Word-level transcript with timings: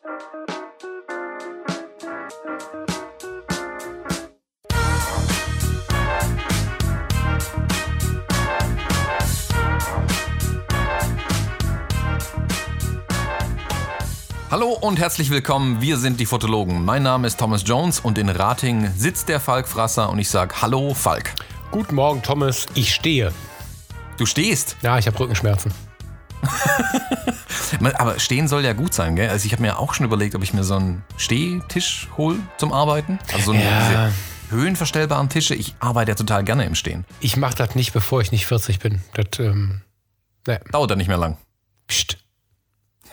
Hallo 0.00 0.12
und 14.80 14.98
herzlich 14.98 15.30
willkommen, 15.30 15.80
wir 15.80 15.96
sind 15.98 16.20
die 16.20 16.26
Fotologen. 16.26 16.84
Mein 16.84 17.02
Name 17.02 17.26
ist 17.26 17.38
Thomas 17.40 17.62
Jones 17.66 17.98
und 18.00 18.18
in 18.18 18.28
Rating 18.28 18.90
sitzt 18.96 19.28
der 19.28 19.40
Falk 19.40 19.66
Frasser 19.66 20.10
und 20.10 20.18
ich 20.20 20.30
sage 20.30 20.54
Hallo 20.62 20.94
Falk. 20.94 21.34
Guten 21.70 21.96
Morgen, 21.96 22.22
Thomas. 22.22 22.66
Ich 22.74 22.94
stehe. 22.94 23.32
Du 24.16 24.26
stehst? 24.26 24.76
Ja, 24.82 24.98
ich 24.98 25.06
habe 25.06 25.18
Rückenschmerzen. 25.18 25.72
Aber 27.94 28.18
stehen 28.18 28.48
soll 28.48 28.64
ja 28.64 28.72
gut 28.72 28.94
sein, 28.94 29.16
gell? 29.16 29.28
Also 29.30 29.46
ich 29.46 29.52
habe 29.52 29.62
mir 29.62 29.78
auch 29.78 29.94
schon 29.94 30.06
überlegt, 30.06 30.34
ob 30.34 30.42
ich 30.42 30.52
mir 30.54 30.64
so 30.64 30.76
einen 30.76 31.02
Stehtisch 31.16 32.08
hole 32.16 32.38
zum 32.56 32.72
Arbeiten. 32.72 33.18
Also 33.32 33.52
so 33.52 33.58
Ja. 33.58 34.10
diese 34.10 34.12
höhenverstellbaren 34.50 35.28
Tische. 35.28 35.54
Ich 35.54 35.74
arbeite 35.80 36.12
ja 36.12 36.14
total 36.14 36.44
gerne 36.44 36.64
im 36.64 36.74
Stehen. 36.74 37.04
Ich 37.20 37.36
mache 37.36 37.54
das 37.54 37.74
nicht, 37.74 37.92
bevor 37.92 38.20
ich 38.20 38.32
nicht 38.32 38.46
40 38.46 38.78
bin. 38.78 39.00
Das, 39.14 39.38
ähm, 39.38 39.82
ne. 40.46 40.60
Dauert 40.72 40.90
ja 40.90 40.96
nicht 40.96 41.08
mehr 41.08 41.18
lang. 41.18 41.36
Psst. 41.86 42.18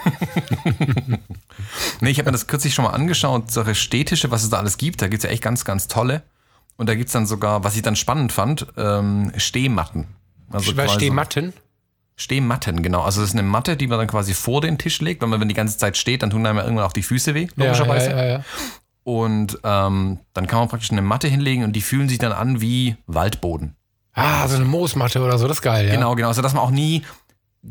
Nee, 2.02 2.09
ich 2.09 2.19
habe 2.19 2.27
mir 2.27 2.31
das 2.33 2.47
kürzlich 2.47 2.73
schon 2.73 2.83
mal 2.85 2.91
angeschaut, 2.91 3.49
solche 3.52 3.75
Stehtische, 3.75 4.30
was 4.30 4.44
es 4.44 4.49
da 4.49 4.58
alles 4.58 4.77
gibt. 4.77 5.02
Da 5.02 5.08
gibt 5.08 5.23
es 5.23 5.27
ja 5.27 5.30
echt 5.33 5.41
ganz, 5.41 5.66
ganz 5.66 5.88
tolle. 5.88 6.23
Und 6.77 6.88
da 6.89 6.95
gibt 6.95 7.08
es 7.08 7.13
dann 7.13 7.25
sogar, 7.25 7.63
was 7.63 7.75
ich 7.75 7.81
dann 7.81 7.95
spannend 7.95 8.33
fand, 8.33 8.67
ähm, 8.77 9.31
Stehmatten. 9.38 10.08
Also 10.52 10.73
Stehmatten. 10.89 11.53
Stehmatten, 12.17 12.81
genau. 12.81 13.01
Also 13.01 13.21
das 13.21 13.29
ist 13.31 13.35
eine 13.35 13.43
Matte, 13.43 13.75
die 13.75 13.87
man 13.87 13.97
dann 13.99 14.07
quasi 14.07 14.33
vor 14.33 14.61
den 14.61 14.77
Tisch 14.77 15.01
legt, 15.01 15.21
weil 15.21 15.27
man, 15.29 15.39
wenn 15.41 15.49
die 15.49 15.53
ganze 15.53 15.77
Zeit 15.77 15.97
steht, 15.97 16.21
dann 16.23 16.29
tun 16.29 16.45
einem 16.45 16.57
ja 16.57 16.63
irgendwann 16.63 16.85
auch 16.85 16.93
die 16.93 17.03
Füße 17.03 17.33
weh, 17.35 17.47
Ja, 17.57 17.65
logischerweise. 17.65 18.11
ja, 18.11 18.17
ja, 18.17 18.25
ja. 18.38 18.43
Und 19.03 19.59
ähm, 19.63 20.19
dann 20.33 20.47
kann 20.47 20.59
man 20.59 20.69
praktisch 20.69 20.91
eine 20.91 21.02
Matte 21.02 21.27
hinlegen 21.27 21.63
und 21.63 21.73
die 21.73 21.81
fühlen 21.81 22.09
sich 22.09 22.17
dann 22.17 22.31
an 22.31 22.61
wie 22.61 22.95
Waldboden. 23.05 23.75
Ah, 24.13 24.47
so 24.47 24.55
eine 24.55 24.66
Moosmatte 24.66 25.22
oder 25.22 25.38
so, 25.38 25.47
das 25.47 25.57
ist 25.57 25.61
geil, 25.61 25.88
ja. 25.88 25.94
Genau, 25.94 26.16
genau. 26.16 26.30
Also 26.30 26.41
dass 26.41 26.53
man 26.53 26.63
auch 26.63 26.72
nie 26.72 27.03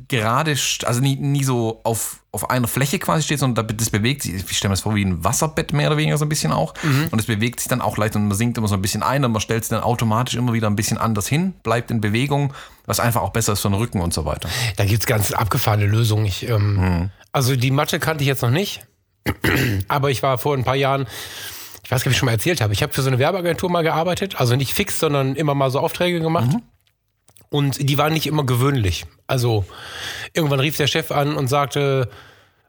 gerade, 0.09 0.53
also 0.85 1.01
nie, 1.01 1.17
nie 1.17 1.45
so 1.45 1.81
auf, 1.85 2.21
auf 2.33 2.51
einer 2.51 2.67
Fläche 2.69 2.99
quasi 2.99 3.23
steht, 3.23 3.39
sondern 3.39 3.67
da- 3.67 3.75
das 3.75 3.91
bewegt 3.91 4.23
sich. 4.23 4.35
Ich 4.35 4.57
stelle 4.57 4.71
mir 4.71 4.75
das 4.75 4.81
vor 4.81 4.95
wie 4.95 5.05
ein 5.05 5.23
Wasserbett 5.25 5.73
mehr 5.73 5.89
oder 5.89 5.97
weniger 5.97 6.19
so 6.19 6.25
ein 6.25 6.29
bisschen 6.29 6.53
auch. 6.53 6.75
Mhm. 6.83 7.09
Und 7.11 7.19
es 7.19 7.27
bewegt 7.27 7.61
sich 7.61 7.69
dann 7.69 7.81
auch 7.81 7.97
leicht 7.97 8.17
und 8.17 8.27
man 8.29 8.37
sinkt 8.37 8.59
immer 8.59 8.69
so 8.69 8.75
ein 8.75 8.83
bisschen 8.83 9.03
ein 9.03 9.25
und 9.25 9.33
man 9.33 9.41
stellt 9.41 9.63
es 9.63 9.69
dann 9.69 9.83
automatisch 9.83 10.35
immer 10.35 10.53
wieder 10.53 10.69
ein 10.69 10.77
bisschen 10.77 10.99
anders 10.99 11.27
hin, 11.29 11.55
bleibt 11.63 11.91
in 11.91 12.01
Bewegung, 12.01 12.53
was 12.87 12.99
einfach 13.01 13.23
auch 13.23 13.31
besser 13.31 13.53
ist 13.55 13.61
für 13.61 13.69
den 13.69 13.75
Rücken 13.75 14.01
und 14.01 14.13
so 14.13 14.25
weiter. 14.25 14.49
Da 14.77 14.85
gibt's 14.85 15.07
ganz 15.07 15.33
abgefahrene 15.33 15.87
Lösungen. 15.87 16.27
Ich, 16.27 16.49
ähm, 16.49 16.75
Mhm. 16.77 17.11
Also 17.33 17.57
die 17.57 17.71
Matte 17.71 17.99
kannte 18.01 18.23
ich 18.23 18.29
jetzt 18.29 18.43
noch 18.43 18.51
nicht. 18.51 18.87
Aber 19.89 20.11
ich 20.11 20.23
war 20.23 20.39
vor 20.39 20.57
ein 20.57 20.65
paar 20.65 20.77
Jahren, 20.77 21.07
ich 21.83 21.91
weiß 21.91 22.03
gar 22.03 22.09
nicht, 22.09 22.09
ob 22.09 22.13
ich 22.13 22.19
schon 22.19 22.27
mal 22.27 22.33
erzählt 22.33 22.61
habe, 22.61 22.73
ich 22.73 22.83
habe 22.83 22.93
für 22.93 23.03
so 23.03 23.09
eine 23.09 23.19
Werbeagentur 23.19 23.71
mal 23.71 23.83
gearbeitet. 23.83 24.37
Also 24.41 24.57
nicht 24.57 24.73
fix, 24.75 24.99
sondern 25.01 25.35
immer 25.37 25.55
mal 25.55 25.71
so 25.71 25.81
Aufträge 25.81 26.21
gemacht. 26.21 26.53
Mhm. 26.53 26.63
Und 27.51 27.89
die 27.89 27.99
waren 27.99 28.13
nicht 28.13 28.27
immer 28.27 28.45
gewöhnlich. 28.45 29.07
Also 29.27 29.65
irgendwann 30.33 30.61
rief 30.61 30.77
der 30.77 30.87
Chef 30.87 31.11
an 31.13 31.37
und 31.37 31.49
sagte, 31.49 32.09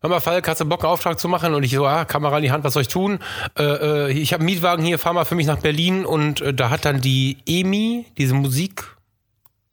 Hör 0.01 0.09
mal, 0.11 0.19
Falk, 0.19 0.47
hast 0.47 0.61
du 0.61 0.65
Bock, 0.65 0.83
einen 0.83 0.91
Auftrag 0.93 1.19
zu 1.19 1.27
machen? 1.27 1.55
Und 1.55 1.63
ich 1.63 1.71
so, 1.71 1.87
ah, 1.87 2.05
Kamera 2.05 2.37
in 2.37 2.43
die 2.43 2.51
Hand, 2.51 2.63
was 2.63 2.73
soll 2.73 2.83
ich 2.83 2.87
tun? 2.89 3.17
Äh, 3.57 3.63
äh, 3.63 4.11
ich 4.11 4.33
habe 4.33 4.41
einen 4.41 4.45
Mietwagen 4.53 4.85
hier, 4.85 4.99
fahr 4.99 5.13
mal 5.13 5.25
für 5.25 5.33
mich 5.33 5.47
nach 5.47 5.57
Berlin. 5.57 6.05
Und 6.05 6.41
äh, 6.41 6.53
da 6.53 6.69
hat 6.69 6.85
dann 6.85 7.01
die 7.01 7.37
EMI, 7.47 8.05
diese 8.17 8.35
Musik, 8.35 8.95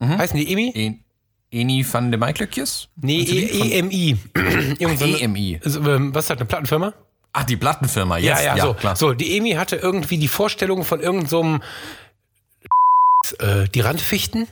Mhm. 0.01 0.19
heißen 0.19 0.37
die 0.39 0.51
EMI? 0.51 0.73
En 0.75 1.05
Eni 1.51 1.85
van 1.93 2.11
de 2.11 2.19
Maiklöckjes? 2.19 2.89
Nee, 2.97 3.21
E- 3.23 3.79
EMI. 3.79 4.17
EMI. 4.79 5.61
So, 5.65 5.81
ähm, 5.83 6.15
Was 6.15 6.25
ist 6.25 6.31
das, 6.31 6.39
eine 6.39 6.47
Plattenfirma? 6.47 6.95
Ach, 7.35 7.45
die 7.45 7.57
Plattenfirma, 7.57 8.17
jetzt. 8.17 8.43
ja, 8.43 8.57
ja, 8.57 8.63
so. 8.65 8.73
klar. 8.75 8.97
So, 8.97 9.13
die 9.13 9.37
EMI 9.37 9.51
hatte 9.53 9.77
irgendwie 9.77 10.17
die 10.19 10.29
Vorstellung 10.29 10.83
von 10.85 11.01
irgendeinem 11.01 11.61
so 13.25 13.45
äh, 13.45 13.69
die 13.69 13.81
Randfichten. 13.81 14.49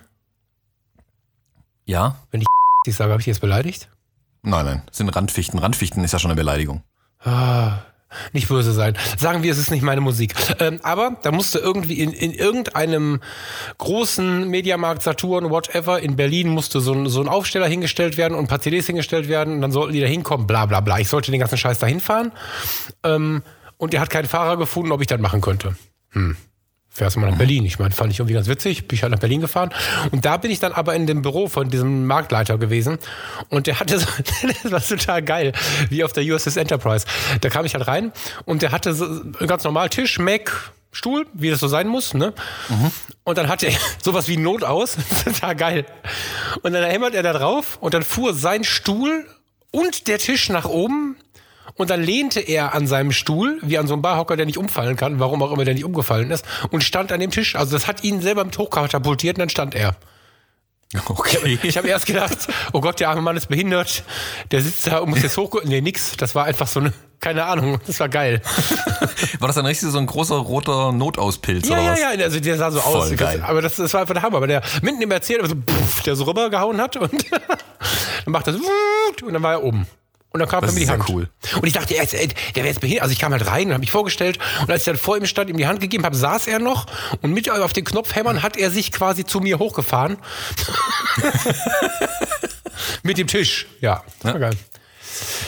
Ja? 1.90 2.16
Wenn 2.30 2.40
ich 2.40 2.46
ich 2.86 2.94
sage, 2.94 3.10
habe 3.10 3.20
ich 3.20 3.24
die 3.24 3.30
jetzt 3.30 3.40
beleidigt? 3.40 3.90
Nein, 4.42 4.64
nein, 4.64 4.82
das 4.86 4.98
sind 4.98 5.08
Randfichten. 5.08 5.58
Randfichten 5.58 6.02
ist 6.04 6.12
ja 6.12 6.18
schon 6.18 6.30
eine 6.30 6.38
Beleidigung. 6.38 6.82
Ah, 7.22 7.80
nicht 8.32 8.48
böse 8.48 8.72
sein. 8.72 8.96
Sagen 9.18 9.42
wir, 9.42 9.52
es 9.52 9.58
ist 9.58 9.70
nicht 9.70 9.82
meine 9.82 10.00
Musik. 10.00 10.34
Ähm, 10.60 10.80
aber 10.82 11.18
da 11.22 11.32
musste 11.32 11.58
irgendwie 11.58 12.00
in, 12.00 12.12
in 12.12 12.32
irgendeinem 12.32 13.20
großen 13.78 14.48
Mediamarkt, 14.48 15.02
Saturn, 15.02 15.50
whatever, 15.50 16.00
in 16.00 16.16
Berlin 16.16 16.48
musste 16.48 16.80
so 16.80 16.94
ein, 16.94 17.08
so 17.08 17.20
ein 17.20 17.28
Aufsteller 17.28 17.66
hingestellt 17.66 18.16
werden 18.16 18.34
und 18.34 18.44
ein 18.44 18.48
paar 18.48 18.60
CDs 18.60 18.86
hingestellt 18.86 19.28
werden 19.28 19.54
und 19.54 19.60
dann 19.60 19.72
sollten 19.72 19.92
die 19.92 20.00
da 20.00 20.06
hinkommen, 20.06 20.46
bla 20.46 20.66
bla 20.66 20.80
bla. 20.80 20.98
Ich 21.00 21.08
sollte 21.08 21.30
den 21.30 21.40
ganzen 21.40 21.58
Scheiß 21.58 21.78
da 21.80 21.86
hinfahren. 21.86 22.32
Ähm, 23.04 23.42
und 23.76 23.94
er 23.94 24.00
hat 24.00 24.10
keinen 24.10 24.28
Fahrer 24.28 24.56
gefunden, 24.56 24.92
ob 24.92 25.00
ich 25.00 25.06
das 25.06 25.20
machen 25.20 25.40
könnte. 25.40 25.76
Hm. 26.10 26.36
Fährst 26.92 27.14
du 27.14 27.20
mal 27.20 27.30
nach 27.30 27.38
Berlin? 27.38 27.64
Ich 27.64 27.78
meine, 27.78 27.94
fand 27.94 28.12
ich 28.12 28.18
irgendwie 28.18 28.34
ganz 28.34 28.48
witzig. 28.48 28.88
Bin 28.88 28.96
ich 28.96 29.02
halt 29.04 29.12
nach 29.12 29.20
Berlin 29.20 29.40
gefahren. 29.40 29.70
Und 30.10 30.24
da 30.24 30.36
bin 30.36 30.50
ich 30.50 30.58
dann 30.58 30.72
aber 30.72 30.96
in 30.96 31.06
dem 31.06 31.22
Büro 31.22 31.46
von 31.46 31.70
diesem 31.70 32.06
Marktleiter 32.06 32.58
gewesen. 32.58 32.98
Und 33.48 33.68
der 33.68 33.78
hatte 33.78 34.00
so, 34.00 34.06
das 34.62 34.72
war 34.72 34.82
total 34.82 35.22
geil, 35.22 35.52
wie 35.88 36.02
auf 36.02 36.12
der 36.12 36.24
USS 36.24 36.56
Enterprise. 36.56 37.06
Da 37.40 37.48
kam 37.48 37.64
ich 37.64 37.74
halt 37.74 37.86
rein 37.86 38.12
und 38.44 38.62
der 38.62 38.72
hatte 38.72 38.92
so 38.92 39.06
ganz 39.46 39.62
normal 39.62 39.88
Tisch, 39.88 40.18
Mac, 40.18 40.72
Stuhl, 40.90 41.26
wie 41.32 41.50
das 41.50 41.60
so 41.60 41.68
sein 41.68 41.86
muss, 41.86 42.14
ne? 42.14 42.32
Und 43.22 43.38
dann 43.38 43.48
hatte 43.48 43.66
er 43.66 43.78
sowas 44.02 44.26
wie 44.26 44.36
Not 44.36 44.64
aus. 44.64 44.96
total 45.24 45.54
geil. 45.54 45.86
Und 46.62 46.72
dann 46.72 46.82
hämmert 46.84 47.14
er 47.14 47.22
da 47.22 47.32
drauf 47.32 47.78
und 47.80 47.94
dann 47.94 48.02
fuhr 48.02 48.34
sein 48.34 48.64
Stuhl 48.64 49.26
und 49.70 50.08
der 50.08 50.18
Tisch 50.18 50.48
nach 50.48 50.64
oben 50.64 51.16
und 51.74 51.90
dann 51.90 52.02
lehnte 52.02 52.40
er 52.40 52.74
an 52.74 52.86
seinem 52.86 53.12
Stuhl, 53.12 53.58
wie 53.62 53.78
an 53.78 53.86
so 53.86 53.94
einem 53.94 54.02
Barhocker, 54.02 54.36
der 54.36 54.46
nicht 54.46 54.58
umfallen 54.58 54.96
kann, 54.96 55.18
warum 55.20 55.42
auch 55.42 55.52
immer 55.52 55.64
der 55.64 55.74
nicht 55.74 55.84
umgefallen 55.84 56.30
ist, 56.30 56.44
und 56.70 56.82
stand 56.84 57.12
an 57.12 57.20
dem 57.20 57.30
Tisch. 57.30 57.56
Also 57.56 57.76
das 57.76 57.86
hat 57.86 58.04
ihn 58.04 58.20
selber 58.20 58.44
mit 58.44 58.56
hochkatapultiert 58.58 59.36
und 59.36 59.40
dann 59.40 59.50
stand 59.50 59.74
er. 59.74 59.96
Okay. 61.06 61.56
Ich 61.62 61.76
habe 61.78 61.86
erst 61.86 62.06
gedacht, 62.06 62.36
oh 62.72 62.80
Gott, 62.80 62.98
der 62.98 63.10
arme 63.10 63.22
Mann 63.22 63.36
ist 63.36 63.46
behindert, 63.48 64.02
der 64.50 64.60
sitzt 64.60 64.88
da 64.88 64.98
und 64.98 65.10
muss 65.10 65.22
jetzt 65.22 65.36
hoch. 65.36 65.54
Nee, 65.62 65.80
nix. 65.80 66.16
Das 66.16 66.34
war 66.34 66.46
einfach 66.46 66.66
so 66.66 66.80
eine, 66.80 66.92
keine 67.20 67.44
Ahnung, 67.44 67.78
das 67.86 68.00
war 68.00 68.08
geil. 68.08 68.42
War 69.38 69.46
das 69.46 69.54
dann 69.54 69.66
richtig 69.66 69.88
so 69.90 69.98
ein 69.98 70.06
großer 70.06 70.34
roter 70.34 70.90
Notauspilz 70.90 71.68
Ja, 71.68 71.74
oder 71.74 71.84
ja, 71.84 71.92
was? 71.92 72.00
ja, 72.00 72.24
also 72.24 72.40
der 72.40 72.56
sah 72.56 72.72
so 72.72 72.80
Voll 72.80 73.02
aus. 73.02 73.16
geil. 73.16 73.40
Aber 73.46 73.62
das, 73.62 73.76
das 73.76 73.94
war 73.94 74.00
einfach 74.00 74.14
der 74.14 74.22
Hammer. 74.24 74.38
Aber 74.38 74.48
der 74.48 74.62
mitten 74.82 75.00
im 75.00 75.10
Erzählen, 75.12 75.46
so, 75.46 75.54
pff, 75.54 76.02
der 76.02 76.16
so 76.16 76.24
rübergehauen 76.24 76.80
hat 76.80 76.96
und 76.96 77.12
dann 77.30 78.32
macht 78.32 78.48
das 78.48 78.56
und 78.56 79.32
dann 79.32 79.42
war 79.44 79.52
er 79.52 79.62
oben. 79.62 79.86
Und 80.32 80.38
dann 80.40 80.48
kam 80.48 80.60
Das 80.60 80.70
er 80.70 80.74
mir 80.74 80.80
die 80.80 80.86
ja 80.86 80.92
Hand. 80.92 81.08
cool. 81.08 81.28
Und 81.56 81.66
ich 81.66 81.72
dachte, 81.72 81.94
er 81.96 82.04
ist, 82.04 82.12
der 82.12 82.20
wäre 82.54 82.68
jetzt 82.68 82.80
behindert. 82.80 83.02
Also 83.02 83.12
ich 83.12 83.18
kam 83.18 83.32
halt 83.32 83.46
rein 83.46 83.66
und 83.66 83.72
habe 83.72 83.80
mich 83.80 83.90
vorgestellt. 83.90 84.38
Und 84.60 84.70
als 84.70 84.82
ich 84.82 84.86
dann 84.86 84.96
vor 84.96 85.16
ihm 85.16 85.26
stand, 85.26 85.50
ihm 85.50 85.56
die 85.56 85.66
Hand 85.66 85.80
gegeben 85.80 86.04
habe, 86.04 86.14
saß 86.14 86.46
er 86.46 86.60
noch. 86.60 86.86
Und 87.20 87.32
mit 87.32 87.50
auf 87.50 87.72
den 87.72 87.84
Knopf 87.84 88.14
hämmern 88.14 88.42
hat 88.42 88.56
er 88.56 88.70
sich 88.70 88.92
quasi 88.92 89.24
zu 89.24 89.40
mir 89.40 89.58
hochgefahren. 89.58 90.18
mit 93.02 93.18
dem 93.18 93.26
Tisch. 93.26 93.66
Ja, 93.80 94.04
das 94.22 94.32
war 94.34 94.40
geil. 94.40 94.56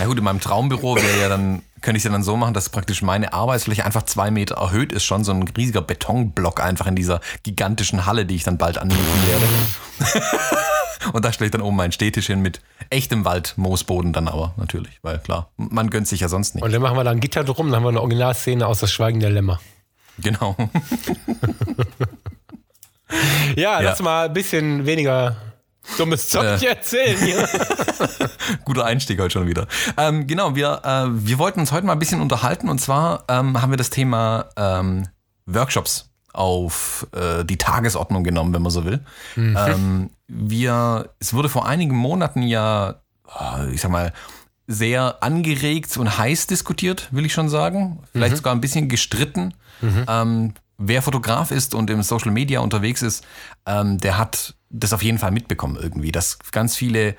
Ja 0.00 0.06
gut, 0.06 0.19
in 0.19 0.25
meinem 0.25 0.41
Traumbüro 0.41 0.97
wäre 0.97 1.21
ja 1.21 1.28
dann, 1.28 1.62
könnte 1.81 1.97
ich 1.97 2.00
es 2.00 2.04
ja 2.04 2.10
dann 2.10 2.25
so 2.25 2.37
machen, 2.37 2.53
dass 2.53 2.69
praktisch 2.69 3.03
meine 3.03 3.32
Arbeitsfläche 3.32 3.84
einfach 3.84 4.03
zwei 4.03 4.31
Meter 4.31 4.56
erhöht 4.56 4.92
ist, 4.92 5.04
schon 5.04 5.22
so 5.25 5.32
ein 5.32 5.44
riesiger 5.56 5.81
Betonblock 5.81 6.60
einfach 6.60 6.87
in 6.88 6.97
dieser 6.97 7.21
gigantischen 7.44 8.04
Halle, 8.04 8.26
die 8.26 8.34
ich 8.34 8.42
dann 8.42 8.59
bald 8.59 8.78
anmieten 8.78 9.00
werde. 9.28 10.21
Und 11.13 11.25
da 11.25 11.33
stelle 11.33 11.47
ich 11.47 11.53
dann 11.53 11.61
oben 11.63 11.77
meinen 11.77 11.93
Stehtisch 11.93 12.27
hin 12.27 12.41
mit 12.41 12.61
echtem 12.91 13.25
Waldmoosboden 13.25 14.13
dann 14.13 14.29
aber 14.29 14.55
natürlich, 14.57 14.99
weil 15.03 15.19
klar, 15.19 15.51
man 15.57 15.91
gönnt 15.91 16.09
sich 16.09 16.21
ja 16.21 16.29
sonst 16.29 16.55
nicht. 16.55 16.65
Und 16.65 16.73
dann 16.73 16.83
machen 16.83 16.97
wir 16.97 17.05
da 17.05 17.11
ein 17.11 17.21
Gitter 17.21 17.45
drum, 17.45 17.67
dann 17.69 17.77
haben 17.77 17.85
wir 17.85 17.89
eine 17.91 18.01
Originalszene 18.01 18.67
aus 18.67 18.81
Das 18.81 18.93
Schweigen 18.93 19.21
der 19.21 19.31
Lämmer. 19.31 19.61
Genau. 20.19 20.57
Ja, 23.57 23.57
Ja. 23.57 23.81
lass 23.81 24.01
mal 24.03 24.27
ein 24.27 24.33
bisschen 24.33 24.87
weniger 24.87 25.37
dummes 25.99 26.29
Zeug 26.29 26.63
Äh. 26.63 26.67
erzählen 26.67 27.19
hier. 27.19 27.49
Guter 28.65 28.84
Einstieg 28.84 29.21
heute 29.21 29.33
schon 29.33 29.47
wieder. 29.49 29.67
Ähm, 29.97 30.27
genau, 30.27 30.55
wir, 30.55 30.81
äh, 30.84 31.07
wir 31.27 31.39
wollten 31.39 31.61
uns 31.61 31.73
heute 31.73 31.87
mal 31.87 31.93
ein 31.95 31.99
bisschen 31.99 32.21
unterhalten 32.21 32.69
und 32.69 32.78
zwar 32.81 33.25
ähm, 33.28 33.60
haben 33.60 33.71
wir 33.71 33.77
das 33.77 33.91
Thema 33.91 34.47
ähm, 34.57 35.09
Workshops 35.47 36.10
auf 36.33 37.07
äh, 37.13 37.45
die 37.45 37.59
Tagesordnung 37.59 38.25
genommen, 38.25 38.55
wenn 38.55 38.63
man 38.63 38.71
so 38.72 38.84
will. 38.87 39.01
Ähm, 39.37 40.10
wir, 40.34 41.11
es 41.19 41.34
wurde 41.34 41.49
vor 41.49 41.67
einigen 41.67 41.97
Monaten 41.97 42.43
ja, 42.43 43.03
äh, 43.29 43.71
ich 43.73 43.81
sag 43.81 43.91
mal, 43.91 44.13
sehr 44.67 45.23
angeregt 45.23 45.97
und 45.97 46.19
heiß 46.19 46.47
diskutiert, 46.47 47.09
will 47.11 47.27
ich 47.27 47.33
schon 47.33 47.49
sagen. 47.49 48.03
Vielleicht 48.13 48.37
sogar 48.37 48.55
ein 48.55 48.61
bisschen 48.61 48.89
gestritten. 48.89 49.55
Ähm, 50.09 50.55
wer 50.79 51.03
Fotograf 51.03 51.51
ist 51.51 51.75
und 51.75 51.91
im 51.91 52.03
Social 52.03 52.31
Media 52.31 52.61
unterwegs 52.61 53.03
ist, 53.03 53.25
ähm, 53.67 53.99
der 53.99 54.19
hat 54.19 54.55
das 54.71 54.93
auf 54.93 55.03
jeden 55.03 55.19
Fall 55.19 55.33
mitbekommen 55.33 55.77
irgendwie, 55.81 56.13
dass 56.13 56.39
ganz 56.51 56.77
viele 56.77 57.17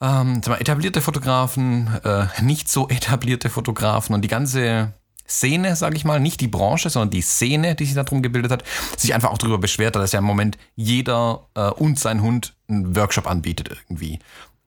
ähm, 0.00 0.40
etablierte 0.58 1.00
Fotografen, 1.00 1.88
äh, 2.04 2.26
nicht 2.42 2.68
so 2.68 2.88
etablierte 2.88 3.50
Fotografen 3.50 4.14
und 4.14 4.22
die 4.22 4.28
ganze 4.28 4.92
Szene, 5.28 5.76
sage 5.76 5.96
ich 5.96 6.04
mal, 6.04 6.20
nicht 6.20 6.40
die 6.40 6.48
Branche, 6.48 6.90
sondern 6.90 7.10
die 7.10 7.22
Szene, 7.22 7.74
die 7.74 7.84
sich 7.84 7.94
darum 7.94 8.22
gebildet 8.22 8.52
hat, 8.52 8.64
sich 8.96 9.14
einfach 9.14 9.30
auch 9.30 9.38
darüber 9.38 9.58
beschwert 9.58 9.96
hat, 9.96 10.02
dass 10.02 10.12
ja 10.12 10.18
im 10.20 10.24
Moment 10.24 10.58
jeder 10.74 11.46
äh, 11.54 11.70
und 11.70 11.98
sein 11.98 12.22
Hund 12.22 12.54
einen 12.68 12.96
Workshop 12.96 13.26
anbietet 13.28 13.70
irgendwie. 13.70 14.18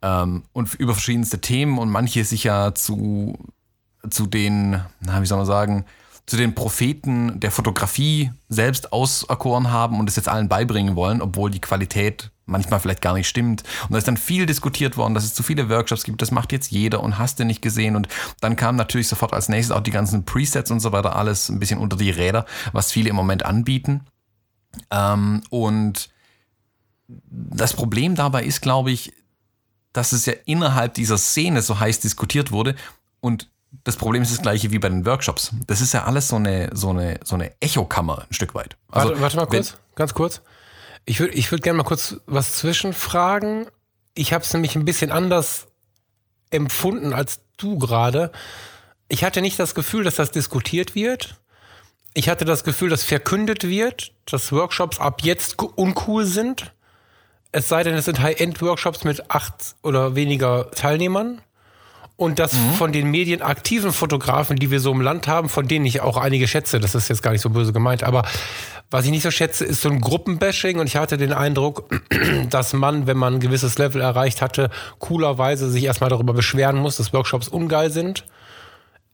Ähm, 0.01 0.43
und 0.53 0.73
über 0.75 0.93
verschiedenste 0.93 1.41
Themen 1.41 1.77
und 1.77 1.89
manche 1.89 2.23
sich 2.23 2.43
ja 2.43 2.73
zu 2.73 3.37
zu 4.09 4.27
den, 4.27 4.81
na, 5.01 5.21
wie 5.21 5.25
soll 5.25 5.37
man 5.37 5.47
sagen, 5.47 5.85
zu 6.29 6.37
den 6.37 6.53
Propheten 6.53 7.39
der 7.39 7.49
Fotografie 7.49 8.31
selbst 8.49 8.93
auserkoren 8.93 9.71
haben 9.71 9.99
und 9.99 10.07
es 10.07 10.15
jetzt 10.15 10.29
allen 10.29 10.47
beibringen 10.47 10.95
wollen, 10.95 11.23
obwohl 11.23 11.49
die 11.49 11.59
Qualität 11.59 12.29
manchmal 12.45 12.79
vielleicht 12.79 13.01
gar 13.01 13.15
nicht 13.15 13.27
stimmt. 13.27 13.63
Und 13.83 13.93
da 13.93 13.97
ist 13.97 14.07
dann 14.07 14.15
viel 14.15 14.45
diskutiert 14.45 14.95
worden, 14.95 15.15
dass 15.15 15.23
es 15.23 15.33
zu 15.33 15.41
viele 15.41 15.69
Workshops 15.69 16.03
gibt, 16.03 16.21
das 16.21 16.29
macht 16.29 16.51
jetzt 16.51 16.69
jeder 16.69 17.01
und 17.01 17.17
hast 17.17 17.39
du 17.39 17.45
nicht 17.45 17.63
gesehen. 17.63 17.95
Und 17.95 18.09
dann 18.41 18.55
kam 18.55 18.75
natürlich 18.75 19.07
sofort 19.07 19.33
als 19.33 19.49
nächstes 19.49 19.75
auch 19.75 19.81
die 19.81 19.89
ganzen 19.89 20.23
Presets 20.23 20.69
und 20.69 20.81
so 20.81 20.91
weiter, 20.91 21.15
alles 21.15 21.49
ein 21.49 21.59
bisschen 21.59 21.79
unter 21.79 21.97
die 21.97 22.11
Räder, 22.11 22.45
was 22.73 22.91
viele 22.91 23.09
im 23.09 23.15
Moment 23.15 23.43
anbieten. 23.43 24.01
Ähm, 24.91 25.41
und 25.49 26.11
das 27.07 27.73
Problem 27.73 28.13
dabei 28.13 28.43
ist, 28.43 28.61
glaube 28.61 28.91
ich, 28.91 29.13
dass 29.93 30.11
es 30.11 30.27
ja 30.27 30.33
innerhalb 30.45 30.93
dieser 30.93 31.17
Szene 31.17 31.63
so 31.63 31.79
heiß 31.79 32.01
diskutiert 32.01 32.51
wurde 32.51 32.75
und 33.19 33.49
das 33.83 33.97
Problem 33.97 34.21
ist 34.21 34.31
das 34.31 34.41
gleiche 34.41 34.71
wie 34.71 34.79
bei 34.79 34.89
den 34.89 35.05
Workshops. 35.05 35.51
Das 35.67 35.81
ist 35.81 35.93
ja 35.93 36.05
alles 36.05 36.27
so 36.27 36.35
eine, 36.35 36.69
so 36.73 36.89
eine, 36.89 37.19
so 37.23 37.35
eine 37.35 37.51
Echokammer 37.61 38.25
ein 38.29 38.33
Stück 38.33 38.55
weit. 38.55 38.77
Also, 38.89 39.09
warte, 39.09 39.21
warte 39.21 39.37
mal 39.37 39.45
kurz, 39.45 39.77
ganz 39.95 40.13
kurz. 40.13 40.41
Ich 41.05 41.19
würde 41.19 41.33
ich 41.33 41.51
würd 41.51 41.63
gerne 41.63 41.77
mal 41.77 41.83
kurz 41.83 42.17
was 42.25 42.55
zwischenfragen. 42.55 43.67
Ich 44.15 44.33
habe 44.33 44.43
es 44.43 44.53
nämlich 44.53 44.75
ein 44.75 44.85
bisschen 44.85 45.11
anders 45.11 45.67
empfunden 46.49 47.13
als 47.13 47.41
du 47.57 47.77
gerade. 47.77 48.31
Ich 49.07 49.23
hatte 49.23 49.41
nicht 49.41 49.59
das 49.59 49.75
Gefühl, 49.75 50.03
dass 50.03 50.15
das 50.15 50.31
diskutiert 50.31 50.95
wird. 50.95 51.39
Ich 52.13 52.29
hatte 52.29 52.45
das 52.45 52.63
Gefühl, 52.63 52.89
dass 52.89 53.03
verkündet 53.03 53.67
wird, 53.67 54.13
dass 54.25 54.51
Workshops 54.51 54.99
ab 54.99 55.21
jetzt 55.23 55.61
uncool 55.61 56.25
sind. 56.25 56.73
Es 57.51 57.67
sei 57.69 57.83
denn, 57.83 57.95
es 57.95 58.05
sind 58.05 58.19
High-End-Workshops 58.19 59.03
mit 59.03 59.31
acht 59.31 59.75
oder 59.81 60.15
weniger 60.15 60.69
Teilnehmern. 60.71 61.41
Und 62.19 62.37
dass 62.37 62.51
mhm. 62.51 62.73
von 62.73 62.91
den 62.91 63.09
medienaktiven 63.09 63.93
Fotografen, 63.93 64.57
die 64.57 64.71
wir 64.71 64.81
so 64.81 64.91
im 64.91 64.99
Land 64.99 65.29
haben, 65.29 65.47
von 65.47 65.69
denen 65.69 65.85
ich 65.85 66.01
auch 66.01 66.17
einige 66.17 66.49
schätze, 66.49 66.81
das 66.81 66.93
ist 66.93 67.07
jetzt 67.07 67.23
gar 67.23 67.31
nicht 67.31 67.39
so 67.39 67.49
böse 67.49 67.71
gemeint, 67.71 68.03
aber 68.03 68.23
was 68.91 69.05
ich 69.05 69.11
nicht 69.11 69.23
so 69.23 69.31
schätze, 69.31 69.63
ist 69.63 69.79
so 69.79 69.89
ein 69.89 70.01
Gruppenbashing 70.01 70.79
und 70.79 70.87
ich 70.87 70.97
hatte 70.97 71.15
den 71.15 71.31
Eindruck, 71.31 71.89
dass 72.49 72.73
man, 72.73 73.07
wenn 73.07 73.15
man 73.15 73.35
ein 73.35 73.39
gewisses 73.39 73.77
Level 73.77 74.01
erreicht 74.01 74.41
hatte, 74.41 74.69
coolerweise 74.99 75.71
sich 75.71 75.85
erstmal 75.85 76.09
darüber 76.09 76.33
beschweren 76.33 76.75
muss, 76.75 76.97
dass 76.97 77.13
Workshops 77.13 77.47
ungeil 77.47 77.89
sind. 77.89 78.25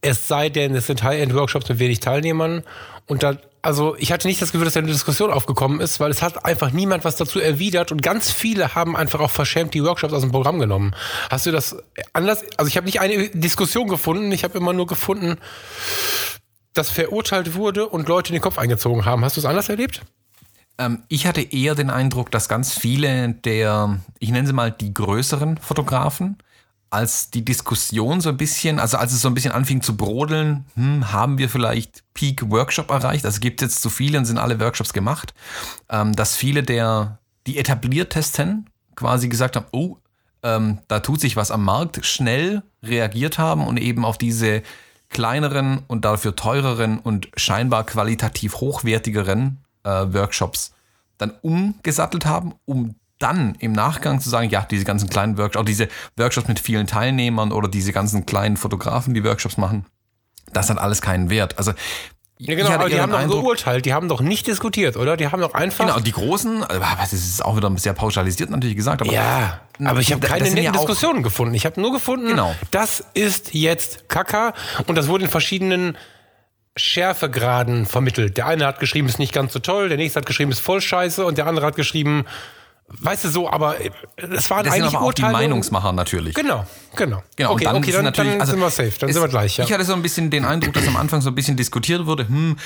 Es 0.00 0.26
sei 0.26 0.48
denn, 0.48 0.74
es 0.74 0.88
sind 0.88 1.04
High-End-Workshops 1.04 1.68
mit 1.68 1.78
wenig 1.78 2.00
Teilnehmern 2.00 2.64
und 3.06 3.22
da 3.22 3.36
also 3.66 3.96
ich 3.98 4.12
hatte 4.12 4.28
nicht 4.28 4.40
das 4.40 4.52
Gefühl, 4.52 4.64
dass 4.64 4.74
da 4.74 4.80
eine 4.80 4.92
Diskussion 4.92 5.32
aufgekommen 5.32 5.80
ist, 5.80 5.98
weil 5.98 6.12
es 6.12 6.22
hat 6.22 6.44
einfach 6.44 6.70
niemand 6.70 7.04
was 7.04 7.16
dazu 7.16 7.40
erwidert 7.40 7.90
und 7.90 8.00
ganz 8.00 8.30
viele 8.30 8.76
haben 8.76 8.96
einfach 8.96 9.18
auch 9.18 9.30
verschämt 9.30 9.74
die 9.74 9.82
Workshops 9.82 10.12
aus 10.12 10.22
dem 10.22 10.30
Programm 10.30 10.60
genommen. 10.60 10.94
Hast 11.30 11.46
du 11.46 11.50
das 11.50 11.76
anders? 12.12 12.44
Also 12.58 12.68
ich 12.68 12.76
habe 12.76 12.86
nicht 12.86 13.00
eine 13.00 13.28
Diskussion 13.30 13.88
gefunden, 13.88 14.30
ich 14.30 14.44
habe 14.44 14.56
immer 14.56 14.72
nur 14.72 14.86
gefunden, 14.86 15.38
dass 16.74 16.90
verurteilt 16.90 17.54
wurde 17.54 17.88
und 17.88 18.06
Leute 18.06 18.28
in 18.28 18.34
den 18.34 18.42
Kopf 18.42 18.56
eingezogen 18.56 19.04
haben. 19.04 19.24
Hast 19.24 19.36
du 19.36 19.40
es 19.40 19.46
anders 19.46 19.68
erlebt? 19.68 20.02
Ähm, 20.78 21.02
ich 21.08 21.26
hatte 21.26 21.40
eher 21.40 21.74
den 21.74 21.90
Eindruck, 21.90 22.30
dass 22.30 22.48
ganz 22.48 22.72
viele 22.72 23.30
der, 23.30 23.98
ich 24.20 24.30
nenne 24.30 24.46
sie 24.46 24.52
mal 24.52 24.70
die 24.70 24.94
größeren 24.94 25.58
Fotografen, 25.58 26.38
als 26.96 27.28
die 27.28 27.44
Diskussion 27.44 28.22
so 28.22 28.30
ein 28.30 28.38
bisschen, 28.38 28.80
also 28.80 28.96
als 28.96 29.12
es 29.12 29.20
so 29.20 29.28
ein 29.28 29.34
bisschen 29.34 29.52
anfing 29.52 29.82
zu 29.82 29.98
brodeln, 29.98 30.64
hm, 30.76 31.12
haben 31.12 31.36
wir 31.36 31.50
vielleicht 31.50 32.02
Peak 32.14 32.50
Workshop 32.50 32.90
erreicht? 32.90 33.26
Also 33.26 33.38
gibt 33.40 33.60
es 33.60 33.68
jetzt 33.68 33.82
zu 33.82 33.90
viele 33.90 34.16
und 34.16 34.24
sind 34.24 34.38
alle 34.38 34.58
Workshops 34.60 34.94
gemacht, 34.94 35.34
ähm, 35.90 36.16
dass 36.16 36.36
viele 36.36 36.62
der, 36.62 37.18
die 37.46 37.58
etabliertesten 37.58 38.70
quasi 38.94 39.28
gesagt 39.28 39.56
haben, 39.56 39.66
oh, 39.72 39.98
ähm, 40.42 40.78
da 40.88 41.00
tut 41.00 41.20
sich 41.20 41.36
was 41.36 41.50
am 41.50 41.64
Markt, 41.64 42.04
schnell 42.06 42.62
reagiert 42.82 43.36
haben 43.36 43.66
und 43.66 43.76
eben 43.76 44.06
auf 44.06 44.16
diese 44.16 44.62
kleineren 45.10 45.82
und 45.88 46.06
dafür 46.06 46.34
teureren 46.34 46.98
und 46.98 47.28
scheinbar 47.36 47.84
qualitativ 47.84 48.56
hochwertigeren 48.56 49.58
äh, 49.84 49.90
Workshops 49.90 50.72
dann 51.18 51.34
umgesattelt 51.42 52.24
haben, 52.24 52.54
um 52.64 52.94
dann 53.18 53.54
im 53.58 53.72
Nachgang 53.72 54.20
zu 54.20 54.28
sagen, 54.28 54.50
ja, 54.50 54.66
diese 54.70 54.84
ganzen 54.84 55.08
kleinen 55.08 55.38
Workshops, 55.38 55.56
auch 55.62 55.64
diese 55.64 55.88
Workshops 56.16 56.48
mit 56.48 56.60
vielen 56.60 56.86
Teilnehmern 56.86 57.52
oder 57.52 57.68
diese 57.68 57.92
ganzen 57.92 58.26
kleinen 58.26 58.56
Fotografen, 58.56 59.14
die 59.14 59.24
Workshops 59.24 59.56
machen, 59.56 59.86
das 60.52 60.70
hat 60.70 60.78
alles 60.78 61.00
keinen 61.00 61.30
Wert. 61.30 61.58
Also 61.58 61.72
ja, 62.38 62.54
genau, 62.54 62.70
aber 62.70 62.90
die 62.90 63.00
haben 63.00 63.10
doch 63.10 63.18
Eindruck, 63.18 63.42
geurteilt, 63.44 63.86
die 63.86 63.94
haben 63.94 64.08
doch 64.08 64.20
nicht 64.20 64.46
diskutiert, 64.46 64.98
oder? 64.98 65.16
Die 65.16 65.28
haben 65.28 65.40
doch 65.40 65.54
einfach. 65.54 65.86
Genau, 65.86 66.00
die 66.00 66.12
Großen, 66.12 66.66
das 66.68 67.14
ist 67.14 67.42
auch 67.42 67.56
wieder 67.56 67.72
sehr 67.78 67.94
pauschalisiert 67.94 68.50
natürlich 68.50 68.76
gesagt, 68.76 69.00
aber. 69.00 69.10
Ja, 69.10 69.60
aber 69.82 70.00
ich 70.00 70.12
habe 70.12 70.26
keine 70.26 70.44
netten 70.44 70.62
ja 70.62 70.72
Diskussionen 70.72 71.22
gefunden. 71.22 71.54
Ich 71.54 71.64
habe 71.64 71.80
nur 71.80 71.92
gefunden, 71.92 72.28
genau. 72.28 72.54
das 72.70 73.02
ist 73.14 73.54
jetzt 73.54 74.10
Kaka 74.10 74.52
und 74.86 74.96
das 74.96 75.08
wurde 75.08 75.24
in 75.24 75.30
verschiedenen 75.30 75.96
Schärfegraden 76.76 77.86
vermittelt. 77.86 78.36
Der 78.36 78.46
eine 78.46 78.66
hat 78.66 78.80
geschrieben, 78.80 79.08
ist 79.08 79.18
nicht 79.18 79.32
ganz 79.32 79.54
so 79.54 79.58
toll, 79.58 79.88
der 79.88 79.96
nächste 79.96 80.20
hat 80.20 80.26
geschrieben, 80.26 80.50
ist 80.50 80.60
voll 80.60 80.82
scheiße 80.82 81.24
und 81.24 81.38
der 81.38 81.46
andere 81.46 81.64
hat 81.64 81.76
geschrieben, 81.76 82.26
Weißt 82.88 83.24
du 83.24 83.28
so, 83.28 83.50
aber 83.50 83.76
es 83.80 84.48
waren 84.48 84.64
das 84.64 84.74
eigentlich 84.74 84.90
sind 84.90 84.96
aber 84.96 85.06
auch 85.06 85.12
die 85.12 85.22
Meinungsmacher 85.22 85.92
natürlich. 85.92 86.34
Genau, 86.34 86.64
genau. 86.94 87.22
Genau, 87.34 87.52
okay, 87.52 87.66
und 87.66 87.74
dann, 87.74 87.82
okay, 87.82 87.92
dann, 87.92 88.12
dann 88.12 88.40
also 88.40 88.52
sind 88.52 88.60
wir 88.60 88.70
safe, 88.70 88.92
dann 89.00 89.12
sind 89.12 89.22
wir 89.22 89.28
gleich. 89.28 89.56
Ja. 89.56 89.64
Ich 89.64 89.72
hatte 89.72 89.84
so 89.84 89.92
ein 89.92 90.02
bisschen 90.02 90.30
den 90.30 90.44
Eindruck, 90.44 90.72
dass 90.74 90.86
am 90.86 90.96
Anfang 90.96 91.20
so 91.20 91.30
ein 91.30 91.34
bisschen 91.34 91.56
diskutiert 91.56 92.06
wurde, 92.06 92.28
hm, 92.28 92.56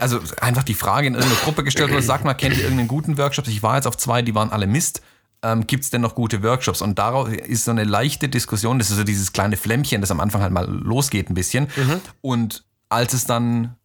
also 0.00 0.20
einfach 0.40 0.62
die 0.62 0.72
Frage 0.72 1.08
in 1.08 1.14
irgendeine 1.14 1.40
Gruppe 1.42 1.64
gestellt 1.64 1.90
wurde, 1.90 2.02
sag 2.02 2.24
mal, 2.24 2.32
kennt 2.32 2.56
ihr 2.56 2.62
irgendeinen 2.62 2.88
guten 2.88 3.18
Workshop? 3.18 3.46
Ich 3.46 3.62
war 3.62 3.76
jetzt 3.76 3.86
auf 3.86 3.98
zwei, 3.98 4.22
die 4.22 4.34
waren 4.34 4.50
alle 4.50 4.66
Mist. 4.66 5.02
Ähm, 5.42 5.66
Gibt 5.66 5.84
es 5.84 5.90
denn 5.90 6.00
noch 6.00 6.14
gute 6.14 6.42
Workshops? 6.42 6.80
Und 6.80 6.98
darauf 6.98 7.30
ist 7.30 7.66
so 7.66 7.70
eine 7.70 7.84
leichte 7.84 8.28
Diskussion, 8.28 8.78
das 8.78 8.90
ist 8.90 8.96
so 8.96 9.04
dieses 9.04 9.32
kleine 9.32 9.58
Flämmchen, 9.58 10.00
das 10.00 10.10
am 10.10 10.20
Anfang 10.20 10.40
halt 10.40 10.52
mal 10.52 10.66
losgeht 10.66 11.30
ein 11.30 11.34
bisschen. 11.34 11.68
Mhm. 11.76 12.00
Und 12.22 12.64
als 12.88 13.12
es 13.12 13.26
dann 13.26 13.76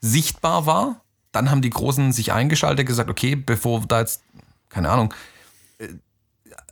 sichtbar 0.00 0.66
war, 0.66 1.02
dann 1.32 1.50
haben 1.50 1.62
die 1.62 1.70
Großen 1.70 2.12
sich 2.12 2.32
eingeschaltet, 2.32 2.86
gesagt, 2.86 3.10
okay, 3.10 3.34
bevor 3.34 3.82
da 3.86 4.00
jetzt 4.00 4.22
keine 4.68 4.90
Ahnung, 4.90 5.14
äh, 5.78 5.88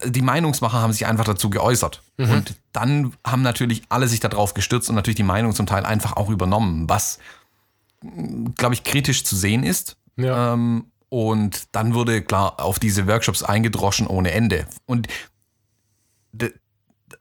die 0.05 0.23
Meinungsmacher 0.23 0.81
haben 0.81 0.93
sich 0.93 1.07
einfach 1.07 1.25
dazu 1.25 1.51
geäußert. 1.51 2.03
Mhm. 2.19 2.31
Und 2.31 2.55
dann 2.73 3.13
haben 3.27 3.43
natürlich 3.43 3.83
alle 3.89 4.09
sich 4.09 4.21
darauf 4.21 4.55
gestürzt 4.55 4.89
und 4.89 4.95
natürlich 4.95 5.17
die 5.17 5.23
Meinung 5.23 5.55
zum 5.55 5.67
Teil 5.67 5.87
einfach 5.87 6.17
auch 6.17 6.29
übernommen, 6.29 6.89
was, 6.89 7.19
glaube 8.57 8.75
ich, 8.75 8.85
kritisch 8.85 9.25
zu 9.25 9.37
sehen 9.37 9.63
ist. 9.63 9.97
Ja. 10.17 10.53
Ähm, 10.53 10.87
und 11.09 11.69
dann 11.73 11.95
wurde 11.95 12.23
klar 12.23 12.61
auf 12.61 12.79
diese 12.79 13.07
Workshops 13.07 13.43
eingedroschen 13.43 14.07
ohne 14.07 14.33
Ende. 14.33 14.67
Und 14.87 15.09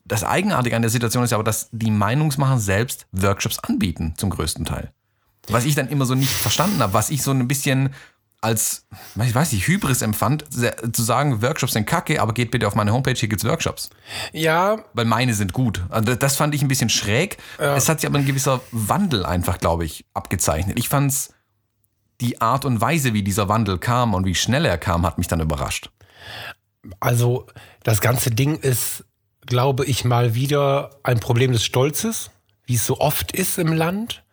das 0.03 0.23
Eigenartige 0.23 0.75
an 0.75 0.81
der 0.81 0.91
Situation 0.91 1.23
ist 1.23 1.33
aber, 1.33 1.43
dass 1.43 1.69
die 1.71 1.91
Meinungsmacher 1.91 2.59
selbst 2.59 3.07
Workshops 3.11 3.59
anbieten, 3.59 4.13
zum 4.17 4.29
größten 4.29 4.65
Teil. 4.65 4.91
Was 5.47 5.65
ich 5.65 5.75
dann 5.75 5.89
immer 5.89 6.05
so 6.05 6.15
nicht 6.15 6.31
verstanden 6.31 6.79
habe, 6.79 6.93
was 6.93 7.09
ich 7.09 7.21
so 7.21 7.31
ein 7.31 7.47
bisschen 7.47 7.93
als, 8.45 8.85
ich 9.21 9.33
weiß 9.33 9.51
nicht, 9.53 9.67
Hybris 9.67 10.03
empfand, 10.03 10.45
zu 10.51 11.03
sagen, 11.03 11.41
Workshops 11.41 11.73
sind 11.73 11.87
kacke, 11.87 12.21
aber 12.21 12.31
geht 12.31 12.51
bitte 12.51 12.67
auf 12.67 12.75
meine 12.75 12.93
Homepage, 12.93 13.15
hier 13.15 13.27
gibt's 13.27 13.43
Workshops. 13.43 13.89
Ja. 14.33 14.85
Weil 14.93 15.05
meine 15.05 15.33
sind 15.33 15.51
gut. 15.51 15.83
Also 15.89 16.13
das 16.13 16.35
fand 16.35 16.53
ich 16.53 16.61
ein 16.61 16.67
bisschen 16.67 16.89
schräg. 16.89 17.37
Ja. 17.59 17.75
Es 17.75 17.89
hat 17.89 17.99
sich 17.99 18.07
aber 18.07 18.19
ein 18.19 18.25
gewisser 18.25 18.61
Wandel 18.71 19.25
einfach, 19.25 19.57
glaube 19.57 19.83
ich, 19.83 20.05
abgezeichnet. 20.13 20.77
Ich 20.77 20.89
fand's, 20.89 21.33
die 22.21 22.39
Art 22.39 22.65
und 22.65 22.79
Weise, 22.79 23.13
wie 23.15 23.23
dieser 23.23 23.49
Wandel 23.49 23.79
kam 23.79 24.13
und 24.13 24.25
wie 24.25 24.35
schnell 24.35 24.63
er 24.65 24.77
kam, 24.77 25.07
hat 25.07 25.17
mich 25.17 25.27
dann 25.27 25.41
überrascht. 25.41 25.89
Also, 26.99 27.47
das 27.83 27.99
ganze 27.99 28.29
Ding 28.29 28.59
ist, 28.59 29.05
glaube 29.47 29.85
ich, 29.85 30.05
mal 30.05 30.35
wieder 30.35 30.91
ein 31.01 31.19
Problem 31.19 31.51
des 31.51 31.65
Stolzes, 31.65 32.29
wie 32.67 32.75
es 32.75 32.85
so 32.85 32.99
oft 32.99 33.31
ist 33.31 33.57
im 33.57 33.73
Land. 33.73 34.23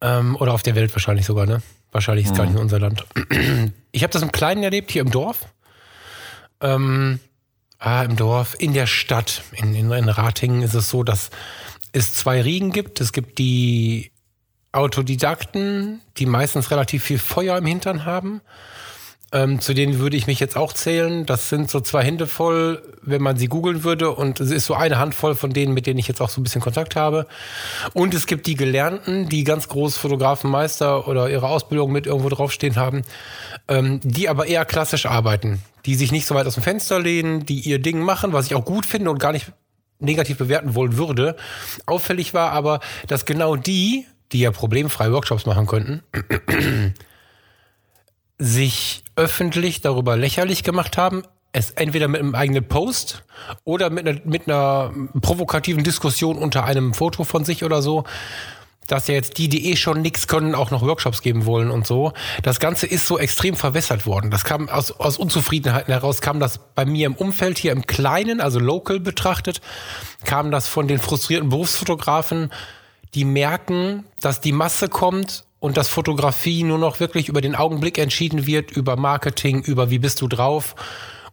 Ähm, 0.00 0.36
oder 0.36 0.54
auf 0.54 0.62
der 0.62 0.76
Welt 0.76 0.94
wahrscheinlich 0.94 1.26
sogar, 1.26 1.44
ne? 1.46 1.60
Wahrscheinlich 1.92 2.26
ist 2.26 2.32
mhm. 2.32 2.36
gar 2.36 2.44
nicht 2.44 2.54
in 2.54 2.60
unser 2.60 2.80
Land. 2.80 3.04
Ich 3.90 4.02
habe 4.02 4.12
das 4.12 4.22
im 4.22 4.30
Kleinen 4.30 4.62
erlebt, 4.62 4.92
hier 4.92 5.00
im 5.00 5.10
Dorf. 5.10 5.46
Ähm, 6.60 7.20
ah, 7.78 8.02
im 8.02 8.16
Dorf, 8.16 8.54
in 8.58 8.74
der 8.74 8.86
Stadt, 8.86 9.42
in, 9.52 9.74
in, 9.74 9.90
in 9.90 10.08
Ratingen 10.08 10.62
ist 10.62 10.74
es 10.74 10.90
so, 10.90 11.02
dass 11.02 11.30
es 11.92 12.14
zwei 12.14 12.42
Riegen 12.42 12.70
gibt. 12.70 13.00
Es 13.00 13.12
gibt 13.12 13.38
die 13.38 14.12
Autodidakten, 14.72 16.00
die 16.18 16.26
meistens 16.26 16.70
relativ 16.70 17.02
viel 17.02 17.18
Feuer 17.18 17.56
im 17.56 17.66
Hintern 17.66 18.04
haben. 18.04 18.42
Ähm, 19.30 19.60
zu 19.60 19.74
denen 19.74 19.98
würde 19.98 20.16
ich 20.16 20.26
mich 20.26 20.40
jetzt 20.40 20.56
auch 20.56 20.72
zählen. 20.72 21.26
Das 21.26 21.50
sind 21.50 21.70
so 21.70 21.80
zwei 21.80 22.02
Hände 22.02 22.26
voll, 22.26 22.82
wenn 23.02 23.20
man 23.20 23.36
sie 23.36 23.46
googeln 23.46 23.84
würde. 23.84 24.10
Und 24.10 24.40
es 24.40 24.50
ist 24.50 24.64
so 24.64 24.72
eine 24.72 24.98
Handvoll 24.98 25.34
von 25.34 25.52
denen, 25.52 25.74
mit 25.74 25.86
denen 25.86 25.98
ich 25.98 26.08
jetzt 26.08 26.22
auch 26.22 26.30
so 26.30 26.40
ein 26.40 26.44
bisschen 26.44 26.62
Kontakt 26.62 26.96
habe. 26.96 27.26
Und 27.92 28.14
es 28.14 28.26
gibt 28.26 28.46
die 28.46 28.54
Gelernten, 28.54 29.28
die 29.28 29.44
ganz 29.44 29.68
groß 29.68 29.98
Fotografenmeister 29.98 31.06
oder 31.08 31.28
ihre 31.28 31.46
Ausbildung 31.46 31.92
mit 31.92 32.06
irgendwo 32.06 32.30
draufstehen 32.30 32.76
haben, 32.76 33.02
ähm, 33.68 34.00
die 34.02 34.30
aber 34.30 34.46
eher 34.46 34.64
klassisch 34.64 35.04
arbeiten. 35.04 35.62
Die 35.84 35.94
sich 35.94 36.10
nicht 36.10 36.26
so 36.26 36.34
weit 36.34 36.46
aus 36.46 36.54
dem 36.54 36.62
Fenster 36.62 36.98
lehnen, 36.98 37.44
die 37.44 37.60
ihr 37.60 37.80
Ding 37.80 38.00
machen, 38.00 38.32
was 38.32 38.46
ich 38.46 38.54
auch 38.54 38.64
gut 38.64 38.86
finde 38.86 39.10
und 39.10 39.18
gar 39.18 39.32
nicht 39.32 39.52
negativ 40.00 40.38
bewerten 40.38 40.74
wollen 40.74 40.96
würde. 40.96 41.36
Auffällig 41.84 42.32
war 42.32 42.52
aber, 42.52 42.80
dass 43.08 43.26
genau 43.26 43.56
die, 43.56 44.06
die 44.32 44.40
ja 44.40 44.52
problemfrei 44.52 45.12
Workshops 45.12 45.44
machen 45.44 45.66
könnten, 45.66 46.02
sich 48.38 49.04
öffentlich 49.16 49.80
darüber 49.80 50.16
lächerlich 50.16 50.62
gemacht 50.62 50.96
haben, 50.96 51.24
es 51.52 51.70
entweder 51.72 52.08
mit 52.08 52.20
einem 52.20 52.34
eigenen 52.34 52.66
Post 52.66 53.24
oder 53.64 53.90
mit 53.90 54.06
einer, 54.06 54.20
mit 54.24 54.46
einer 54.46 54.92
provokativen 55.20 55.82
Diskussion 55.82 56.38
unter 56.38 56.64
einem 56.64 56.94
Foto 56.94 57.24
von 57.24 57.44
sich 57.44 57.64
oder 57.64 57.82
so, 57.82 58.04
dass 58.86 59.06
ja 59.06 59.14
jetzt 59.14 59.38
die, 59.38 59.48
die 59.48 59.70
eh 59.70 59.76
schon 59.76 60.00
nichts 60.00 60.28
können, 60.28 60.54
auch 60.54 60.70
noch 60.70 60.82
Workshops 60.82 61.20
geben 61.20 61.46
wollen 61.46 61.70
und 61.70 61.86
so. 61.86 62.12
Das 62.42 62.58
Ganze 62.58 62.86
ist 62.86 63.06
so 63.06 63.18
extrem 63.18 63.54
verwässert 63.54 64.06
worden. 64.06 64.30
Das 64.30 64.44
kam 64.44 64.68
aus, 64.68 64.92
aus 64.92 65.18
Unzufriedenheiten 65.18 65.92
heraus, 65.92 66.20
kam 66.20 66.40
das 66.40 66.58
bei 66.74 66.84
mir 66.84 67.06
im 67.06 67.14
Umfeld 67.14 67.58
hier 67.58 67.72
im 67.72 67.86
Kleinen, 67.86 68.40
also 68.40 68.58
local 68.58 69.00
betrachtet, 69.00 69.60
kam 70.24 70.50
das 70.50 70.68
von 70.68 70.88
den 70.88 70.98
frustrierten 70.98 71.50
Berufsfotografen, 71.50 72.50
die 73.14 73.24
merken, 73.24 74.04
dass 74.20 74.40
die 74.40 74.52
Masse 74.52 74.88
kommt 74.88 75.44
und 75.60 75.76
dass 75.76 75.88
Fotografie 75.88 76.62
nur 76.62 76.78
noch 76.78 77.00
wirklich 77.00 77.28
über 77.28 77.40
den 77.40 77.54
Augenblick 77.54 77.98
entschieden 77.98 78.46
wird, 78.46 78.70
über 78.70 78.96
Marketing, 78.96 79.62
über 79.62 79.90
wie 79.90 79.98
bist 79.98 80.20
du 80.20 80.28
drauf 80.28 80.74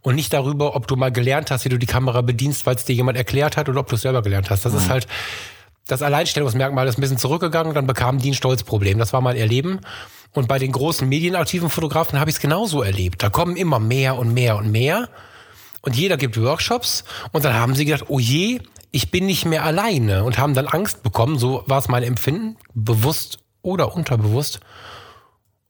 und 0.01 0.15
nicht 0.15 0.34
darüber, 0.34 0.75
ob 0.75 0.88
du 0.88 0.96
mal 0.96 1.12
gelernt 1.12 1.51
hast, 1.51 1.65
wie 1.65 1.70
du 1.70 1.77
die 1.77 1.86
Kamera 1.86 2.22
bedienst, 2.22 2.65
weil 2.65 2.75
es 2.75 2.86
dir 2.86 2.94
jemand 2.94 3.17
erklärt 3.17 3.58
hat 3.58 3.70
oder 3.70 3.79
ob 3.79 3.88
du 3.88 3.96
es 3.96 4.01
selber 4.01 4.22
gelernt 4.22 4.50
hast. 4.50 4.65
Das 4.65 4.74
mhm. 4.74 4.79
ist 4.79 4.89
halt 4.89 5.08
das 5.88 6.01
Alleinstellungsmerkmal 6.01 6.88
ist 6.88 6.98
ein 6.98 7.01
bisschen 7.01 7.17
zurückgegangen, 7.17 7.74
dann 7.74 7.86
bekamen 7.86 8.20
die 8.20 8.32
ein 8.32 8.34
Stolzproblem. 8.34 8.98
Das 8.98 9.13
war 9.13 9.22
mein 9.22 9.38
Erleben. 9.38 9.82
Und 10.34 10.48
bei 10.48 10.60
den 10.60 10.72
großen 10.72 11.08
medienaktiven 11.08 11.70
Fotografen 11.70 12.20
habe 12.20 12.29
ich 12.29 12.38
es 12.38 12.41
genauso 12.41 12.82
erlebt. 12.82 13.22
Da 13.24 13.29
kommen 13.29 13.55
immer 13.55 13.79
mehr 13.79 14.17
und 14.17 14.34
mehr 14.34 14.58
und 14.58 14.72
mehr. 14.72 15.10
Und 15.82 15.96
jeder 15.96 16.17
gibt 16.17 16.41
Workshops. 16.41 17.03
Und 17.32 17.46
dann 17.46 17.53
haben 17.53 17.75
sie 17.75 17.86
gedacht, 17.86 18.05
oh 18.08 18.20
je, 18.20 18.60
ich 18.91 19.12
bin 19.12 19.27
nicht 19.27 19.46
mehr 19.46 19.63
alleine. 19.63 20.24
Und 20.24 20.39
haben 20.39 20.55
dann 20.55 20.67
Angst 20.67 21.03
bekommen, 21.03 21.38
so 21.38 21.63
war 21.67 21.77
es 21.77 21.88
mein 21.88 22.03
Empfinden, 22.03 22.58
bewusst 22.74 23.39
oder 23.65 23.93
unterbewusst. 23.93 24.60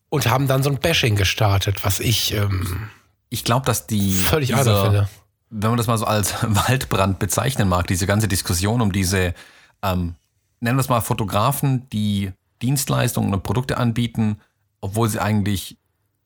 Und 0.09 0.29
haben 0.29 0.47
dann 0.47 0.63
so 0.63 0.69
ein 0.69 0.77
Bashing 0.79 1.15
gestartet, 1.15 1.83
was 1.83 1.99
ich... 1.99 2.33
Ähm, 2.33 2.89
ich 3.29 3.43
glaube, 3.43 3.65
dass 3.65 3.87
die... 3.87 4.13
Völlig 4.13 4.49
dieser, 4.49 4.83
finde. 4.83 5.09
Wenn 5.49 5.69
man 5.71 5.77
das 5.77 5.87
mal 5.87 5.97
so 5.97 6.05
als 6.05 6.35
Waldbrand 6.43 7.19
bezeichnen 7.19 7.67
mag, 7.67 7.87
diese 7.87 8.05
ganze 8.05 8.27
Diskussion 8.27 8.81
um 8.81 8.91
diese 8.91 9.33
ähm, 9.81 10.15
nennen 10.59 10.77
wir 10.77 10.81
es 10.81 10.89
mal 10.89 11.01
Fotografen, 11.01 11.87
die 11.89 12.31
Dienstleistungen 12.61 13.33
und 13.33 13.43
Produkte 13.43 13.77
anbieten, 13.77 14.41
obwohl 14.81 15.09
sie 15.09 15.21
eigentlich 15.21 15.77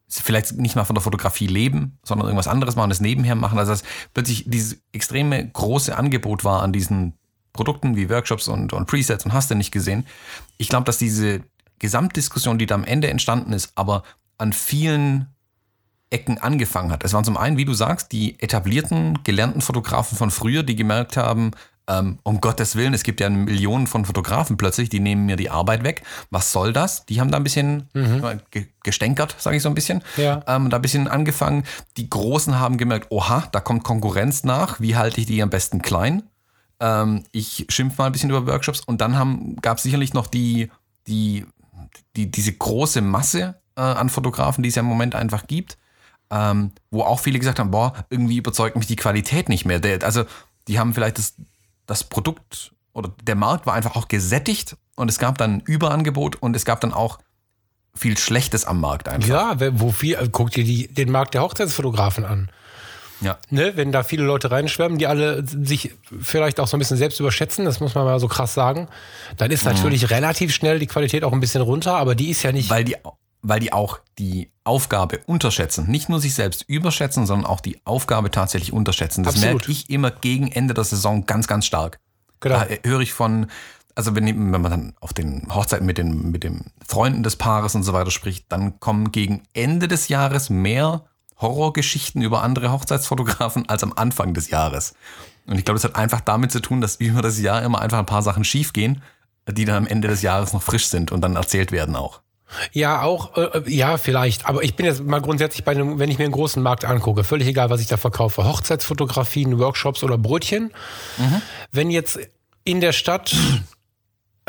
vielleicht 0.07 0.53
nicht 0.53 0.75
mal 0.75 0.85
von 0.85 0.95
der 0.95 1.03
Fotografie 1.03 1.47
leben, 1.47 1.99
sondern 2.03 2.27
irgendwas 2.27 2.47
anderes 2.47 2.75
machen, 2.75 2.89
das 2.89 3.01
nebenher 3.01 3.35
machen. 3.35 3.59
Also 3.59 3.71
dass 3.73 3.83
plötzlich 4.13 4.45
dieses 4.47 4.81
extreme 4.91 5.47
große 5.47 5.95
Angebot 5.95 6.43
war 6.43 6.63
an 6.63 6.73
diesen 6.73 7.13
Produkten 7.53 7.95
wie 7.95 8.09
Workshops 8.09 8.47
und, 8.47 8.73
und 8.73 8.87
Presets 8.87 9.25
und 9.25 9.33
hast 9.33 9.51
du 9.51 9.55
nicht 9.55 9.71
gesehen. 9.71 10.05
Ich 10.57 10.69
glaube, 10.69 10.85
dass 10.85 10.97
diese 10.97 11.41
Gesamtdiskussion, 11.79 12.57
die 12.57 12.65
da 12.65 12.75
am 12.75 12.83
Ende 12.83 13.09
entstanden 13.09 13.53
ist, 13.53 13.71
aber 13.75 14.03
an 14.37 14.53
vielen 14.53 15.27
Ecken 16.09 16.37
angefangen 16.39 16.91
hat. 16.91 17.03
Es 17.03 17.13
waren 17.13 17.23
zum 17.23 17.37
einen, 17.37 17.57
wie 17.57 17.65
du 17.65 17.73
sagst, 17.73 18.11
die 18.11 18.39
etablierten, 18.39 19.19
gelernten 19.23 19.61
Fotografen 19.61 20.17
von 20.17 20.31
früher, 20.31 20.63
die 20.63 20.75
gemerkt 20.75 21.17
haben, 21.17 21.51
ähm, 21.89 22.19
um 22.23 22.39
Gottes 22.39 22.75
Willen, 22.75 22.93
es 22.93 23.03
gibt 23.03 23.19
ja 23.19 23.29
Millionen 23.29 23.87
von 23.87 24.05
Fotografen 24.05 24.57
plötzlich, 24.57 24.89
die 24.89 24.99
nehmen 24.99 25.25
mir 25.25 25.35
die 25.35 25.49
Arbeit 25.49 25.83
weg. 25.83 26.03
Was 26.29 26.51
soll 26.51 26.71
das? 26.71 27.05
Die 27.07 27.19
haben 27.19 27.31
da 27.31 27.37
ein 27.37 27.43
bisschen 27.43 27.89
mhm. 27.93 28.39
ge 28.51 28.67
gestänkert, 28.83 29.35
sage 29.39 29.57
ich 29.57 29.63
so 29.63 29.69
ein 29.69 29.75
bisschen. 29.75 30.03
Ja. 30.15 30.43
Ähm, 30.47 30.69
da 30.69 30.77
ein 30.77 30.81
bisschen 30.81 31.07
angefangen. 31.07 31.63
Die 31.97 32.09
Großen 32.09 32.59
haben 32.59 32.77
gemerkt, 32.77 33.07
oha, 33.09 33.47
da 33.51 33.59
kommt 33.59 33.83
Konkurrenz 33.83 34.43
nach. 34.43 34.79
Wie 34.79 34.95
halte 34.95 35.19
ich 35.19 35.27
die 35.27 35.41
am 35.41 35.49
besten 35.49 35.81
klein? 35.81 36.23
Ähm, 36.79 37.23
ich 37.31 37.65
schimpf 37.69 37.97
mal 37.97 38.05
ein 38.05 38.11
bisschen 38.11 38.29
über 38.29 38.45
Workshops. 38.47 38.81
Und 38.81 39.01
dann 39.01 39.57
gab 39.61 39.77
es 39.77 39.83
sicherlich 39.83 40.13
noch 40.13 40.27
die, 40.27 40.71
die, 41.07 41.45
die, 42.15 42.31
diese 42.31 42.53
große 42.53 43.01
Masse 43.01 43.61
äh, 43.75 43.81
an 43.81 44.09
Fotografen, 44.09 44.63
die 44.63 44.69
es 44.69 44.75
ja 44.75 44.81
im 44.81 44.87
Moment 44.87 45.15
einfach 45.15 45.47
gibt. 45.47 45.77
Ähm, 46.31 46.71
wo 46.91 47.01
auch 47.01 47.19
viele 47.19 47.39
gesagt 47.39 47.57
haben, 47.57 47.71
boah, 47.71 47.93
irgendwie 48.09 48.37
überzeugt 48.37 48.75
mich 48.75 48.85
die 48.85 48.95
Qualität 48.95 49.49
nicht 49.49 49.65
mehr. 49.65 49.79
Der, 49.79 50.03
also 50.03 50.25
die 50.67 50.77
haben 50.77 50.93
vielleicht 50.93 51.17
das, 51.17 51.33
das 51.87 52.03
Produkt 52.03 52.73
oder 52.93 53.11
der 53.23 53.35
Markt 53.35 53.65
war 53.65 53.73
einfach 53.73 53.95
auch 53.95 54.07
gesättigt 54.07 54.77
und 54.95 55.09
es 55.09 55.17
gab 55.17 55.39
dann 55.39 55.61
Überangebot 55.61 56.35
und 56.35 56.55
es 56.55 56.65
gab 56.65 56.81
dann 56.81 56.93
auch 56.93 57.17
viel 57.95 58.17
Schlechtes 58.17 58.65
am 58.65 58.79
Markt 58.79 59.09
einfach. 59.09 59.27
Ja, 59.27 59.79
wo 59.79 59.91
viel, 59.91 60.15
äh, 60.15 60.29
guck 60.31 60.51
dir 60.51 60.63
die, 60.63 60.87
den 60.87 61.11
Markt 61.11 61.33
der 61.33 61.41
Hochzeitsfotografen 61.41 62.25
an. 62.25 62.51
Ja. 63.21 63.37
Ne, 63.49 63.73
wenn 63.75 63.91
da 63.91 64.03
viele 64.03 64.23
Leute 64.23 64.51
reinschwärmen, 64.51 64.97
die 64.97 65.07
alle 65.07 65.45
sich 65.45 65.93
vielleicht 66.21 66.59
auch 66.59 66.67
so 66.67 66.77
ein 66.77 66.79
bisschen 66.79 66.97
selbst 66.97 67.19
überschätzen, 67.19 67.65
das 67.65 67.79
muss 67.79 67.95
man 67.95 68.05
mal 68.05 68.19
so 68.19 68.27
krass 68.27 68.53
sagen, 68.53 68.87
dann 69.37 69.51
ist 69.51 69.65
mhm. 69.65 69.73
natürlich 69.73 70.03
mhm. 70.03 70.07
relativ 70.07 70.53
schnell 70.53 70.79
die 70.79 70.87
Qualität 70.87 71.23
auch 71.23 71.33
ein 71.33 71.39
bisschen 71.39 71.61
runter, 71.61 71.95
aber 71.95 72.15
die 72.15 72.29
ist 72.29 72.43
ja 72.43 72.51
nicht. 72.51 72.69
Weil 72.69 72.85
die, 72.85 72.95
weil 73.41 73.59
die 73.59 73.73
auch 73.73 73.99
die 74.17 74.51
Aufgabe 74.63 75.19
unterschätzen. 75.25 75.89
Nicht 75.89 76.09
nur 76.09 76.19
sich 76.19 76.33
selbst 76.33 76.63
überschätzen, 76.67 77.25
sondern 77.25 77.45
auch 77.45 77.61
die 77.61 77.79
Aufgabe 77.85 78.31
tatsächlich 78.31 78.73
unterschätzen. 78.73 79.23
Das 79.23 79.35
Absolut. 79.35 79.61
merke 79.61 79.71
ich 79.71 79.89
immer 79.89 80.11
gegen 80.11 80.51
Ende 80.51 80.73
der 80.73 80.83
Saison 80.83 81.25
ganz, 81.25 81.47
ganz 81.47 81.65
stark. 81.65 81.99
Genau. 82.39 82.59
Da 82.59 82.67
höre 82.85 83.01
ich 83.01 83.13
von, 83.13 83.47
also 83.95 84.15
wenn, 84.15 84.25
wenn 84.25 84.61
man 84.61 84.71
dann 84.71 84.93
auf 85.01 85.13
den 85.13 85.47
Hochzeiten 85.53 85.85
mit 85.85 85.97
den, 85.97 86.31
mit 86.31 86.43
den 86.43 86.71
Freunden 86.85 87.23
des 87.23 87.35
Paares 87.35 87.75
und 87.75 87.83
so 87.83 87.93
weiter 87.93 88.11
spricht, 88.11 88.45
dann 88.49 88.79
kommen 88.79 89.11
gegen 89.11 89.43
Ende 89.53 89.87
des 89.87 90.07
Jahres 90.07 90.49
mehr 90.49 91.03
Horrorgeschichten 91.39 92.21
über 92.21 92.43
andere 92.43 92.71
Hochzeitsfotografen 92.71 93.67
als 93.69 93.83
am 93.83 93.93
Anfang 93.95 94.33
des 94.33 94.49
Jahres. 94.49 94.93
Und 95.45 95.57
ich 95.57 95.65
glaube, 95.65 95.79
das 95.79 95.83
hat 95.83 95.95
einfach 95.95 96.21
damit 96.21 96.51
zu 96.51 96.59
tun, 96.59 96.81
dass 96.81 96.97
über 96.97 97.21
das 97.21 97.39
Jahr 97.39 97.63
immer 97.63 97.81
einfach 97.81 97.99
ein 97.99 98.05
paar 98.05 98.21
Sachen 98.21 98.43
schiefgehen, 98.43 99.01
die 99.47 99.65
dann 99.65 99.75
am 99.75 99.87
Ende 99.87 100.07
des 100.07 100.21
Jahres 100.21 100.53
noch 100.53 100.61
frisch 100.61 100.87
sind 100.87 101.11
und 101.11 101.21
dann 101.21 101.35
erzählt 101.35 101.71
werden 101.71 101.95
auch. 101.95 102.21
Ja, 102.71 103.01
auch, 103.03 103.37
äh, 103.37 103.59
äh, 103.59 103.69
ja, 103.69 103.97
vielleicht. 103.97 104.47
Aber 104.47 104.63
ich 104.63 104.75
bin 104.75 104.85
jetzt 104.85 105.03
mal 105.03 105.21
grundsätzlich 105.21 105.63
bei 105.63 105.71
einem, 105.71 105.99
wenn 105.99 106.09
ich 106.09 106.17
mir 106.17 106.25
einen 106.25 106.33
großen 106.33 106.61
Markt 106.61 106.83
angucke, 106.85 107.23
völlig 107.23 107.47
egal, 107.47 107.69
was 107.69 107.81
ich 107.81 107.87
da 107.87 107.97
verkaufe. 107.97 108.43
Hochzeitsfotografien, 108.43 109.59
Workshops 109.59 110.03
oder 110.03 110.17
Brötchen. 110.17 110.71
Mhm. 111.17 111.41
Wenn 111.71 111.91
jetzt 111.91 112.19
in 112.63 112.81
der 112.81 112.91
Stadt, 112.91 113.35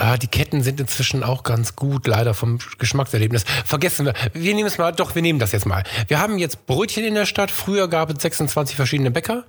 ah, 0.00 0.16
die 0.16 0.26
Ketten 0.26 0.62
sind 0.62 0.80
inzwischen 0.80 1.22
auch 1.22 1.42
ganz 1.42 1.76
gut, 1.76 2.06
leider 2.06 2.34
vom 2.34 2.58
Geschmackserlebnis. 2.78 3.44
Vergessen 3.64 4.06
wir, 4.06 4.14
wir 4.32 4.54
nehmen 4.54 4.66
es 4.66 4.78
mal, 4.78 4.92
doch, 4.92 5.14
wir 5.14 5.22
nehmen 5.22 5.38
das 5.38 5.52
jetzt 5.52 5.66
mal. 5.66 5.84
Wir 6.08 6.20
haben 6.20 6.38
jetzt 6.38 6.66
Brötchen 6.66 7.04
in 7.04 7.14
der 7.14 7.26
Stadt. 7.26 7.50
Früher 7.50 7.88
gab 7.88 8.10
es 8.10 8.22
26 8.22 8.76
verschiedene 8.76 9.10
Bäcker. 9.10 9.44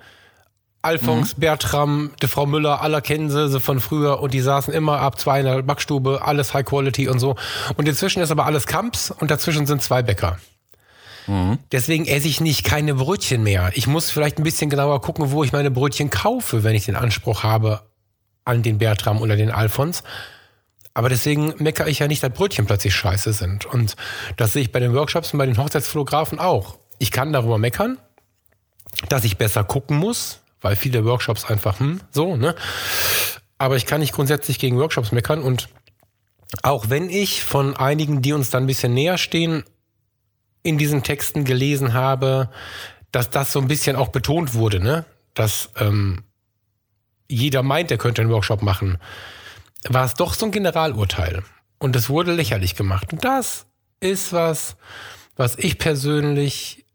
Alphons, 0.83 1.37
mhm. 1.37 1.41
Bertram, 1.41 2.11
die 2.21 2.27
Frau 2.27 2.45
Müller, 2.45 2.81
aller 2.81 3.01
kennen 3.01 3.29
sie, 3.29 3.49
sie 3.49 3.59
von 3.59 3.79
früher 3.79 4.19
und 4.19 4.33
die 4.33 4.41
saßen 4.41 4.73
immer 4.73 4.99
ab 4.99 5.19
zwei 5.19 5.39
in 5.39 5.45
der 5.45 5.61
Backstube, 5.61 6.21
alles 6.23 6.53
High 6.55 6.65
Quality 6.65 7.07
und 7.07 7.19
so. 7.19 7.35
Und 7.77 7.87
inzwischen 7.87 8.21
ist 8.21 8.31
aber 8.31 8.45
alles 8.45 8.65
Kamps 8.65 9.11
und 9.11 9.29
dazwischen 9.29 9.67
sind 9.67 9.83
zwei 9.83 10.01
Bäcker. 10.01 10.39
Mhm. 11.27 11.59
Deswegen 11.71 12.07
esse 12.07 12.27
ich 12.27 12.41
nicht 12.41 12.63
keine 12.63 12.95
Brötchen 12.95 13.43
mehr. 13.43 13.71
Ich 13.75 13.85
muss 13.85 14.09
vielleicht 14.09 14.39
ein 14.39 14.43
bisschen 14.43 14.71
genauer 14.71 15.01
gucken, 15.01 15.31
wo 15.31 15.43
ich 15.43 15.51
meine 15.51 15.69
Brötchen 15.69 16.09
kaufe, 16.09 16.63
wenn 16.63 16.75
ich 16.75 16.85
den 16.85 16.95
Anspruch 16.95 17.43
habe 17.43 17.81
an 18.43 18.63
den 18.63 18.79
Bertram 18.79 19.21
oder 19.21 19.35
den 19.35 19.51
Alphons. 19.51 20.03
Aber 20.93 21.09
deswegen 21.09 21.53
meckere 21.57 21.87
ich 21.87 21.99
ja 21.99 22.07
nicht, 22.07 22.21
dass 22.21 22.33
Brötchen 22.33 22.65
plötzlich 22.65 22.93
scheiße 22.93 23.33
sind. 23.33 23.65
Und 23.65 23.95
das 24.37 24.53
sehe 24.53 24.61
ich 24.61 24.71
bei 24.71 24.79
den 24.79 24.93
Workshops 24.93 25.33
und 25.33 25.39
bei 25.39 25.45
den 25.45 25.57
Hochzeitsfotografen 25.57 26.39
auch. 26.39 26.77
Ich 26.99 27.11
kann 27.11 27.31
darüber 27.31 27.57
meckern, 27.57 27.97
dass 29.09 29.23
ich 29.23 29.37
besser 29.37 29.63
gucken 29.63 29.97
muss, 29.97 30.41
weil 30.59 30.75
viele 30.75 31.05
Workshops 31.05 31.45
einfach, 31.45 31.79
hm, 31.79 32.01
so, 32.11 32.35
ne? 32.35 32.55
Aber 33.57 33.77
ich 33.77 33.85
kann 33.85 34.01
nicht 34.01 34.13
grundsätzlich 34.13 34.59
gegen 34.59 34.77
Workshops 34.77 35.11
meckern 35.11 35.41
und 35.41 35.69
auch 36.63 36.89
wenn 36.89 37.09
ich 37.09 37.43
von 37.43 37.75
einigen, 37.77 38.21
die 38.21 38.33
uns 38.33 38.49
dann 38.49 38.63
ein 38.63 38.67
bisschen 38.67 38.93
näher 38.93 39.17
stehen, 39.17 39.63
in 40.63 40.77
diesen 40.77 41.03
Texten 41.03 41.45
gelesen 41.45 41.93
habe, 41.93 42.49
dass 43.11 43.29
das 43.29 43.51
so 43.51 43.59
ein 43.59 43.67
bisschen 43.67 43.95
auch 43.95 44.09
betont 44.09 44.53
wurde, 44.53 44.79
ne? 44.79 45.05
Dass 45.33 45.69
ähm, 45.77 46.23
jeder 47.27 47.63
meint, 47.63 47.91
er 47.91 47.97
könnte 47.97 48.21
einen 48.21 48.31
Workshop 48.31 48.61
machen, 48.61 48.97
war 49.87 50.05
es 50.05 50.13
doch 50.13 50.33
so 50.33 50.45
ein 50.45 50.51
Generalurteil. 50.51 51.43
Und 51.79 51.95
es 51.95 52.09
wurde 52.09 52.33
lächerlich 52.33 52.75
gemacht. 52.75 53.11
Und 53.11 53.25
das 53.25 53.65
ist 53.99 54.33
was, 54.33 54.75
was 55.35 55.57
ich 55.57 55.77
persönlich 55.77 56.85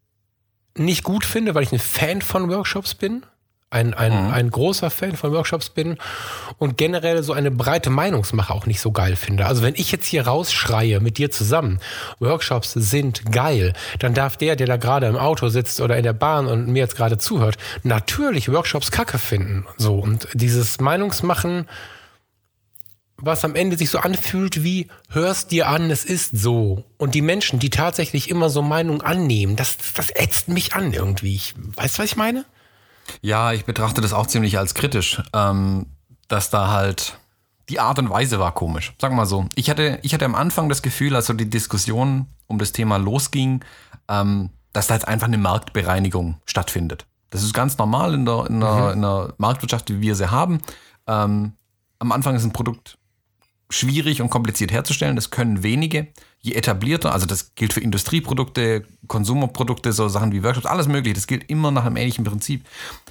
nicht 0.76 1.02
gut 1.02 1.25
finde, 1.25 1.55
weil 1.55 1.64
ich 1.64 1.73
ein 1.73 1.78
Fan 1.78 2.23
von 2.23 2.49
Workshops 2.49 2.95
bin 2.95 3.25
ein, 3.71 3.95
ein, 3.95 4.26
mhm. 4.26 4.33
ein 4.33 4.50
großer 4.50 4.90
Fan 4.90 5.16
von 5.16 5.33
Workshops 5.33 5.71
bin 5.71 5.99
und 6.59 6.76
generell 6.76 7.23
so 7.23 7.33
eine 7.33 7.50
breite 7.50 7.90
Meinungsmache 7.90 8.55
auch 8.55 8.66
nicht 8.66 8.81
so 8.81 8.93
geil 8.93 9.16
finde. 9.16 9.47
Also 9.47 9.62
wenn 9.62 9.75
ich 9.75 9.90
jetzt 9.90 10.07
hier 10.07 10.26
rausschreie 10.26 11.00
mit 11.00 11.19
dir 11.19 11.31
zusammen, 11.31 11.81
Workshops 12.21 12.73
sind 12.73 13.31
geil, 13.33 13.73
dann 13.99 14.14
darf 14.14 14.37
der, 14.37 14.55
der 14.55 14.66
da 14.69 14.76
gerade 14.76 15.07
im 15.07 15.16
Auto 15.16 15.49
sitzt 15.49 15.81
oder 15.81 15.97
in 15.97 16.05
der 16.05 16.12
Bahn 16.12 16.47
und 16.47 16.69
mir 16.69 16.78
jetzt 16.78 16.97
gerade 16.97 17.19
zuhört, 17.19 17.57
natürlich 17.83 18.50
Workshops 18.50 18.90
kacke 18.93 19.19
finden. 19.19 19.66
So 19.76 19.97
und 19.97 20.28
dieses 20.33 20.81
Meinungsmachen, 20.81 21.69
was 23.18 23.44
am 23.44 23.54
Ende 23.54 23.78
sich 23.78 23.90
so 23.90 23.99
anfühlt 23.99 24.62
wie, 24.62 24.88
hörst 25.08 25.50
dir 25.50 25.68
an, 25.68 25.90
es 25.90 26.04
ist 26.04 26.37
so. 26.37 26.85
Und 26.99 27.14
die 27.14 27.23
Menschen, 27.23 27.58
die 27.58 27.70
tatsächlich 27.70 28.28
immer 28.28 28.50
so 28.50 28.62
Meinung 28.62 29.02
annehmen, 29.02 29.56
das, 29.56 29.78
das 29.94 30.11
ätzt 30.11 30.49
mich 30.49 30.75
an 30.75 30.92
irgendwie. 30.92 31.35
Ich, 31.35 31.54
weißt 31.76 31.96
du, 31.96 32.02
was 32.02 32.11
ich 32.11 32.16
meine? 32.16 32.44
Ja, 33.23 33.52
ich 33.52 33.64
betrachte 33.64 34.00
das 34.00 34.12
auch 34.12 34.26
ziemlich 34.26 34.58
als 34.58 34.75
kritisch, 34.75 35.23
ähm, 35.32 35.87
dass 36.28 36.50
da 36.50 36.70
halt 36.70 37.18
die 37.68 37.80
Art 37.80 37.99
und 37.99 38.11
Weise 38.11 38.38
war 38.38 38.52
komisch. 38.52 38.92
Sag 39.00 39.12
mal 39.12 39.26
so. 39.26 39.46
Ich 39.54 39.70
hatte, 39.70 39.99
ich 40.02 40.12
hatte 40.12 40.25
am 40.25 40.35
Anfang 40.35 40.68
das 40.68 40.82
Gefühl, 40.82 41.16
als 41.16 41.26
so 41.26 41.32
die 41.32 41.50
Diskussion 41.50 42.26
um 42.46 42.58
das 42.58 42.73
Thema 42.73 42.96
losging, 42.96 43.64
ähm, 44.08 44.50
dass 44.73 44.88
da 44.88 44.94
jetzt 44.94 45.08
einfach 45.08 45.26
eine 45.26 45.38
Marktbereinigung 45.38 46.37
stattfindet. 46.44 47.06
Das 47.30 47.42
ist 47.42 47.54
ganz 47.54 47.76
normal 47.78 48.14
in 48.14 48.25
der, 48.25 48.46
in 48.49 48.61
der, 48.61 48.92
in 48.92 49.02
der 49.02 49.35
Marktwirtschaft, 49.38 49.90
wie 49.90 50.00
wir 50.00 50.14
sie 50.14 50.30
haben. 50.30 50.61
Ähm, 51.06 51.54
am 51.99 52.12
Anfang 52.12 52.37
ist 52.37 52.44
ein 52.44 52.52
Produkt 52.52 52.99
schwierig 53.70 54.23
und 54.23 54.30
kompliziert 54.30 54.73
herzustellen. 54.73 55.16
Das 55.16 55.30
können 55.30 55.62
wenige. 55.62 56.08
Je 56.40 56.52
etablierter, 56.52 57.12
also 57.12 57.26
das 57.26 57.54
gilt 57.54 57.73
für 57.73 57.80
Industrieprodukte, 57.80 58.85
Konsumerprodukte, 59.08 59.92
so 59.92 60.08
Sachen 60.08 60.32
wie 60.32 60.44
Workshops, 60.44 60.66
alles 60.66 60.87
mögliche. 60.87 61.14
Das 61.14 61.26
gilt 61.26 61.50
immer 61.50 61.70
nach 61.70 61.85
einem 61.85 61.96
ähnlichen 61.96 62.25
Prinzip. 62.25 62.64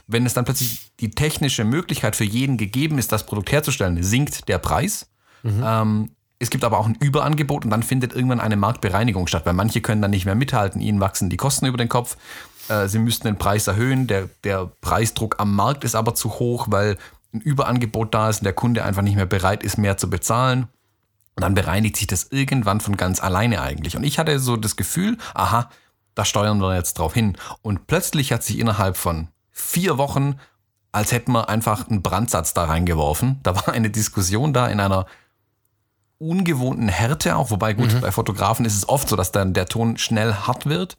Wenn 0.08 0.26
es 0.26 0.34
dann 0.34 0.46
plötzlich 0.46 0.92
die 1.00 1.12
technische 1.12 1.66
Möglichkeit 1.66 2.16
für 2.16 2.24
jeden 2.24 2.58
gegeben 2.58 2.98
ist, 2.98 3.12
das 3.12 3.26
Produkt 3.26 3.52
herzustellen, 3.52 4.02
sinkt 4.04 4.48
der 4.48 4.60
Preis. 4.60 5.10
Ähm, 5.64 6.12
es 6.40 6.50
gibt 6.50 6.64
aber 6.64 6.80
auch 6.80 6.86
ein 6.86 6.98
Überangebot 7.00 7.66
und 7.66 7.72
dann 7.72 7.84
findet 7.84 8.14
irgendwann 8.14 8.40
eine 8.40 8.58
Marktbereinigung 8.58 9.28
statt, 9.28 9.46
weil 9.46 9.54
manche 9.54 9.82
können 9.82 10.02
dann 10.02 10.12
nicht 10.12 10.26
mehr 10.26 10.36
mithalten, 10.36 10.82
ihnen 10.82 11.00
wachsen 11.00 11.30
die 11.30 11.38
Kosten 11.38 11.66
über 11.66 11.78
den 11.78 11.90
Kopf. 11.90 12.18
Äh, 12.68 12.88
sie 12.88 13.00
müssten 13.00 13.28
den 13.28 13.38
Preis 13.38 13.68
erhöhen, 13.68 14.08
der, 14.08 14.30
der 14.44 14.70
Preisdruck 14.82 15.40
am 15.40 15.56
Markt 15.56 15.84
ist 15.84 15.96
aber 15.96 16.16
zu 16.16 16.32
hoch, 16.40 16.68
weil 16.70 16.98
ein 17.36 17.42
Überangebot 17.42 18.14
da 18.14 18.30
ist 18.30 18.40
und 18.40 18.46
der 18.46 18.54
Kunde 18.54 18.84
einfach 18.84 19.02
nicht 19.02 19.16
mehr 19.16 19.26
bereit 19.26 19.64
ist, 19.64 19.78
mehr 19.78 19.98
zu 19.98 20.10
bezahlen. 20.10 20.68
Und 21.36 21.42
dann 21.42 21.54
bereinigt 21.54 21.98
sich 21.98 22.08
das 22.08 22.28
irgendwann 22.32 22.80
von 22.80 22.96
ganz 22.96 23.22
alleine 23.22 23.62
eigentlich. 23.62 23.98
Und 23.98 24.04
ich 24.04 24.20
hatte 24.20 24.40
so 24.40 24.56
das 24.56 24.78
Gefühl, 24.78 25.18
aha, 25.34 25.70
da 26.16 26.24
steuern 26.24 26.60
wir 26.60 26.76
jetzt 26.76 26.94
drauf 26.94 27.14
hin. 27.14 27.38
Und 27.62 27.88
plötzlich 27.88 28.32
hat 28.32 28.44
sich 28.44 28.58
innerhalb 28.58 28.96
von 28.96 29.28
vier 29.52 29.98
Wochen, 29.98 30.40
als 30.94 31.12
hätten 31.12 31.34
wir 31.34 31.50
einfach 31.50 31.90
einen 31.90 32.02
Brandsatz 32.02 32.54
da 32.54 32.64
reingeworfen. 32.64 33.42
Da 33.44 33.56
war 33.56 33.70
eine 33.74 33.90
Diskussion 33.90 34.54
da 34.54 34.68
in 34.68 34.80
einer 34.80 35.06
ungewohnten 36.18 36.88
Härte 36.88 37.36
auch, 37.36 37.52
wobei 37.52 37.74
gut, 37.74 38.00
bei 38.00 38.12
Fotografen 38.12 38.66
ist 38.66 38.76
es 38.78 38.88
oft 38.88 39.10
so, 39.10 39.18
dass 39.18 39.34
dann 39.34 39.54
der 39.54 39.66
Ton 39.66 39.98
schnell 39.98 40.34
hart 40.34 40.66
wird. 40.66 40.98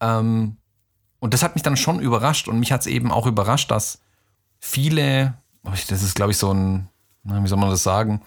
Ähm, 0.00 0.58
und 1.20 1.34
das 1.34 1.42
hat 1.42 1.54
mich 1.54 1.62
dann 1.62 1.76
schon 1.76 2.00
überrascht 2.00 2.48
und 2.48 2.60
mich 2.60 2.70
hat 2.70 2.82
es 2.82 2.86
eben 2.86 3.10
auch 3.10 3.26
überrascht, 3.26 3.70
dass 3.70 4.00
viele, 4.60 5.34
das 5.62 6.02
ist 6.02 6.14
glaube 6.14 6.32
ich 6.32 6.38
so 6.38 6.52
ein, 6.52 6.88
wie 7.24 7.48
soll 7.48 7.58
man 7.58 7.70
das 7.70 7.82
sagen, 7.82 8.22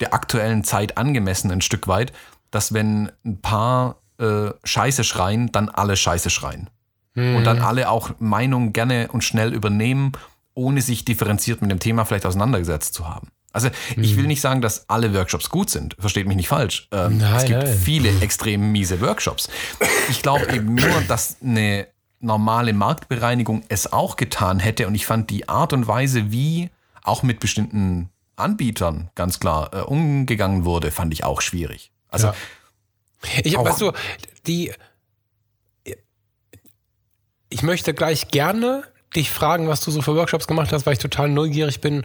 der 0.00 0.14
aktuellen 0.14 0.64
Zeit 0.64 0.96
angemessen 0.96 1.50
ein 1.50 1.60
Stück 1.60 1.88
weit, 1.88 2.12
dass 2.50 2.72
wenn 2.72 3.12
ein 3.24 3.40
paar 3.40 3.96
äh, 4.18 4.50
Scheiße 4.64 5.04
schreien, 5.04 5.52
dann 5.52 5.68
alle 5.68 5.96
Scheiße 5.96 6.30
schreien. 6.30 6.70
Und 7.16 7.44
dann 7.44 7.60
alle 7.60 7.90
auch 7.90 8.12
Meinung 8.18 8.72
gerne 8.72 9.08
und 9.12 9.24
schnell 9.24 9.52
übernehmen, 9.52 10.12
ohne 10.54 10.80
sich 10.80 11.04
differenziert 11.04 11.60
mit 11.60 11.70
dem 11.70 11.80
Thema 11.80 12.04
vielleicht 12.04 12.24
auseinandergesetzt 12.24 12.94
zu 12.94 13.08
haben. 13.08 13.28
Also 13.52 13.68
ich 13.96 14.16
will 14.16 14.26
nicht 14.26 14.40
sagen, 14.40 14.60
dass 14.60 14.88
alle 14.88 15.12
Workshops 15.12 15.50
gut 15.50 15.70
sind, 15.70 15.96
versteht 15.98 16.28
mich 16.28 16.36
nicht 16.36 16.48
falsch. 16.48 16.88
Ähm, 16.92 17.18
Nein, 17.18 17.34
es 17.36 17.44
gibt 17.46 17.62
nein. 17.64 17.76
viele 17.76 18.20
extrem 18.20 18.70
miese 18.70 19.00
Workshops. 19.00 19.48
Ich 20.08 20.22
glaube 20.22 20.54
eben 20.54 20.76
nur, 20.76 21.00
dass 21.08 21.36
eine 21.42 21.88
normale 22.20 22.72
Marktbereinigung 22.72 23.64
es 23.68 23.92
auch 23.92 24.16
getan 24.16 24.60
hätte 24.60 24.86
und 24.86 24.94
ich 24.94 25.06
fand 25.06 25.30
die 25.30 25.48
Art 25.48 25.72
und 25.72 25.86
Weise, 25.86 26.30
wie 26.30 26.70
auch 27.02 27.22
mit 27.22 27.40
bestimmten 27.40 28.10
Anbietern 28.36 29.10
ganz 29.14 29.40
klar 29.40 29.70
äh, 29.72 29.80
umgegangen 29.80 30.64
wurde, 30.64 30.90
fand 30.90 31.12
ich 31.12 31.24
auch 31.24 31.40
schwierig. 31.40 31.90
Also 32.08 32.28
Ja. 32.28 32.34
Ich, 33.44 33.58
Auch- 33.58 33.64
weißt 33.66 33.80
du, 33.82 33.92
die. 34.46 34.72
Ich 37.50 37.62
möchte 37.62 37.92
gleich 37.94 38.28
gerne 38.28 38.84
dich 39.14 39.30
fragen, 39.30 39.66
was 39.68 39.80
du 39.80 39.90
so 39.90 40.02
für 40.02 40.14
Workshops 40.14 40.46
gemacht 40.46 40.72
hast, 40.72 40.86
weil 40.86 40.92
ich 40.92 41.00
total 41.00 41.28
neugierig 41.28 41.80
bin, 41.80 42.04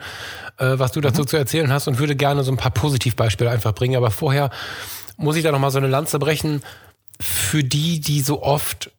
äh, 0.58 0.80
was 0.80 0.92
du 0.92 1.02
dazu 1.02 1.24
zu 1.24 1.38
erzählen 1.38 1.72
hast 1.72 1.88
und 1.88 2.00
würde 2.00 2.16
gerne 2.16 2.44
so 2.44 2.52
ein 2.52 2.58
paar 2.58 2.72
Positivbeispiele 2.72 3.50
einfach 3.50 3.74
bringen. 3.74 3.96
Aber 3.96 4.10
vorher 4.10 4.50
muss 5.18 5.36
ich 5.36 5.44
da 5.44 5.52
nochmal 5.52 5.70
so 5.72 5.78
eine 5.78 5.88
Lanze 5.88 6.18
brechen 6.18 6.64
für 7.22 7.64
die, 7.64 8.00
die 8.00 8.22
so 8.22 8.42
oft, 8.42 8.92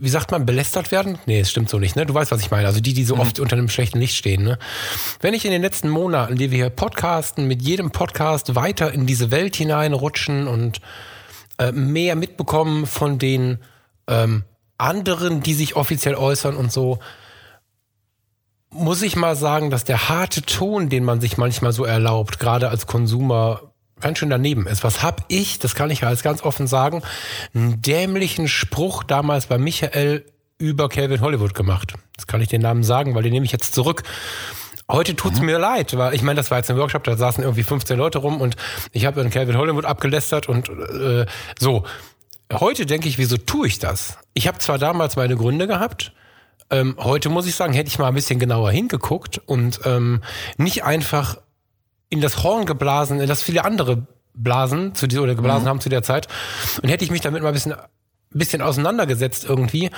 wie 0.00 0.08
sagt 0.08 0.30
man, 0.30 0.46
belästert 0.46 0.90
werden? 0.90 1.18
Nee, 1.26 1.40
es 1.40 1.50
stimmt 1.50 1.68
so 1.68 1.78
nicht, 1.78 1.94
ne? 1.94 2.06
Du 2.06 2.14
weißt, 2.14 2.32
was 2.32 2.40
ich 2.40 2.50
meine. 2.50 2.66
Also 2.66 2.80
die, 2.80 2.94
die 2.94 3.04
so 3.04 3.16
oft 3.16 3.38
unter 3.38 3.56
einem 3.56 3.68
schlechten 3.68 3.98
Licht 3.98 4.16
stehen, 4.16 4.42
ne? 4.42 4.58
Wenn 5.20 5.34
ich 5.34 5.44
in 5.44 5.50
den 5.50 5.62
letzten 5.62 5.88
Monaten, 5.88 6.36
die 6.36 6.50
wir 6.50 6.58
hier 6.58 6.70
podcasten, 6.70 7.46
mit 7.46 7.62
jedem 7.62 7.90
Podcast 7.90 8.54
weiter 8.54 8.92
in 8.92 9.06
diese 9.06 9.30
Welt 9.30 9.56
hineinrutschen 9.56 10.48
und 10.48 10.80
äh, 11.58 11.72
mehr 11.72 12.16
mitbekommen 12.16 12.86
von 12.86 13.18
den 13.18 13.58
ähm, 14.08 14.44
anderen, 14.78 15.42
die 15.42 15.54
sich 15.54 15.76
offiziell 15.76 16.14
äußern 16.14 16.56
und 16.56 16.72
so, 16.72 16.98
muss 18.70 19.02
ich 19.02 19.16
mal 19.16 19.36
sagen, 19.36 19.70
dass 19.70 19.84
der 19.84 20.08
harte 20.08 20.42
Ton, 20.42 20.88
den 20.88 21.04
man 21.04 21.20
sich 21.20 21.36
manchmal 21.36 21.72
so 21.72 21.84
erlaubt, 21.84 22.38
gerade 22.38 22.68
als 22.68 22.86
Konsumer, 22.86 23.69
ganz 24.00 24.18
schön 24.18 24.30
daneben 24.30 24.66
ist. 24.66 24.84
Was 24.84 25.02
hab 25.02 25.24
ich, 25.28 25.58
das 25.58 25.74
kann 25.74 25.90
ich 25.90 26.04
als 26.04 26.22
ganz 26.22 26.42
offen 26.42 26.66
sagen, 26.66 27.02
einen 27.54 27.80
dämlichen 27.82 28.48
Spruch 28.48 29.04
damals 29.04 29.46
bei 29.46 29.58
Michael 29.58 30.24
über 30.58 30.88
Calvin 30.88 31.20
Hollywood 31.20 31.54
gemacht. 31.54 31.94
Das 32.16 32.26
kann 32.26 32.40
ich 32.40 32.48
den 32.48 32.60
Namen 32.60 32.84
sagen, 32.84 33.14
weil 33.14 33.22
den 33.22 33.32
nehme 33.32 33.46
ich 33.46 33.52
jetzt 33.52 33.74
zurück. 33.74 34.02
Heute 34.90 35.14
tut's 35.14 35.40
mir 35.40 35.58
leid, 35.58 35.96
weil 35.96 36.14
ich 36.14 36.22
meine, 36.22 36.36
das 36.36 36.50
war 36.50 36.58
jetzt 36.58 36.70
ein 36.70 36.76
Workshop, 36.76 37.04
da 37.04 37.16
saßen 37.16 37.44
irgendwie 37.44 37.62
15 37.62 37.96
Leute 37.96 38.18
rum 38.18 38.40
und 38.40 38.56
ich 38.92 39.06
habe 39.06 39.22
dann 39.22 39.30
Calvin 39.30 39.56
Hollywood 39.56 39.84
abgelästert 39.84 40.48
und 40.48 40.68
äh, 40.68 41.26
so. 41.58 41.84
Heute 42.52 42.84
denke 42.84 43.08
ich, 43.08 43.16
wieso 43.16 43.36
tue 43.36 43.68
ich 43.68 43.78
das? 43.78 44.18
Ich 44.34 44.48
habe 44.48 44.58
zwar 44.58 44.76
damals 44.76 45.14
meine 45.14 45.36
Gründe 45.36 45.68
gehabt, 45.68 46.12
ähm, 46.70 46.96
heute 46.98 47.28
muss 47.28 47.46
ich 47.46 47.54
sagen, 47.54 47.72
hätte 47.72 47.88
ich 47.88 47.98
mal 47.98 48.08
ein 48.08 48.14
bisschen 48.14 48.38
genauer 48.38 48.70
hingeguckt 48.70 49.38
und 49.38 49.80
ähm, 49.84 50.22
nicht 50.56 50.84
einfach 50.84 51.38
in 52.10 52.20
das 52.20 52.42
Horn 52.42 52.66
geblasen, 52.66 53.20
in 53.20 53.28
das 53.28 53.42
viele 53.42 53.64
andere 53.64 54.06
blasen 54.34 54.94
zu 54.94 55.06
dieser, 55.06 55.22
oder 55.22 55.34
geblasen 55.34 55.68
haben 55.68 55.80
zu 55.80 55.88
der 55.88 56.02
Zeit. 56.02 56.28
Und 56.82 56.88
hätte 56.88 57.04
ich 57.04 57.10
mich 57.10 57.20
damit 57.20 57.42
mal 57.42 57.48
ein 57.48 57.54
bisschen, 57.54 57.74
bisschen 58.30 58.62
auseinandergesetzt 58.62 59.44
irgendwie, 59.48 59.90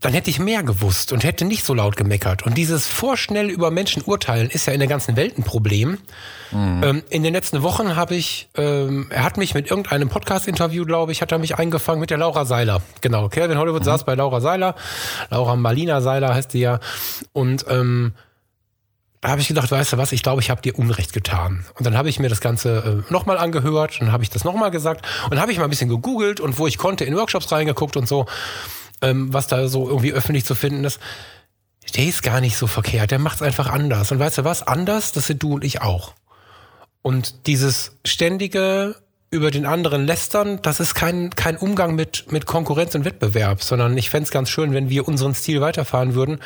dann 0.00 0.12
hätte 0.12 0.28
ich 0.28 0.38
mehr 0.38 0.62
gewusst 0.62 1.12
und 1.12 1.24
hätte 1.24 1.46
nicht 1.46 1.64
so 1.64 1.72
laut 1.72 1.96
gemeckert. 1.96 2.42
Und 2.44 2.58
dieses 2.58 2.86
vorschnell 2.86 3.48
über 3.48 3.70
Menschen 3.70 4.02
urteilen 4.02 4.50
ist 4.50 4.66
ja 4.66 4.74
in 4.74 4.80
der 4.80 4.88
ganzen 4.88 5.16
Welt 5.16 5.38
ein 5.38 5.44
Problem. 5.44 5.98
Ähm, 6.52 7.02
in 7.08 7.22
den 7.22 7.32
letzten 7.32 7.62
Wochen 7.62 7.96
habe 7.96 8.14
ich, 8.14 8.50
ähm, 8.54 9.06
er 9.08 9.24
hat 9.24 9.38
mich 9.38 9.54
mit 9.54 9.70
irgendeinem 9.70 10.10
Podcast-Interview, 10.10 10.84
glaube 10.84 11.12
ich, 11.12 11.22
hat 11.22 11.32
er 11.32 11.38
mich 11.38 11.56
eingefangen 11.56 12.00
mit 12.00 12.10
der 12.10 12.18
Laura 12.18 12.44
Seiler. 12.44 12.82
Genau, 13.00 13.28
Calvin 13.28 13.56
Hollywood 13.56 13.84
saß 13.84 14.04
bei 14.04 14.14
Laura 14.14 14.42
Seiler. 14.42 14.74
Laura 15.30 15.56
Marlina 15.56 16.02
Seiler 16.02 16.34
heißt 16.34 16.52
die 16.52 16.60
ja. 16.60 16.80
Und 17.32 17.64
ähm, 17.70 18.12
habe 19.30 19.40
ich 19.40 19.48
gedacht, 19.48 19.70
weißt 19.70 19.94
du 19.94 19.98
was, 19.98 20.12
ich 20.12 20.22
glaube, 20.22 20.40
ich 20.42 20.50
habe 20.50 20.62
dir 20.62 20.78
Unrecht 20.78 21.12
getan. 21.12 21.64
Und 21.74 21.86
dann 21.86 21.96
habe 21.96 22.08
ich 22.08 22.18
mir 22.18 22.28
das 22.28 22.40
Ganze 22.40 23.04
äh, 23.08 23.12
nochmal 23.12 23.38
angehört, 23.38 24.00
dann 24.00 24.12
habe 24.12 24.22
ich 24.22 24.30
das 24.30 24.44
nochmal 24.44 24.70
gesagt 24.70 25.06
und 25.30 25.40
habe 25.40 25.52
ich 25.52 25.58
mal 25.58 25.64
ein 25.64 25.70
bisschen 25.70 25.88
gegoogelt 25.88 26.40
und 26.40 26.58
wo 26.58 26.66
ich 26.66 26.78
konnte 26.78 27.04
in 27.04 27.16
Workshops 27.16 27.50
reingeguckt 27.50 27.96
und 27.96 28.06
so, 28.06 28.26
ähm, 29.02 29.32
was 29.32 29.46
da 29.46 29.68
so 29.68 29.88
irgendwie 29.88 30.12
öffentlich 30.12 30.44
zu 30.44 30.54
finden 30.54 30.84
ist. 30.84 31.00
Der 31.96 32.04
ist 32.04 32.22
gar 32.22 32.40
nicht 32.40 32.56
so 32.56 32.66
verkehrt, 32.66 33.10
der 33.10 33.18
macht 33.18 33.36
es 33.36 33.42
einfach 33.42 33.68
anders. 33.68 34.10
Und 34.12 34.18
weißt 34.18 34.38
du 34.38 34.44
was, 34.44 34.62
anders, 34.62 35.12
das 35.12 35.26
sind 35.26 35.42
du 35.42 35.54
und 35.54 35.64
ich 35.64 35.80
auch. 35.82 36.14
Und 37.02 37.46
dieses 37.46 37.98
ständige 38.04 38.96
über 39.30 39.50
den 39.50 39.66
anderen 39.66 40.06
lästern, 40.06 40.60
das 40.62 40.80
ist 40.80 40.94
kein, 40.94 41.30
kein 41.30 41.56
Umgang 41.56 41.94
mit, 41.94 42.30
mit 42.30 42.46
Konkurrenz 42.46 42.94
und 42.94 43.04
Wettbewerb, 43.04 43.62
sondern 43.62 43.96
ich 43.98 44.08
fänd's 44.08 44.30
ganz 44.30 44.48
schön, 44.48 44.72
wenn 44.72 44.88
wir 44.88 45.08
unseren 45.08 45.34
Stil 45.34 45.60
weiterfahren 45.60 46.14
würden, 46.14 46.40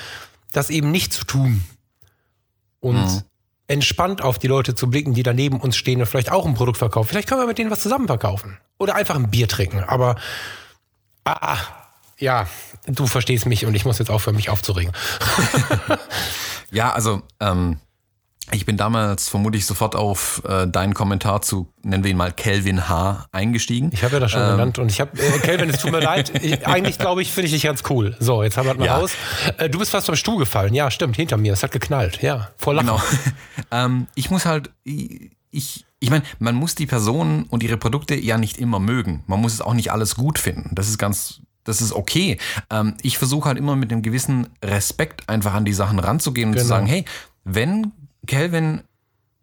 das 0.53 0.71
eben 0.71 0.91
nicht 0.91 1.13
zu 1.13 1.25
tun. 1.25 1.63
Und 2.81 3.25
entspannt 3.67 4.23
auf 4.23 4.39
die 4.39 4.47
Leute 4.47 4.75
zu 4.75 4.89
blicken, 4.89 5.15
die 5.15 5.23
daneben 5.23 5.61
uns 5.61 5.77
stehen 5.77 6.01
und 6.01 6.07
vielleicht 6.07 6.33
auch 6.33 6.47
ein 6.47 6.55
Produkt 6.55 6.79
verkaufen. 6.79 7.09
Vielleicht 7.09 7.29
können 7.29 7.43
wir 7.43 7.47
mit 7.47 7.59
denen 7.59 7.71
was 7.71 7.81
zusammen 7.81 8.07
verkaufen. 8.07 8.59
Oder 8.79 8.95
einfach 8.95 9.17
ein 9.17 9.31
Bier 9.31 9.49
trinken. 9.49 9.85
Aber 9.85 10.17
ah, 11.25 11.55
ah, 11.55 11.59
ja, 12.19 12.47
du 12.87 13.07
verstehst 13.07 13.47
mich 13.47 13.67
und 13.67 13.75
ich 13.75 13.85
muss 13.85 13.99
jetzt 13.99 14.11
aufhören, 14.11 14.37
mich 14.37 14.49
aufzuregen. 14.49 14.93
Ja, 16.71 16.93
also 16.93 17.23
ähm, 17.41 17.79
ich 18.53 18.65
bin 18.67 18.77
damals 18.77 19.29
vermutlich 19.29 19.67
sofort 19.67 19.95
auf 19.97 20.43
äh, 20.49 20.67
deinen 20.67 20.95
Kommentar 20.95 21.43
zu, 21.43 21.69
nennen 21.83 22.05
wir 22.05 22.11
ihn 22.11 22.17
mal 22.17 22.33
Kelvin 22.33 22.89
H. 22.89 23.27
eingestiegen. 23.33 23.91
Ich 23.93 24.05
habe 24.05 24.15
ja 24.15 24.21
das 24.21 24.31
schon 24.31 24.41
genannt 24.41 24.79
und 24.79 24.91
ich 24.91 25.01
habe, 25.01 25.11
äh, 25.21 25.39
Kelvin, 25.41 25.71
es 25.71 25.81
tut 25.81 25.91
mir 25.93 26.01
leid. 26.01 26.33
Ich, 26.43 26.67
eigentlich 26.67 26.99
glaube 26.99 27.21
ich, 27.23 27.33
finde 27.33 27.47
ich 27.47 27.53
dich 27.53 27.63
ganz 27.65 27.83
cool. 27.91 28.17
So, 28.21 28.43
jetzt 28.43 28.57
haben 28.57 28.67
wir 28.67 28.75
das 28.75 28.79
mal 28.79 28.87
Ja. 28.87 28.97
raus. 28.99 29.11
Äh, 29.59 29.69
du 29.69 29.79
bist 29.79 29.91
fast 29.91 30.07
vom 30.07 30.17
Stuhl 30.17 30.39
gefallen. 30.39 30.73
Ja, 30.75 30.91
stimmt, 30.91 31.17
hinter 31.17 31.37
mir. 31.37 31.53
Es 31.53 31.63
hat 31.63 31.73
geknallt. 31.73 32.23
Ja, 32.23 32.51
vor 32.57 32.75
Lachen. 32.75 32.87
Genau. 32.89 33.03
ähm, 33.71 34.07
ich 34.15 34.31
muss 34.31 34.47
halt, 34.47 34.71
ich, 34.85 35.85
ich 36.01 36.11
meine, 36.11 36.23
man 36.39 36.55
muss 36.55 36.75
die 36.75 36.87
Personen 36.87 37.45
und 37.45 37.63
ihre 37.63 37.77
Produkte 37.77 38.15
ja 38.15 38.39
nicht 38.39 38.59
immer 38.59 38.79
mögen. 38.79 39.25
Man 39.27 39.41
muss 39.41 39.53
es 39.55 39.61
auch 39.61 39.75
nicht 39.75 39.91
alles 39.93 40.15
gut 40.15 40.39
finden. 40.39 40.71
Das 40.75 40.89
ist 40.89 40.99
ganz, 40.99 41.41
das 41.65 41.81
ist 41.83 41.93
okay. 41.93 42.39
Ähm, 42.71 42.95
ich 43.03 43.19
versuche 43.19 43.49
halt 43.49 43.59
immer 43.59 43.75
mit 43.77 43.91
einem 43.93 44.03
gewissen 44.03 44.47
Respekt 44.65 45.29
einfach 45.29 45.55
an 45.55 45.65
die 45.65 45.73
Sachen 45.75 45.99
ranzugehen 45.99 46.51
und 46.51 46.55
zu 46.57 46.65
Genau. 46.65 46.69
sagen, 46.77 46.87
hey, 46.87 47.05
wenn 47.45 47.93
Kelvin, 48.29 48.83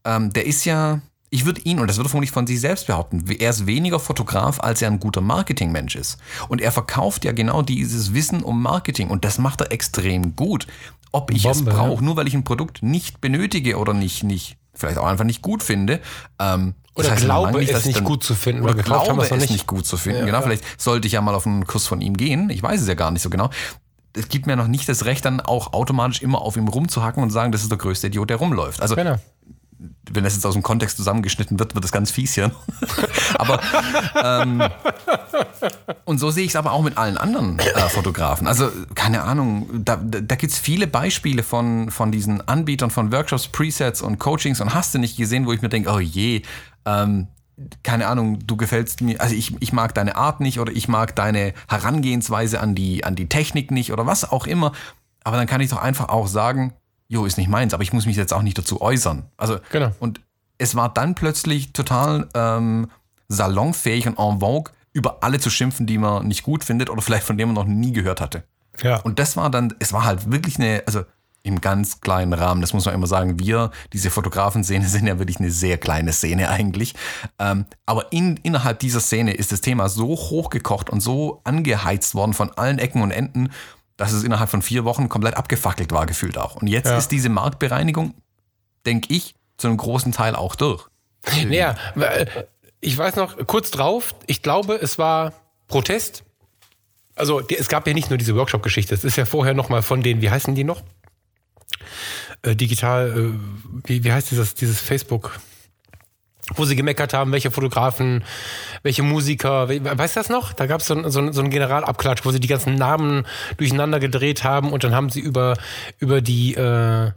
ähm, 0.05 0.31
der 0.31 0.45
ist 0.45 0.63
ja, 0.63 1.01
ich 1.29 1.45
würde 1.45 1.59
ihn, 1.61 1.79
und 1.79 1.87
das 1.87 1.97
würde 1.97 2.09
vermutlich 2.09 2.31
von 2.31 2.47
sich 2.47 2.61
selbst 2.61 2.87
behaupten, 2.87 3.25
er 3.39 3.49
ist 3.49 3.65
weniger 3.65 3.99
Fotograf, 3.99 4.61
als 4.61 4.81
er 4.81 4.89
ein 4.89 5.01
guter 5.01 5.19
Marketingmensch 5.19 5.95
ist. 5.95 6.17
Und 6.47 6.61
er 6.61 6.71
verkauft 6.71 7.25
ja 7.25 7.33
genau 7.33 7.61
dieses 7.61 8.13
Wissen 8.13 8.41
um 8.43 8.61
Marketing 8.61 9.09
und 9.09 9.25
das 9.25 9.37
macht 9.37 9.59
er 9.59 9.73
extrem 9.73 10.37
gut. 10.37 10.67
Ob 11.11 11.31
ich 11.31 11.45
es 11.45 11.57
Bombe, 11.57 11.71
ja. 11.71 11.77
brauche, 11.77 12.03
nur 12.03 12.15
weil 12.15 12.27
ich 12.27 12.33
ein 12.33 12.43
Produkt 12.43 12.83
nicht 12.83 13.19
benötige 13.21 13.77
oder 13.77 13.93
nicht, 13.93 14.23
nicht, 14.23 14.57
vielleicht 14.73 14.97
auch 14.97 15.07
einfach 15.07 15.25
nicht 15.25 15.41
gut 15.41 15.63
finde. 15.63 15.99
Ähm, 16.39 16.75
das 16.95 17.05
Oder 17.05 17.11
heißt 17.13 17.23
noch 17.23 17.27
glaube, 17.27 17.51
lange 17.59 17.71
es 17.71 17.79
ich 17.79 17.85
nicht 17.87 17.97
dann- 17.97 18.03
gut 18.05 18.23
zu 18.23 18.35
finden, 18.35 18.63
Oder 18.63 18.73
glaube 18.75 19.21
es 19.23 19.31
es 19.31 19.37
nicht. 19.41 19.51
nicht 19.51 19.67
gut 19.67 19.85
zu 19.85 19.97
finden. 19.97 20.19
Ja, 20.19 20.25
genau, 20.25 20.37
ja. 20.37 20.43
vielleicht 20.43 20.63
sollte 20.81 21.07
ich 21.07 21.13
ja 21.13 21.21
mal 21.21 21.35
auf 21.35 21.45
einen 21.45 21.65
Kurs 21.67 21.87
von 21.87 21.99
ihm 22.01 22.15
gehen. 22.15 22.49
Ich 22.49 22.63
weiß 22.63 22.81
es 22.81 22.87
ja 22.87 22.93
gar 22.93 23.11
nicht 23.11 23.21
so 23.21 23.29
genau. 23.29 23.49
Es 24.15 24.29
gibt 24.29 24.47
mir 24.47 24.55
noch 24.55 24.67
nicht 24.67 24.87
das 24.89 25.05
Recht, 25.05 25.25
dann 25.25 25.39
auch 25.39 25.73
automatisch 25.73 26.21
immer 26.21 26.41
auf 26.41 26.57
ihm 26.57 26.67
rumzuhacken 26.67 27.21
und 27.21 27.29
sagen, 27.29 27.51
das 27.51 27.61
ist 27.61 27.71
der 27.71 27.77
größte 27.77 28.07
Idiot, 28.07 28.29
der 28.29 28.37
rumläuft. 28.37 28.81
Also 28.81 28.95
Genau. 28.95 29.17
wenn 30.11 30.23
das 30.23 30.33
jetzt 30.35 30.45
aus 30.45 30.53
dem 30.53 30.63
Kontext 30.63 30.97
zusammengeschnitten 30.97 31.59
wird, 31.59 31.75
wird 31.75 31.83
das 31.83 31.91
ganz 31.91 32.11
fies 32.11 32.33
hier. 32.33 32.51
aber 33.35 33.59
ähm, 34.23 34.63
und 36.05 36.19
so 36.19 36.31
sehe 36.31 36.43
ich 36.43 36.51
es 36.51 36.55
aber 36.55 36.71
auch 36.71 36.81
mit 36.83 36.97
allen 36.97 37.17
anderen 37.17 37.59
äh, 37.59 37.89
Fotografen. 37.89 38.47
Also 38.47 38.71
keine 38.93 39.23
Ahnung, 39.23 39.67
da, 39.83 39.97
da, 39.97 40.21
da 40.21 40.35
gibt 40.35 40.53
es 40.53 40.59
viele 40.59 40.87
Beispiele 40.87 41.43
von, 41.43 41.91
von 41.91 42.11
diesen 42.11 42.47
Anbietern 42.47 42.89
von 42.91 43.11
Workshops, 43.11 43.47
Presets 43.47 44.01
und 44.01 44.19
Coachings 44.19 44.61
und 44.61 44.73
hast 44.73 44.93
du 44.93 44.99
nicht 44.99 45.17
gesehen, 45.17 45.45
wo 45.45 45.51
ich 45.53 45.61
mir 45.61 45.69
denke, 45.69 45.91
oh 45.91 45.99
je, 45.99 46.41
ähm, 46.85 47.27
keine 47.83 48.07
Ahnung, 48.07 48.39
du 48.45 48.57
gefällst 48.57 49.01
mir, 49.01 49.21
also 49.21 49.35
ich, 49.35 49.55
ich 49.61 49.71
mag 49.73 49.93
deine 49.93 50.15
Art 50.15 50.41
nicht 50.41 50.59
oder 50.59 50.71
ich 50.73 50.87
mag 50.87 51.15
deine 51.15 51.53
Herangehensweise 51.69 52.59
an 52.59 52.75
die, 52.75 53.03
an 53.03 53.15
die 53.15 53.29
Technik 53.29 53.71
nicht 53.71 53.91
oder 53.93 54.05
was 54.05 54.29
auch 54.29 54.45
immer. 54.47 54.71
Aber 55.23 55.37
dann 55.37 55.47
kann 55.47 55.61
ich 55.61 55.69
doch 55.69 55.81
einfach 55.81 56.09
auch 56.09 56.27
sagen, 56.27 56.73
jo, 57.07 57.25
ist 57.25 57.37
nicht 57.37 57.49
meins, 57.49 57.73
aber 57.73 57.83
ich 57.83 57.93
muss 57.93 58.05
mich 58.05 58.15
jetzt 58.15 58.33
auch 58.33 58.41
nicht 58.41 58.57
dazu 58.57 58.81
äußern. 58.81 59.23
Also, 59.37 59.59
Genau. 59.71 59.91
und 59.99 60.21
es 60.57 60.75
war 60.75 60.93
dann 60.93 61.15
plötzlich 61.15 61.73
total 61.73 62.27
ähm, 62.33 62.87
salonfähig 63.27 64.07
und 64.07 64.19
en 64.19 64.39
vogue, 64.39 64.71
über 64.93 65.23
alle 65.23 65.39
zu 65.39 65.49
schimpfen, 65.49 65.85
die 65.85 65.97
man 65.97 66.27
nicht 66.27 66.43
gut 66.43 66.63
findet 66.63 66.89
oder 66.89 67.01
vielleicht 67.03 67.25
von 67.25 67.37
denen 67.37 67.53
man 67.53 67.65
noch 67.65 67.71
nie 67.71 67.91
gehört 67.91 68.21
hatte. 68.21 68.43
Ja. 68.81 68.97
Und 69.01 69.19
das 69.19 69.37
war 69.37 69.49
dann, 69.49 69.73
es 69.79 69.93
war 69.93 70.03
halt 70.03 70.31
wirklich 70.31 70.57
eine, 70.59 70.83
also 70.85 71.03
im 71.45 71.61
ganz 71.61 72.01
kleinen 72.01 72.33
Rahmen, 72.33 72.61
das 72.61 72.73
muss 72.73 72.85
man 72.85 72.95
immer 72.95 73.05
sagen, 73.07 73.39
wir, 73.39 73.69
diese 73.93 74.09
Fotografen-Szene, 74.09 74.87
sind 74.87 75.05
ja 75.07 75.19
wirklich 75.19 75.39
eine 75.39 75.51
sehr 75.51 75.77
kleine 75.77 76.11
Szene 76.11 76.49
eigentlich. 76.49 76.95
Ähm, 77.39 77.65
aber 77.85 78.11
in, 78.11 78.37
innerhalb 78.37 78.79
dieser 78.79 78.99
Szene 78.99 79.33
ist 79.33 79.51
das 79.51 79.61
Thema 79.61 79.87
so 79.87 80.07
hochgekocht 80.07 80.89
und 80.89 81.01
so 81.01 81.41
angeheizt 81.43 82.15
worden 82.15 82.33
von 82.33 82.49
allen 82.51 82.79
Ecken 82.79 83.01
und 83.01 83.11
Enden, 83.11 83.51
dass 83.95 84.11
es 84.11 84.23
innerhalb 84.23 84.49
von 84.49 84.61
vier 84.61 84.85
Wochen 84.85 85.07
komplett 85.07 85.37
abgefackelt 85.37 85.91
war, 85.91 86.05
gefühlt 86.05 86.37
auch. 86.37 86.55
Und 86.55 86.67
jetzt 86.67 86.87
Ja. 86.87 86.97
ist 86.97 87.09
diese 87.11 87.29
Marktbereinigung, 87.29 88.15
denke 88.85 89.13
ich, 89.13 89.35
zu 89.57 89.67
einem 89.67 89.77
großen 89.77 90.11
Teil 90.11 90.35
auch 90.35 90.55
durch. 90.55 90.85
Naja, 91.47 91.75
weil, 91.93 92.47
ich 92.81 92.97
weiß 92.97 93.15
noch, 93.15 93.37
kurz 93.47 93.71
drauf, 93.71 94.15
ich 94.27 94.41
glaube, 94.41 94.75
es 94.81 94.97
war 94.97 95.33
Protest. 95.67 96.23
Also 97.15 97.39
es 97.47 97.69
gab 97.69 97.87
ja 97.87 97.93
nicht 97.93 98.09
nur 98.09 98.17
diese 98.17 98.35
Workshop-Geschichte, 98.35 98.93
es 98.93 99.03
ist 99.05 99.15
ja 99.15 99.25
vorher 99.25 99.53
noch 99.53 99.69
mal 99.69 99.81
von 99.81 100.01
denen, 100.03 100.21
wie 100.21 100.29
heißen 100.29 100.53
die 100.55 100.63
noch? 100.65 100.83
Äh, 102.41 102.55
digital, 102.55 103.09
äh, 103.33 103.87
wie, 103.87 104.03
wie 104.03 104.11
heißt 104.11 104.31
dieses, 104.31 104.55
dieses 104.55 104.79
Facebook? 104.79 105.39
Wo 106.55 106.63
sie 106.65 106.75
gemeckert 106.75 107.13
haben, 107.15 107.31
welche 107.31 107.49
Fotografen, 107.49 108.23
welche 108.83 109.01
Musiker, 109.01 109.67
we- 109.67 109.83
weißt 109.83 110.15
du 110.15 110.19
das 110.19 110.29
noch? 110.29 110.53
Da 110.53 110.67
gab 110.67 110.81
es 110.81 110.85
so, 110.87 110.93
ein- 110.95 111.09
so, 111.09 111.31
so 111.31 111.41
einen 111.41 111.49
Generalabklatsch, 111.49 112.23
wo 112.23 112.29
sie 112.31 112.39
die 112.39 112.47
ganzen 112.47 112.75
Namen 112.75 113.25
durcheinander 113.57 113.99
gedreht 113.99 114.43
haben 114.43 114.71
und 114.71 114.83
dann 114.83 114.93
haben 114.93 115.09
sie 115.09 115.21
über, 115.21 115.57
über 115.97 116.21
die, 116.21 116.53
äh, 116.53 117.11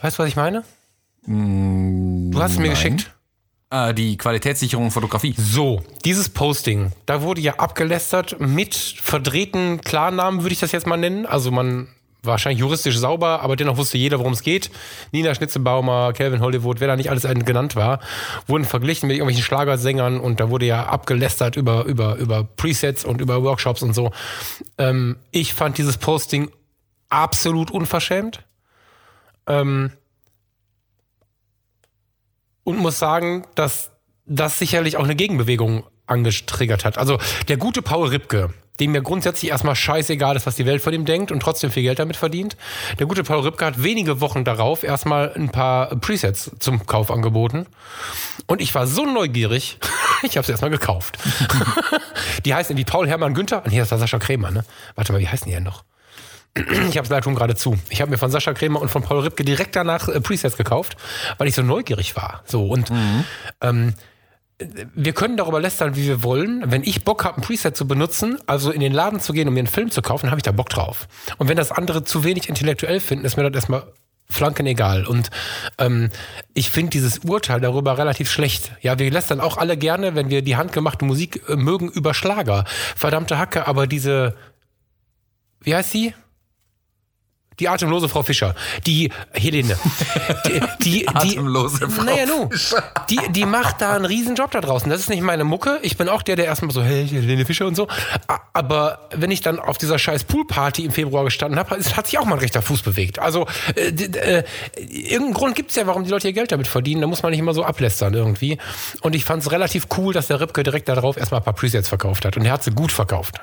weißt 0.00 0.18
du, 0.18 0.22
was 0.22 0.28
ich 0.28 0.36
meine? 0.36 0.64
Du 1.26 2.40
hast 2.42 2.52
es 2.52 2.58
mir 2.58 2.64
Nein. 2.68 2.70
geschickt. 2.74 3.10
Äh, 3.70 3.92
die 3.92 4.16
Qualitätssicherung 4.16 4.90
Fotografie. 4.90 5.34
So, 5.36 5.82
dieses 6.04 6.30
Posting, 6.30 6.92
da 7.04 7.20
wurde 7.20 7.42
ja 7.42 7.56
abgelästert 7.56 8.40
mit 8.40 8.74
verdrehten 8.74 9.82
Klarnamen, 9.82 10.42
würde 10.42 10.54
ich 10.54 10.60
das 10.60 10.72
jetzt 10.72 10.86
mal 10.86 10.96
nennen. 10.96 11.26
Also 11.26 11.50
man 11.50 11.88
wahrscheinlich 12.22 12.60
juristisch 12.60 12.96
sauber, 12.96 13.42
aber 13.42 13.56
dennoch 13.56 13.76
wusste 13.76 13.98
jeder, 13.98 14.18
worum 14.18 14.32
es 14.32 14.42
geht. 14.42 14.70
Nina 15.12 15.34
Schnitzebaumer, 15.34 16.14
Calvin 16.14 16.40
Hollywood, 16.40 16.80
wer 16.80 16.88
da 16.88 16.96
nicht 16.96 17.10
alles 17.10 17.22
genannt 17.44 17.76
war, 17.76 18.00
wurden 18.46 18.64
verglichen 18.64 19.06
mit 19.06 19.16
irgendwelchen 19.16 19.44
Schlagersängern 19.44 20.18
und 20.18 20.40
da 20.40 20.50
wurde 20.50 20.66
ja 20.66 20.86
abgelästert 20.86 21.56
über, 21.56 21.84
über, 21.84 22.16
über 22.16 22.44
Presets 22.44 23.04
und 23.04 23.20
über 23.20 23.42
Workshops 23.42 23.82
und 23.82 23.94
so. 23.94 24.10
Ähm, 24.78 25.16
ich 25.30 25.52
fand 25.52 25.78
dieses 25.78 25.98
Posting 25.98 26.50
absolut 27.10 27.70
unverschämt. 27.70 28.42
Ähm, 29.46 29.92
und 32.68 32.76
muss 32.76 32.98
sagen, 32.98 33.46
dass 33.54 33.92
das 34.26 34.58
sicherlich 34.58 34.98
auch 34.98 35.04
eine 35.04 35.16
Gegenbewegung 35.16 35.84
angetriggert 36.06 36.84
hat. 36.84 36.98
Also 36.98 37.18
der 37.48 37.56
gute 37.56 37.80
Paul 37.80 38.08
Ripke, 38.08 38.52
dem 38.78 38.92
mir 38.92 39.00
grundsätzlich 39.00 39.50
erstmal 39.50 39.74
scheißegal 39.74 40.36
ist, 40.36 40.44
was 40.44 40.56
die 40.56 40.66
Welt 40.66 40.82
von 40.82 40.92
ihm 40.92 41.06
denkt 41.06 41.32
und 41.32 41.40
trotzdem 41.40 41.70
viel 41.70 41.82
Geld 41.82 41.98
damit 41.98 42.16
verdient. 42.16 42.58
Der 42.98 43.06
gute 43.06 43.24
Paul 43.24 43.40
Ripke 43.40 43.64
hat 43.64 43.82
wenige 43.82 44.20
Wochen 44.20 44.44
darauf 44.44 44.82
erstmal 44.82 45.32
ein 45.32 45.48
paar 45.48 45.96
Presets 45.96 46.50
zum 46.58 46.84
Kauf 46.84 47.10
angeboten. 47.10 47.64
Und 48.46 48.60
ich 48.60 48.74
war 48.74 48.86
so 48.86 49.06
neugierig, 49.06 49.78
ich 50.22 50.36
habe 50.36 50.44
sie 50.44 50.52
erstmal 50.52 50.70
gekauft. 50.70 51.16
die 52.44 52.54
heißen 52.54 52.76
wie 52.76 52.84
Paul 52.84 53.08
Hermann 53.08 53.32
Günther. 53.32 53.62
Nee, 53.66 53.78
das 53.78 53.90
war 53.92 53.98
Sascha 53.98 54.18
Krämer, 54.18 54.50
ne? 54.50 54.62
Warte 54.94 55.14
mal, 55.14 55.22
wie 55.22 55.28
heißen 55.28 55.46
die 55.46 55.54
denn 55.54 55.64
noch? 55.64 55.84
Ich 56.88 56.96
habe 56.96 57.04
es 57.04 57.10
leider 57.10 57.22
schon 57.22 57.34
gerade 57.34 57.54
zu. 57.54 57.78
Ich 57.88 58.00
habe 58.00 58.10
mir 58.10 58.18
von 58.18 58.30
Sascha 58.30 58.52
Krämer 58.54 58.80
und 58.80 58.90
von 58.90 59.02
Paul 59.02 59.20
Ripke 59.20 59.44
direkt 59.44 59.76
danach 59.76 60.08
äh, 60.08 60.20
Presets 60.20 60.56
gekauft, 60.56 60.96
weil 61.38 61.48
ich 61.48 61.54
so 61.54 61.62
neugierig 61.62 62.16
war. 62.16 62.42
So 62.46 62.66
und 62.66 62.90
ähm, 63.60 63.94
wir 64.94 65.12
können 65.12 65.36
darüber 65.36 65.60
lästern, 65.60 65.94
wie 65.94 66.06
wir 66.06 66.22
wollen. 66.22 66.64
Wenn 66.66 66.82
ich 66.82 67.04
Bock 67.04 67.24
habe, 67.24 67.36
ein 67.36 67.42
Preset 67.42 67.76
zu 67.76 67.86
benutzen, 67.86 68.38
also 68.46 68.70
in 68.72 68.80
den 68.80 68.92
Laden 68.92 69.20
zu 69.20 69.32
gehen, 69.32 69.46
um 69.46 69.54
mir 69.54 69.60
einen 69.60 69.68
Film 69.68 69.90
zu 69.90 70.02
kaufen, 70.02 70.30
habe 70.30 70.38
ich 70.38 70.42
da 70.42 70.52
Bock 70.52 70.68
drauf. 70.68 71.06
Und 71.38 71.48
wenn 71.48 71.56
das 71.56 71.70
andere 71.70 72.02
zu 72.02 72.24
wenig 72.24 72.48
intellektuell 72.48 72.98
finden, 72.98 73.24
ist 73.24 73.36
mir 73.36 73.44
das 73.44 73.54
erstmal 73.54 73.84
flanken 74.30 74.66
egal. 74.66 75.06
Und 75.06 75.30
ähm, 75.78 76.10
ich 76.54 76.70
finde 76.70 76.90
dieses 76.90 77.20
Urteil 77.20 77.60
darüber 77.60 77.98
relativ 77.98 78.30
schlecht. 78.30 78.72
Ja, 78.80 78.98
wir 78.98 79.10
lästern 79.10 79.40
auch 79.40 79.56
alle 79.56 79.76
gerne, 79.76 80.14
wenn 80.14 80.28
wir 80.28 80.42
die 80.42 80.56
handgemachte 80.56 81.04
Musik 81.04 81.42
äh, 81.48 81.56
mögen, 81.56 81.88
über 81.88 82.12
Schlager. 82.12 82.64
Verdammte 82.96 83.38
Hacke, 83.38 83.66
aber 83.66 83.86
diese, 83.86 84.34
wie 85.60 85.74
heißt 85.74 85.92
sie? 85.92 86.14
Die 87.60 87.68
atemlose 87.68 88.08
Frau 88.08 88.22
Fischer. 88.22 88.54
Die 88.86 89.10
Helene. 89.32 89.76
Die, 90.46 90.60
die, 90.82 90.90
die, 91.00 91.08
Atemlose 91.08 91.88
Frau 91.88 92.02
naja, 92.04 92.26
nu, 92.26 92.48
die, 93.10 93.20
die 93.30 93.44
macht 93.44 93.80
da 93.80 93.94
einen 93.94 94.04
riesen 94.04 94.34
Job 94.34 94.50
da 94.50 94.60
draußen. 94.60 94.88
Das 94.90 95.00
ist 95.00 95.08
nicht 95.08 95.22
meine 95.22 95.44
Mucke. 95.44 95.78
Ich 95.82 95.96
bin 95.96 96.08
auch 96.08 96.22
der, 96.22 96.36
der 96.36 96.46
erstmal 96.46 96.70
so, 96.70 96.82
hey, 96.82 97.06
Helene 97.06 97.44
Fischer 97.44 97.66
und 97.66 97.74
so. 97.74 97.88
Aber 98.52 99.08
wenn 99.14 99.30
ich 99.30 99.40
dann 99.40 99.58
auf 99.58 99.78
dieser 99.78 99.98
scheiß 99.98 100.24
Poolparty 100.24 100.84
im 100.84 100.92
Februar 100.92 101.24
gestanden 101.24 101.58
habe, 101.58 101.76
hat 101.76 102.06
sich 102.06 102.18
auch 102.18 102.24
mein 102.24 102.38
rechter 102.38 102.62
Fuß 102.62 102.82
bewegt. 102.82 103.18
Also, 103.18 103.46
äh, 103.74 103.88
äh, 103.88 104.44
irgendeinen 104.76 105.34
Grund 105.34 105.56
gibt's 105.56 105.74
ja, 105.74 105.86
warum 105.86 106.04
die 106.04 106.10
Leute 106.10 106.28
ihr 106.28 106.34
Geld 106.34 106.52
damit 106.52 106.68
verdienen. 106.68 107.00
Da 107.00 107.06
muss 107.06 107.22
man 107.22 107.30
nicht 107.30 107.40
immer 107.40 107.54
so 107.54 107.64
ablästern 107.64 108.14
irgendwie. 108.14 108.58
Und 109.02 109.14
ich 109.14 109.24
fand 109.24 109.42
es 109.42 109.50
relativ 109.50 109.86
cool, 109.96 110.12
dass 110.12 110.28
der 110.28 110.40
Ripke 110.40 110.62
direkt 110.62 110.88
darauf 110.88 111.16
erstmal 111.16 111.40
ein 111.40 111.44
paar 111.44 111.54
Presets 111.54 111.88
verkauft 111.88 112.24
hat. 112.24 112.36
Und 112.36 112.44
er 112.44 112.52
hat 112.52 112.62
sie 112.62 112.70
gut 112.70 112.92
verkauft. 112.92 113.40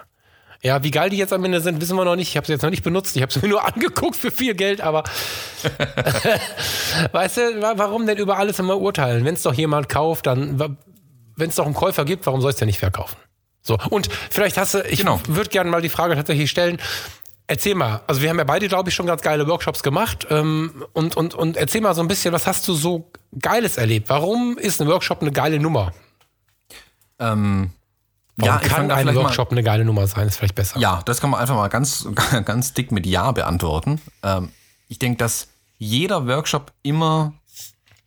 Ja, 0.65 0.81
wie 0.83 0.89
geil 0.89 1.11
die 1.11 1.17
jetzt 1.17 1.31
am 1.31 1.45
Ende 1.45 1.61
sind, 1.61 1.79
wissen 1.79 1.95
wir 1.95 2.05
noch 2.05 2.15
nicht. 2.15 2.29
Ich 2.29 2.37
habe 2.37 2.47
sie 2.47 2.53
jetzt 2.53 2.63
noch 2.63 2.71
nicht 2.71 2.83
benutzt. 2.83 3.15
Ich 3.15 3.21
habe 3.21 3.31
sie 3.31 3.39
mir 3.39 3.49
nur 3.49 3.63
angeguckt 3.73 4.15
für 4.15 4.31
viel 4.31 4.55
Geld, 4.55 4.81
aber 4.81 5.03
weißt 7.11 7.37
du, 7.37 7.61
wa- 7.61 7.73
warum 7.75 8.05
denn 8.07 8.17
über 8.17 8.37
alles 8.37 8.59
immer 8.59 8.77
urteilen? 8.77 9.25
Wenn 9.25 9.35
es 9.35 9.43
doch 9.43 9.53
jemand 9.53 9.89
kauft, 9.89 10.25
dann, 10.27 10.59
wenn 11.35 11.49
es 11.49 11.55
doch 11.55 11.65
einen 11.65 11.75
Käufer 11.75 12.05
gibt, 12.05 12.25
warum 12.25 12.41
soll 12.41 12.49
es 12.51 12.55
denn 12.57 12.67
nicht 12.67 12.79
verkaufen? 12.79 13.15
So, 13.61 13.77
und 13.89 14.09
vielleicht 14.29 14.57
hast 14.57 14.73
du, 14.75 14.81
ich 14.83 14.99
Genau. 14.99 15.19
würde 15.27 15.49
gerne 15.49 15.69
mal 15.69 15.81
die 15.81 15.89
Frage 15.89 16.15
tatsächlich 16.15 16.49
stellen, 16.49 16.79
Erzähl 17.47 17.75
mal, 17.75 18.01
also 18.07 18.23
wir 18.23 18.31
haben 18.31 18.39
ja 18.39 18.43
beide, 18.43 18.67
glaube 18.67 18.89
ich, 18.89 18.95
schon 18.95 19.05
ganz 19.05 19.21
geile 19.21 19.47
Workshops 19.47 19.83
gemacht. 19.83 20.25
Ähm, 20.31 20.83
und, 20.93 21.15
und, 21.15 21.35
und 21.35 21.57
erzähl 21.57 21.79
mal 21.79 21.93
so 21.93 22.01
ein 22.01 22.07
bisschen, 22.07 22.33
was 22.33 22.47
hast 22.47 22.67
du 22.67 22.73
so 22.73 23.11
Geiles 23.37 23.77
erlebt? 23.77 24.09
Warum 24.09 24.57
ist 24.57 24.81
ein 24.81 24.87
Workshop 24.87 25.21
eine 25.21 25.31
geile 25.31 25.59
Nummer? 25.59 25.91
Ähm, 27.19 27.69
Warum 28.37 28.59
fang 28.59 28.69
kann 28.69 28.91
ein 28.91 28.99
vielleicht 28.99 29.15
mal- 29.15 29.23
Workshop 29.25 29.51
eine 29.51 29.63
geile 29.63 29.85
Nummer 29.85 30.07
sein? 30.07 30.27
Ist 30.27 30.37
vielleicht 30.37 30.55
besser. 30.55 30.79
Ja, 30.79 31.01
das 31.05 31.21
kann 31.21 31.29
man 31.29 31.39
einfach 31.39 31.55
mal 31.55 31.69
ganz, 31.69 32.07
ganz 32.45 32.73
dick 32.73 32.91
mit 32.91 33.05
Ja 33.05 33.31
beantworten. 33.31 34.01
Ähm, 34.23 34.49
ich 34.87 34.99
denke, 34.99 35.17
dass 35.17 35.47
jeder 35.77 36.27
Workshop 36.27 36.71
immer 36.83 37.33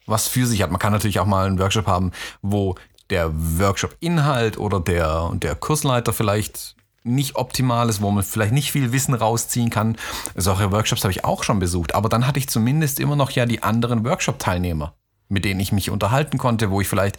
was 0.07 0.27
für 0.29 0.47
sich 0.47 0.63
hat. 0.63 0.71
Man 0.71 0.79
kann 0.79 0.93
natürlich 0.93 1.21
auch 1.21 1.27
mal 1.27 1.47
einen 1.47 1.59
Workshop 1.59 1.87
haben, 1.87 2.13
wo 2.43 2.75
der 3.11 3.31
Workshop-Inhalt 3.33 4.59
oder 4.59 4.81
der, 4.81 5.31
der 5.35 5.55
Kursleiter 5.55 6.13
vielleicht 6.13 6.77
nicht 7.05 7.37
optimal 7.37 7.89
ist, 7.89 8.03
wo 8.03 8.11
man 8.11 8.23
vielleicht 8.23 8.53
nicht 8.53 8.71
viel 8.73 8.93
Wissen 8.93 9.15
rausziehen 9.15 9.71
kann. 9.71 9.97
Solche 10.35 10.73
Workshops 10.73 11.05
habe 11.05 11.13
ich 11.13 11.25
auch 11.25 11.43
schon 11.43 11.59
besucht, 11.59 11.95
aber 11.95 12.09
dann 12.09 12.27
hatte 12.27 12.39
ich 12.39 12.49
zumindest 12.49 13.01
immer 13.01 13.17
noch 13.17 13.31
ja 13.31 13.47
die 13.47 13.63
anderen 13.63 14.05
Workshop-Teilnehmer, 14.05 14.95
mit 15.29 15.45
denen 15.45 15.61
ich 15.61 15.73
mich 15.73 15.91
unterhalten 15.91 16.37
konnte, 16.37 16.71
wo 16.71 16.81
ich 16.81 16.89
vielleicht 16.89 17.17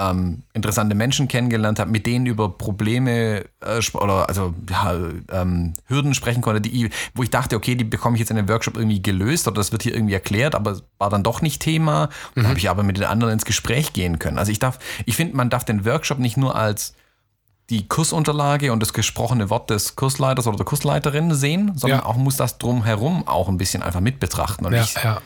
ähm, 0.00 0.42
interessante 0.54 0.94
Menschen 0.94 1.28
kennengelernt 1.28 1.78
habe, 1.78 1.90
mit 1.90 2.06
denen 2.06 2.26
über 2.26 2.48
Probleme 2.48 3.44
äh, 3.60 3.80
oder 3.94 4.28
also 4.28 4.54
ja, 4.68 4.94
ähm, 5.30 5.74
Hürden 5.86 6.14
sprechen 6.14 6.40
konnte, 6.40 6.60
die, 6.60 6.90
wo 7.14 7.22
ich 7.22 7.30
dachte, 7.30 7.56
okay, 7.56 7.74
die 7.74 7.84
bekomme 7.84 8.16
ich 8.16 8.20
jetzt 8.20 8.30
in 8.30 8.36
dem 8.36 8.48
Workshop 8.48 8.76
irgendwie 8.76 9.02
gelöst 9.02 9.46
oder 9.46 9.56
das 9.56 9.72
wird 9.72 9.82
hier 9.82 9.94
irgendwie 9.94 10.14
erklärt, 10.14 10.54
aber 10.54 10.80
war 10.98 11.10
dann 11.10 11.22
doch 11.22 11.42
nicht 11.42 11.60
Thema. 11.60 12.08
Dann 12.34 12.48
habe 12.48 12.58
ich 12.58 12.70
aber 12.70 12.82
mit 12.82 12.96
den 12.96 13.04
anderen 13.04 13.34
ins 13.34 13.44
Gespräch 13.44 13.92
gehen 13.92 14.18
können. 14.18 14.38
Also 14.38 14.50
ich 14.50 14.58
darf, 14.58 14.78
ich 15.04 15.16
finde, 15.16 15.36
man 15.36 15.50
darf 15.50 15.64
den 15.64 15.84
Workshop 15.84 16.18
nicht 16.18 16.36
nur 16.36 16.56
als 16.56 16.94
die 17.68 17.86
Kursunterlage 17.86 18.72
und 18.72 18.80
das 18.80 18.92
gesprochene 18.92 19.48
Wort 19.48 19.70
des 19.70 19.94
Kursleiters 19.94 20.46
oder 20.46 20.56
der 20.56 20.66
Kursleiterin 20.66 21.32
sehen, 21.34 21.72
sondern 21.76 22.00
Ja. 22.00 22.06
auch 22.06 22.16
muss 22.16 22.36
das 22.36 22.58
drumherum 22.58 23.28
auch 23.28 23.48
ein 23.48 23.58
bisschen 23.58 23.82
einfach 23.82 24.00
mit 24.00 24.18
betrachten. 24.18 24.66
Und 24.66 24.72
ja, 24.72 24.82
ich, 24.82 24.94
ja. 24.94 25.20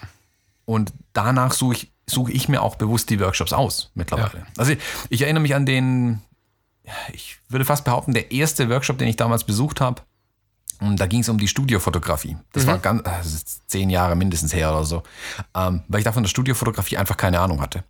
und 0.66 0.92
danach 1.14 1.52
suche 1.52 1.74
ich, 1.74 1.93
suche 2.06 2.32
ich 2.32 2.48
mir 2.48 2.62
auch 2.62 2.76
bewusst 2.76 3.10
die 3.10 3.20
Workshops 3.20 3.52
aus 3.52 3.90
mittlerweile. 3.94 4.46
Also 4.56 4.72
ich, 4.72 4.78
ich 5.08 5.22
erinnere 5.22 5.42
mich 5.42 5.54
an 5.54 5.66
den, 5.66 6.20
ich 7.12 7.38
würde 7.48 7.64
fast 7.64 7.84
behaupten, 7.84 8.12
der 8.12 8.32
erste 8.32 8.68
Workshop, 8.68 8.98
den 8.98 9.08
ich 9.08 9.16
damals 9.16 9.44
besucht 9.44 9.80
habe. 9.80 10.02
Und 10.80 11.00
da 11.00 11.06
ging 11.06 11.20
es 11.20 11.28
um 11.28 11.38
die 11.38 11.48
Studiofotografie. 11.48 12.36
Das 12.52 12.64
mhm. 12.64 12.68
war 12.68 12.78
ganz, 12.78 13.02
ist 13.24 13.70
zehn 13.70 13.90
Jahre 13.90 14.16
mindestens 14.16 14.52
her 14.52 14.70
oder 14.70 14.84
so. 14.84 15.02
Ähm, 15.54 15.82
weil 15.88 16.00
ich 16.00 16.04
da 16.04 16.12
von 16.12 16.22
der 16.22 16.30
Studiofotografie 16.30 16.98
einfach 16.98 17.16
keine 17.16 17.40
Ahnung 17.40 17.60
hatte. 17.60 17.84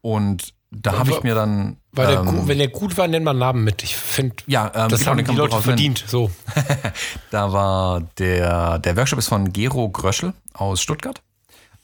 Und 0.00 0.54
da 0.70 0.98
habe 0.98 1.10
ich 1.10 1.22
mir 1.22 1.34
dann. 1.34 1.78
Weil 1.92 2.08
der 2.08 2.20
ähm, 2.20 2.46
wenn 2.46 2.58
der 2.58 2.68
gut 2.68 2.96
war, 2.98 3.08
nennt 3.08 3.24
man 3.24 3.38
Namen 3.38 3.64
mit. 3.64 3.82
Ich 3.82 3.96
finde, 3.96 4.36
ja, 4.46 4.70
ähm, 4.74 4.88
das 4.88 5.00
genau, 5.00 5.12
haben 5.12 5.24
die 5.24 5.34
Leute 5.34 5.60
verdient. 5.60 6.04
So. 6.06 6.30
da 7.30 7.52
war 7.52 8.02
der, 8.18 8.78
der 8.78 8.96
Workshop 8.96 9.18
ist 9.18 9.28
von 9.28 9.52
Gero 9.52 9.88
Gröschel 9.88 10.34
aus 10.52 10.80
Stuttgart. 10.80 11.22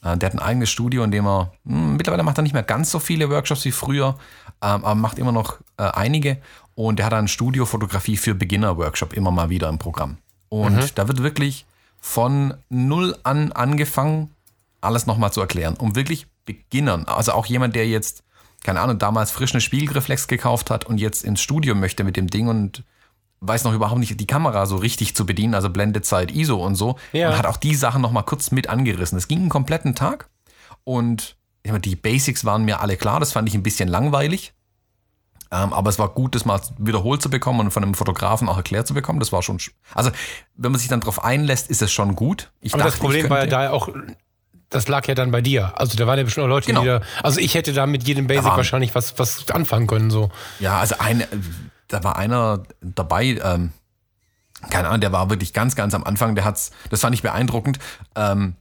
Äh, 0.04 0.16
der 0.16 0.28
hat 0.28 0.34
ein 0.34 0.38
eigenes 0.38 0.70
Studio, 0.70 1.02
in 1.02 1.10
dem 1.10 1.26
er, 1.26 1.52
mh, 1.64 1.76
hm, 1.76 1.96
mittlerweile 1.96 2.22
macht 2.22 2.38
er 2.38 2.42
nicht 2.42 2.52
mehr 2.52 2.62
ganz 2.62 2.90
so 2.90 2.98
viele 2.98 3.30
Workshops 3.30 3.64
wie 3.64 3.72
früher, 3.72 4.16
ähm, 4.62 4.84
aber 4.84 4.94
macht 4.94 5.18
immer 5.18 5.32
noch 5.32 5.58
äh, 5.78 5.84
einige. 5.84 6.38
Und 6.74 6.98
der 6.98 7.06
hat 7.06 7.14
ein 7.14 7.28
Studio 7.28 7.66
Fotografie 7.66 8.16
für 8.16 8.34
Beginner-Workshop 8.34 9.12
immer 9.12 9.30
mal 9.30 9.48
wieder 9.48 9.68
im 9.68 9.78
Programm. 9.78 10.18
Und 10.48 10.76
mhm. 10.76 10.90
da 10.94 11.08
wird 11.08 11.22
wirklich 11.22 11.66
von 12.00 12.54
null 12.68 13.16
an 13.22 13.52
angefangen, 13.52 14.30
alles 14.80 15.06
nochmal 15.06 15.32
zu 15.32 15.40
erklären, 15.40 15.76
um 15.76 15.96
wirklich 15.96 16.26
Beginnern, 16.44 17.04
also 17.06 17.32
auch 17.32 17.46
jemand, 17.46 17.74
der 17.74 17.88
jetzt, 17.88 18.22
keine 18.62 18.80
Ahnung, 18.82 18.98
damals 18.98 19.30
frisch 19.30 19.54
eine 19.54 19.62
Spiegelreflex 19.62 20.28
gekauft 20.28 20.70
hat 20.70 20.84
und 20.84 20.98
jetzt 20.98 21.24
ins 21.24 21.40
Studio 21.40 21.74
möchte 21.74 22.04
mit 22.04 22.18
dem 22.18 22.26
Ding 22.26 22.48
und 22.48 22.84
weiß 23.46 23.64
noch 23.64 23.72
überhaupt 23.72 24.00
nicht, 24.00 24.18
die 24.18 24.26
Kamera 24.26 24.66
so 24.66 24.76
richtig 24.76 25.14
zu 25.14 25.26
bedienen, 25.26 25.54
also 25.54 25.70
Blendezeit, 25.70 26.32
ISO 26.32 26.56
und 26.56 26.74
so. 26.74 26.96
Ja. 27.12 27.30
Und 27.30 27.38
hat 27.38 27.46
auch 27.46 27.56
die 27.56 27.74
Sachen 27.74 28.02
nochmal 28.02 28.24
kurz 28.24 28.50
mit 28.50 28.68
angerissen. 28.68 29.18
Es 29.18 29.28
ging 29.28 29.40
einen 29.40 29.48
kompletten 29.48 29.94
Tag 29.94 30.28
und 30.84 31.36
die 31.64 31.96
Basics 31.96 32.44
waren 32.44 32.64
mir 32.64 32.80
alle 32.80 32.96
klar, 32.96 33.20
das 33.20 33.32
fand 33.32 33.48
ich 33.48 33.54
ein 33.54 33.62
bisschen 33.62 33.88
langweilig. 33.88 34.52
Ähm, 35.50 35.72
aber 35.72 35.90
es 35.90 35.98
war 35.98 36.08
gut, 36.08 36.34
das 36.34 36.44
mal 36.44 36.60
wiederholt 36.78 37.22
zu 37.22 37.30
bekommen 37.30 37.60
und 37.60 37.70
von 37.70 37.82
einem 37.82 37.94
Fotografen 37.94 38.48
auch 38.48 38.56
erklärt 38.56 38.86
zu 38.86 38.94
bekommen. 38.94 39.20
Das 39.20 39.30
war 39.30 39.42
schon. 39.42 39.58
Also, 39.94 40.10
wenn 40.56 40.72
man 40.72 40.80
sich 40.80 40.88
dann 40.88 41.00
darauf 41.00 41.22
einlässt, 41.22 41.70
ist 41.70 41.80
es 41.80 41.92
schon 41.92 42.16
gut. 42.16 42.50
Ich 42.60 42.74
aber 42.74 42.82
dachte, 42.82 42.92
das 42.92 43.00
Problem 43.00 43.30
war 43.30 43.40
ja 43.40 43.46
da 43.46 43.70
auch, 43.70 43.88
das 44.68 44.88
lag 44.88 45.06
ja 45.06 45.14
dann 45.14 45.30
bei 45.30 45.40
dir. 45.40 45.78
Also 45.78 45.96
da 45.96 46.06
waren 46.06 46.18
ja 46.18 46.24
bestimmt 46.24 46.46
auch 46.46 46.48
Leute, 46.48 46.66
genau. 46.66 46.80
die 46.80 46.86
da. 46.88 47.00
Also 47.22 47.38
ich 47.38 47.54
hätte 47.54 47.72
da 47.72 47.86
mit 47.86 48.06
jedem 48.08 48.26
Basic 48.26 48.44
wahrscheinlich 48.44 48.94
was, 48.94 49.18
was 49.18 49.48
anfangen 49.50 49.86
können. 49.86 50.10
So. 50.10 50.30
Ja, 50.58 50.78
also 50.80 50.96
eine, 50.98 51.28
da 51.88 52.04
war 52.04 52.16
einer 52.16 52.62
dabei, 52.80 53.38
ähm, 53.42 53.72
keine 54.70 54.88
Ahnung, 54.88 55.00
der 55.00 55.12
war 55.12 55.30
wirklich 55.30 55.52
ganz, 55.52 55.76
ganz 55.76 55.94
am 55.94 56.04
Anfang, 56.04 56.34
der 56.34 56.44
hat's, 56.44 56.70
das 56.90 57.00
fand 57.00 57.14
ich 57.14 57.22
beeindruckend. 57.22 57.78
Ähm, 58.16 58.56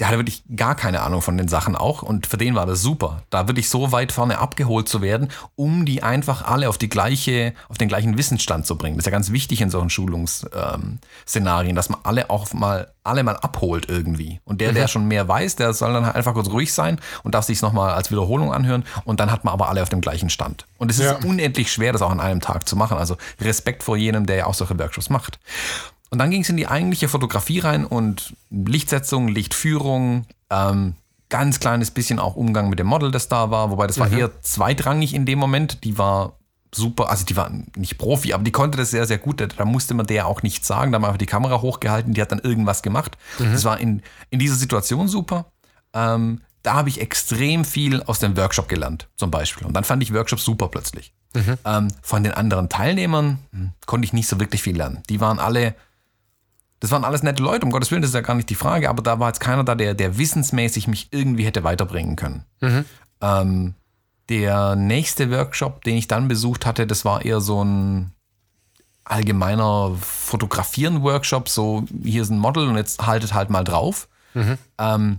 der 0.00 0.08
hatte 0.08 0.18
wirklich 0.18 0.42
gar 0.56 0.74
keine 0.74 1.02
Ahnung 1.02 1.22
von 1.22 1.36
den 1.36 1.46
Sachen 1.46 1.76
auch 1.76 2.02
und 2.02 2.26
für 2.26 2.36
den 2.36 2.56
war 2.56 2.66
das 2.66 2.82
super, 2.82 3.22
da 3.30 3.46
wirklich 3.46 3.68
so 3.68 3.92
weit 3.92 4.10
vorne 4.10 4.38
abgeholt 4.38 4.88
zu 4.88 5.02
werden, 5.02 5.28
um 5.54 5.86
die 5.86 6.02
einfach 6.02 6.44
alle 6.44 6.68
auf 6.68 6.78
die 6.78 6.88
gleiche, 6.88 7.54
auf 7.68 7.78
den 7.78 7.88
gleichen 7.88 8.18
Wissensstand 8.18 8.66
zu 8.66 8.76
bringen. 8.76 8.96
Das 8.96 9.02
ist 9.02 9.06
ja 9.06 9.12
ganz 9.12 9.30
wichtig 9.30 9.60
in 9.60 9.70
solchen 9.70 9.90
Schulungsszenarien, 9.90 11.76
dass 11.76 11.90
man 11.90 12.00
alle 12.02 12.28
auch 12.28 12.52
mal, 12.52 12.92
alle 13.04 13.22
mal 13.22 13.36
abholt 13.36 13.88
irgendwie. 13.88 14.40
Und 14.44 14.60
der, 14.60 14.72
mhm. 14.72 14.74
der 14.74 14.88
schon 14.88 15.06
mehr 15.06 15.28
weiß, 15.28 15.54
der 15.56 15.72
soll 15.72 15.92
dann 15.92 16.06
halt 16.06 16.16
einfach 16.16 16.34
kurz 16.34 16.48
ruhig 16.48 16.72
sein 16.72 17.00
und 17.22 17.36
darf 17.36 17.44
sich 17.44 17.62
nochmal 17.62 17.94
als 17.94 18.10
Wiederholung 18.10 18.52
anhören 18.52 18.84
und 19.04 19.20
dann 19.20 19.30
hat 19.30 19.44
man 19.44 19.54
aber 19.54 19.68
alle 19.68 19.80
auf 19.82 19.90
dem 19.90 20.00
gleichen 20.00 20.28
Stand. 20.28 20.66
Und 20.78 20.90
es 20.90 20.98
ist 20.98 21.04
ja. 21.04 21.18
unendlich 21.24 21.70
schwer, 21.70 21.92
das 21.92 22.02
auch 22.02 22.10
an 22.10 22.20
einem 22.20 22.40
Tag 22.40 22.68
zu 22.68 22.74
machen. 22.74 22.98
Also 22.98 23.16
Respekt 23.40 23.84
vor 23.84 23.96
jenem, 23.96 24.26
der 24.26 24.36
ja 24.36 24.46
auch 24.46 24.54
solche 24.54 24.76
Workshops 24.76 25.08
macht. 25.08 25.38
Und 26.14 26.18
dann 26.18 26.30
ging 26.30 26.42
es 26.42 26.48
in 26.48 26.56
die 26.56 26.68
eigentliche 26.68 27.08
Fotografie 27.08 27.58
rein 27.58 27.84
und 27.84 28.36
Lichtsetzung, 28.48 29.26
Lichtführung, 29.26 30.26
ähm, 30.48 30.94
ganz 31.28 31.58
kleines 31.58 31.90
bisschen 31.90 32.20
auch 32.20 32.36
Umgang 32.36 32.68
mit 32.68 32.78
dem 32.78 32.86
Model, 32.86 33.10
das 33.10 33.26
da 33.26 33.50
war, 33.50 33.72
wobei 33.72 33.88
das 33.88 33.98
war 33.98 34.08
mhm. 34.08 34.18
eher 34.18 34.40
zweitrangig 34.40 35.12
in 35.12 35.26
dem 35.26 35.40
Moment. 35.40 35.82
Die 35.82 35.98
war 35.98 36.38
super, 36.72 37.10
also 37.10 37.24
die 37.24 37.36
war 37.36 37.50
nicht 37.74 37.98
Profi, 37.98 38.32
aber 38.32 38.44
die 38.44 38.52
konnte 38.52 38.78
das 38.78 38.92
sehr, 38.92 39.08
sehr 39.08 39.18
gut. 39.18 39.44
Da 39.56 39.64
musste 39.64 39.94
man 39.94 40.06
der 40.06 40.28
auch 40.28 40.44
nichts 40.44 40.68
sagen. 40.68 40.92
Da 40.92 40.96
haben 40.96 41.02
wir 41.02 41.08
einfach 41.08 41.18
die 41.18 41.26
Kamera 41.26 41.60
hochgehalten, 41.60 42.14
die 42.14 42.22
hat 42.22 42.30
dann 42.30 42.38
irgendwas 42.38 42.82
gemacht. 42.82 43.18
Mhm. 43.40 43.52
Das 43.52 43.64
war 43.64 43.80
in, 43.80 44.00
in 44.30 44.38
dieser 44.38 44.54
Situation 44.54 45.08
super. 45.08 45.46
Ähm, 45.94 46.42
da 46.62 46.74
habe 46.74 46.90
ich 46.90 47.00
extrem 47.00 47.64
viel 47.64 48.04
aus 48.04 48.20
dem 48.20 48.36
Workshop 48.36 48.68
gelernt, 48.68 49.08
zum 49.16 49.32
Beispiel. 49.32 49.66
Und 49.66 49.72
dann 49.72 49.82
fand 49.82 50.00
ich 50.04 50.14
Workshops 50.14 50.44
super 50.44 50.68
plötzlich. 50.68 51.12
Mhm. 51.34 51.58
Ähm, 51.64 51.88
von 52.02 52.22
den 52.22 52.34
anderen 52.34 52.68
Teilnehmern 52.68 53.40
hm, 53.50 53.72
konnte 53.86 54.04
ich 54.04 54.12
nicht 54.12 54.28
so 54.28 54.38
wirklich 54.38 54.62
viel 54.62 54.76
lernen. 54.76 55.02
Die 55.08 55.20
waren 55.20 55.40
alle 55.40 55.74
das 56.80 56.90
waren 56.90 57.04
alles 57.04 57.22
nette 57.22 57.42
Leute, 57.42 57.64
um 57.64 57.72
Gottes 57.72 57.90
Willen, 57.90 58.02
das 58.02 58.10
ist 58.10 58.14
ja 58.14 58.20
gar 58.20 58.34
nicht 58.34 58.50
die 58.50 58.54
Frage, 58.54 58.90
aber 58.90 59.02
da 59.02 59.18
war 59.18 59.28
jetzt 59.28 59.40
keiner 59.40 59.64
da, 59.64 59.74
der, 59.74 59.94
der 59.94 60.18
wissensmäßig 60.18 60.86
mich 60.88 61.08
irgendwie 61.12 61.46
hätte 61.46 61.64
weiterbringen 61.64 62.16
können. 62.16 62.44
Mhm. 62.60 62.84
Ähm, 63.20 63.74
der 64.28 64.76
nächste 64.76 65.30
Workshop, 65.30 65.84
den 65.84 65.96
ich 65.96 66.08
dann 66.08 66.28
besucht 66.28 66.66
hatte, 66.66 66.86
das 66.86 67.04
war 67.04 67.24
eher 67.24 67.40
so 67.40 67.62
ein 67.64 68.12
allgemeiner 69.04 69.94
Fotografieren-Workshop, 70.00 71.48
so 71.48 71.84
hier 72.02 72.22
ist 72.22 72.30
ein 72.30 72.38
Model 72.38 72.68
und 72.68 72.76
jetzt 72.76 73.06
haltet 73.06 73.34
halt 73.34 73.50
mal 73.50 73.64
drauf. 73.64 74.08
Mhm. 74.32 74.58
Ähm, 74.78 75.18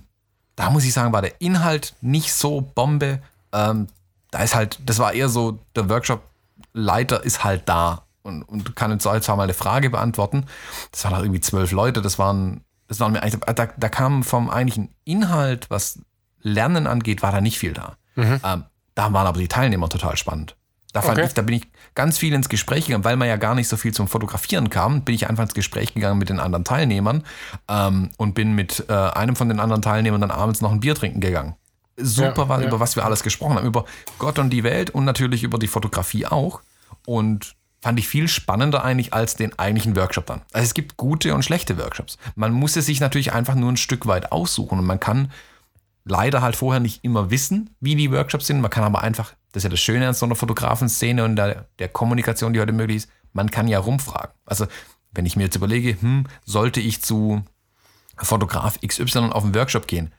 da 0.56 0.70
muss 0.70 0.86
ich 0.86 0.94
sagen, 0.94 1.14
war 1.14 1.22
der 1.22 1.40
Inhalt 1.40 1.96
nicht 2.02 2.34
so 2.34 2.62
Bombe. 2.62 3.22
Ähm, 3.52 3.88
da 4.32 4.44
ist 4.44 4.56
halt, 4.56 4.80
das 4.86 5.00
war 5.00 5.14
eher 5.14 5.30
so, 5.30 5.60
der 5.76 5.90
Workshop-Leiter 5.90 7.24
ist 7.24 7.44
halt 7.44 7.70
da 7.70 8.05
und, 8.26 8.44
und 8.44 8.76
kann 8.76 8.92
jetzt 8.92 9.04
zwar 9.04 9.36
mal 9.36 9.44
eine 9.44 9.54
Frage 9.54 9.90
beantworten. 9.90 10.46
Das 10.92 11.04
waren 11.04 11.14
halt 11.14 11.26
irgendwie 11.26 11.42
zwölf 11.42 11.72
Leute, 11.72 12.02
das 12.02 12.20
waren, 12.20 12.62
das 12.88 13.00
waren 13.00 13.12
mir 13.12 13.22
eigentlich, 13.22 13.40
da, 13.42 13.68
da 13.78 13.90
kam 13.90 14.24
vom 14.24 14.50
eigentlichen 14.50 14.90
Inhalt, 15.06 15.70
was 15.70 16.00
Lernen 16.42 16.88
angeht, 16.88 17.22
war 17.22 17.32
da 17.32 17.42
nicht 17.42 17.60
viel 17.60 17.74
da. 17.74 17.98
Mhm. 18.16 18.40
Ähm, 18.44 18.64
da 18.96 19.14
waren 19.14 19.28
aber 19.28 19.40
die 19.40 19.48
Teilnehmer 19.48 19.90
total 19.90 20.18
spannend. 20.18 20.56
Da, 20.94 21.02
fand 21.02 21.18
okay. 21.18 21.28
ich, 21.28 21.34
da 21.34 21.42
bin 21.42 21.56
ich 21.56 21.68
ganz 21.94 22.18
viel 22.18 22.34
ins 22.34 22.48
Gespräch 22.48 22.86
gegangen, 22.86 23.04
weil 23.04 23.18
man 23.18 23.28
ja 23.28 23.36
gar 23.36 23.54
nicht 23.54 23.68
so 23.68 23.76
viel 23.76 23.94
zum 23.94 24.08
Fotografieren 24.08 24.70
kam, 24.70 25.02
bin 25.02 25.14
ich 25.14 25.30
einfach 25.30 25.44
ins 25.44 25.54
Gespräch 25.54 25.94
gegangen 25.94 26.18
mit 26.18 26.30
den 26.30 26.40
anderen 26.40 26.64
Teilnehmern 26.64 27.24
ähm, 27.68 28.12
und 28.18 28.34
bin 28.34 28.54
mit 28.54 28.86
äh, 28.88 28.94
einem 28.94 29.36
von 29.36 29.50
den 29.50 29.60
anderen 29.60 29.82
Teilnehmern 29.82 30.22
dann 30.22 30.32
abends 30.32 30.62
noch 30.62 30.72
ein 30.72 30.80
Bier 30.80 30.96
trinken 30.96 31.20
gegangen. 31.20 31.56
Super, 31.98 32.44
ja, 32.44 32.50
was, 32.50 32.62
ja. 32.62 32.68
über 32.68 32.80
was 32.80 32.96
wir 32.96 33.04
alles 33.04 33.24
gesprochen 33.24 33.58
haben, 33.58 33.68
über 33.68 33.84
Gott 34.20 34.40
und 34.40 34.52
die 34.52 34.64
Welt 34.64 34.90
und 34.90 35.04
natürlich 35.04 35.44
über 35.44 35.58
die 35.60 35.68
Fotografie 35.68 36.28
auch. 36.28 36.62
Und 37.06 37.56
fand 37.86 38.00
ich 38.00 38.08
viel 38.08 38.28
spannender 38.28 38.84
eigentlich 38.84 39.14
als 39.14 39.36
den 39.36 39.60
eigentlichen 39.60 39.96
Workshop 39.96 40.26
dann. 40.26 40.42
Also 40.54 40.66
es 40.66 40.74
gibt 40.74 40.98
gute 40.98 41.36
und 41.36 41.46
schlechte 41.46 41.78
Workshops. 41.78 42.18
Man 42.34 42.52
muss 42.52 42.76
es 42.76 42.88
sich 42.88 43.00
natürlich 43.00 43.32
einfach 43.32 43.54
nur 43.54 43.72
ein 43.72 43.78
Stück 43.78 44.08
weit 44.08 44.32
aussuchen 44.32 44.80
und 44.80 44.86
man 44.86 45.00
kann 45.00 45.32
leider 46.04 46.42
halt 46.42 46.56
vorher 46.56 46.80
nicht 46.80 47.04
immer 47.04 47.30
wissen, 47.30 47.70
wie 47.80 47.96
die 47.96 48.12
Workshops 48.12 48.48
sind. 48.48 48.60
Man 48.60 48.72
kann 48.72 48.84
aber 48.84 49.04
einfach, 49.04 49.36
das 49.52 49.60
ist 49.62 49.66
ja 49.66 49.70
das 49.70 49.82
Schöne 49.82 50.08
an 50.08 50.16
so 50.16 50.26
einer 50.26 50.34
Fotografenszene 50.34 51.24
und 51.24 51.36
der, 51.36 51.68
der 51.78 51.88
Kommunikation, 51.88 52.54
die 52.54 52.60
heute 52.60 52.74
möglich 52.74 52.98
ist, 52.98 53.10
man 53.34 53.52
kann 53.52 53.68
ja 53.68 53.78
rumfragen. 53.78 54.34
Also 54.48 54.66
wenn 55.12 55.28
ich 55.28 55.36
mir 55.36 55.44
jetzt 55.44 55.56
überlege, 55.56 56.02
hm, 56.02 56.26
sollte 56.44 56.80
ich 56.80 57.04
zu 57.04 57.44
Fotograf 58.18 58.80
XY 58.82 59.30
auf 59.30 59.44
einen 59.44 59.54
Workshop 59.54 59.86
gehen, 59.86 60.12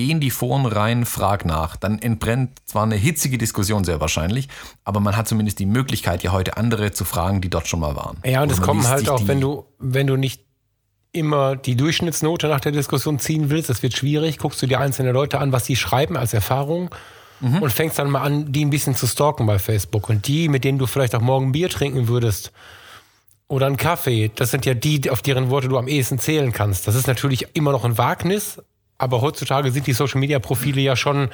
Geh 0.00 0.10
in 0.10 0.20
die 0.20 0.30
Foren 0.30 0.64
rein, 0.64 1.04
frag 1.04 1.44
nach. 1.44 1.76
Dann 1.76 1.98
entbrennt 1.98 2.58
zwar 2.64 2.84
eine 2.84 2.94
hitzige 2.94 3.36
Diskussion 3.36 3.84
sehr 3.84 4.00
wahrscheinlich, 4.00 4.48
aber 4.82 4.98
man 4.98 5.14
hat 5.14 5.28
zumindest 5.28 5.58
die 5.58 5.66
Möglichkeit, 5.66 6.22
ja 6.22 6.32
heute 6.32 6.56
andere 6.56 6.92
zu 6.92 7.04
fragen, 7.04 7.42
die 7.42 7.50
dort 7.50 7.68
schon 7.68 7.80
mal 7.80 7.96
waren. 7.96 8.16
Ja, 8.24 8.42
und 8.42 8.50
es 8.50 8.62
kommen 8.62 8.88
halt 8.88 9.10
auch, 9.10 9.28
wenn 9.28 9.42
du, 9.42 9.66
wenn 9.78 10.06
du 10.06 10.16
nicht 10.16 10.42
immer 11.12 11.54
die 11.54 11.76
Durchschnittsnote 11.76 12.48
nach 12.48 12.60
der 12.60 12.72
Diskussion 12.72 13.18
ziehen 13.18 13.50
willst, 13.50 13.68
das 13.68 13.82
wird 13.82 13.94
schwierig, 13.94 14.38
guckst 14.38 14.62
du 14.62 14.66
dir 14.66 14.80
einzelne 14.80 15.12
Leute 15.12 15.38
an, 15.38 15.52
was 15.52 15.66
sie 15.66 15.76
schreiben 15.76 16.16
als 16.16 16.32
Erfahrung 16.32 16.88
mhm. 17.40 17.60
und 17.60 17.70
fängst 17.70 17.98
dann 17.98 18.08
mal 18.08 18.22
an, 18.22 18.52
die 18.52 18.64
ein 18.64 18.70
bisschen 18.70 18.94
zu 18.94 19.06
stalken 19.06 19.44
bei 19.44 19.58
Facebook. 19.58 20.08
Und 20.08 20.26
die, 20.26 20.48
mit 20.48 20.64
denen 20.64 20.78
du 20.78 20.86
vielleicht 20.86 21.14
auch 21.14 21.20
morgen 21.20 21.52
Bier 21.52 21.68
trinken 21.68 22.08
würdest, 22.08 22.52
oder 23.48 23.66
einen 23.66 23.76
Kaffee, 23.76 24.30
das 24.36 24.52
sind 24.52 24.64
ja 24.64 24.74
die, 24.74 25.10
auf 25.10 25.22
deren 25.22 25.50
Worte 25.50 25.68
du 25.68 25.76
am 25.76 25.88
ehesten 25.88 26.20
zählen 26.20 26.52
kannst. 26.52 26.86
Das 26.86 26.94
ist 26.94 27.08
natürlich 27.08 27.48
immer 27.54 27.72
noch 27.72 27.84
ein 27.84 27.98
Wagnis, 27.98 28.62
aber 29.00 29.22
heutzutage 29.22 29.70
sind 29.72 29.86
die 29.86 29.94
Social 29.94 30.20
Media 30.20 30.38
Profile 30.38 30.80
ja 30.80 30.94
schon. 30.94 31.30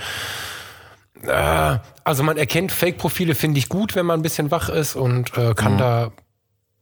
Äh, 1.22 1.78
also 2.04 2.22
man 2.22 2.36
erkennt 2.36 2.70
Fake-Profile, 2.70 3.34
finde 3.34 3.58
ich 3.58 3.68
gut, 3.68 3.96
wenn 3.96 4.06
man 4.06 4.20
ein 4.20 4.22
bisschen 4.22 4.52
wach 4.52 4.68
ist 4.68 4.94
und 4.94 5.36
äh, 5.36 5.52
kann 5.54 5.74
mhm. 5.74 5.78
da 5.78 6.12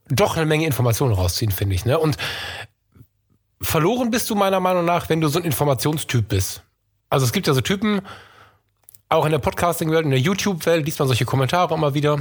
doch 0.09 0.37
eine 0.37 0.44
Menge 0.44 0.66
Informationen 0.66 1.14
rausziehen, 1.14 1.51
finde 1.51 1.75
ich. 1.75 1.87
Ne? 1.87 1.99
Und 1.99 2.18
verloren 3.62 4.11
bist 4.11 4.29
du 4.29 4.35
meiner 4.35 4.61
Meinung 4.61 4.85
nach, 4.85 5.09
wenn 5.09 5.23
du 5.23 5.29
so 5.29 5.38
ein 5.38 5.47
Informationstyp 5.47 6.29
bist. 6.29 6.62
Also 7.09 7.25
es 7.25 7.33
gibt 7.33 7.47
ja 7.47 7.55
so 7.55 7.62
Typen, 7.62 8.03
auch 9.09 9.25
in 9.25 9.33
der 9.33 9.38
Podcasting-Welt, 9.38 10.05
in 10.05 10.11
der 10.11 10.20
YouTube-Welt 10.20 10.85
liest 10.85 10.99
man 10.99 11.09
solche 11.09 11.25
Kommentare 11.25 11.73
immer 11.75 11.94
wieder. 11.94 12.18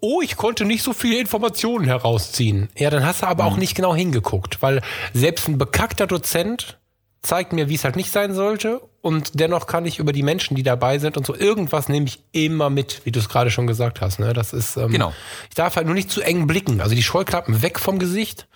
Oh, 0.00 0.20
ich 0.20 0.36
konnte 0.36 0.64
nicht 0.64 0.82
so 0.82 0.92
viele 0.92 1.20
Informationen 1.20 1.84
herausziehen. 1.84 2.70
Ja, 2.76 2.90
dann 2.90 3.06
hast 3.06 3.22
du 3.22 3.26
aber 3.26 3.44
mhm. 3.44 3.50
auch 3.50 3.56
nicht 3.56 3.76
genau 3.76 3.94
hingeguckt, 3.94 4.62
weil 4.62 4.82
selbst 5.12 5.46
ein 5.46 5.58
bekackter 5.58 6.08
Dozent 6.08 6.78
zeigt 7.24 7.52
mir, 7.52 7.68
wie 7.68 7.74
es 7.74 7.84
halt 7.84 7.96
nicht 7.96 8.12
sein 8.12 8.34
sollte. 8.34 8.80
Und 9.00 9.38
dennoch 9.40 9.66
kann 9.66 9.86
ich 9.86 9.98
über 9.98 10.12
die 10.12 10.22
Menschen, 10.22 10.54
die 10.54 10.62
dabei 10.62 10.98
sind 10.98 11.16
und 11.16 11.26
so 11.26 11.34
irgendwas 11.34 11.88
nehme 11.88 12.06
ich 12.06 12.22
immer 12.32 12.70
mit, 12.70 13.02
wie 13.04 13.10
du 13.10 13.18
es 13.18 13.28
gerade 13.28 13.50
schon 13.50 13.66
gesagt 13.66 14.00
hast. 14.00 14.18
Ne? 14.18 14.32
Das 14.32 14.52
ist, 14.52 14.76
ähm, 14.76 14.90
genau. 14.90 15.12
Ich 15.48 15.54
darf 15.54 15.76
halt 15.76 15.86
nur 15.86 15.94
nicht 15.94 16.10
zu 16.10 16.20
eng 16.20 16.46
blicken. 16.46 16.80
Also 16.80 16.94
die 16.94 17.02
Scheuklappen 17.02 17.62
weg 17.62 17.78
vom 17.78 17.98
Gesicht. 17.98 18.46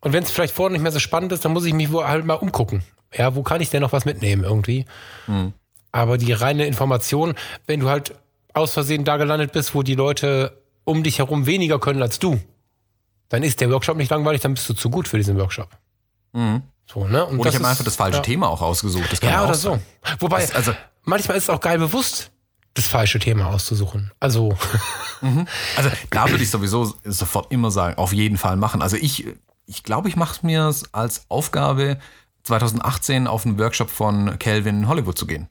Und 0.00 0.12
wenn 0.12 0.22
es 0.22 0.30
vielleicht 0.30 0.54
vorne 0.54 0.74
nicht 0.74 0.82
mehr 0.82 0.92
so 0.92 0.98
spannend 0.98 1.32
ist, 1.32 1.44
dann 1.44 1.52
muss 1.52 1.64
ich 1.64 1.72
mich 1.72 1.90
wohl 1.90 2.06
halt 2.06 2.24
mal 2.26 2.34
umgucken. 2.34 2.82
Ja, 3.16 3.34
wo 3.34 3.42
kann 3.42 3.60
ich 3.60 3.70
denn 3.70 3.80
noch 3.80 3.92
was 3.92 4.04
mitnehmen 4.04 4.44
irgendwie? 4.44 4.84
Mhm. 5.26 5.52
Aber 5.92 6.18
die 6.18 6.32
reine 6.32 6.66
Information, 6.66 7.34
wenn 7.66 7.80
du 7.80 7.88
halt 7.88 8.14
aus 8.52 8.72
Versehen 8.72 9.04
da 9.04 9.16
gelandet 9.16 9.52
bist, 9.52 9.74
wo 9.74 9.82
die 9.82 9.94
Leute 9.94 10.60
um 10.84 11.02
dich 11.02 11.18
herum 11.18 11.46
weniger 11.46 11.78
können 11.78 12.02
als 12.02 12.18
du, 12.18 12.40
dann 13.28 13.42
ist 13.42 13.60
der 13.60 13.70
Workshop 13.70 13.96
nicht 13.96 14.10
langweilig, 14.10 14.42
dann 14.42 14.54
bist 14.54 14.68
du 14.68 14.74
zu 14.74 14.90
gut 14.90 15.08
für 15.08 15.16
diesen 15.16 15.38
Workshop. 15.38 15.68
Mhm. 16.32 16.62
So, 16.86 17.06
ne? 17.06 17.24
Und 17.24 17.38
Oder 17.38 17.50
ich 17.50 17.56
habe 17.56 17.66
einfach 17.66 17.84
das 17.84 17.96
falsche 17.96 18.18
ja. 18.18 18.22
Thema 18.22 18.48
auch 18.48 18.60
ausgesucht. 18.62 19.10
Das 19.10 19.20
kann 19.20 19.30
Ja, 19.30 19.40
auch 19.40 19.44
oder 19.46 19.54
sein. 19.54 19.80
so. 20.02 20.14
Wobei, 20.20 20.40
Das- 20.42 20.54
also- 20.54 20.72
manchmal 21.04 21.36
ist 21.36 21.44
es 21.44 21.50
auch 21.50 21.60
geil 21.60 21.78
bewusst, 21.78 22.30
das 22.74 22.86
falsche 22.88 23.18
Thema 23.18 23.46
auszusuchen. 23.46 24.10
Also, 24.20 24.56
Also 25.76 25.90
da 26.10 26.28
würde 26.28 26.42
ich 26.44 26.50
sowieso 26.50 26.92
sofort 27.04 27.50
immer 27.52 27.70
sagen, 27.70 27.96
auf 27.98 28.12
jeden 28.12 28.36
Fall 28.36 28.56
machen. 28.56 28.82
Also 28.82 28.96
ich, 28.96 29.26
ich 29.66 29.82
glaube, 29.82 30.08
ich 30.08 30.16
mache 30.16 30.34
es 30.34 30.42
mir 30.42 30.72
als 30.92 31.24
Aufgabe, 31.30 31.98
2018 32.42 33.26
auf 33.26 33.46
einen 33.46 33.58
Workshop 33.58 33.88
von 33.90 34.38
Calvin 34.38 34.80
in 34.80 34.88
Hollywood 34.88 35.16
zu 35.16 35.26
gehen. 35.26 35.48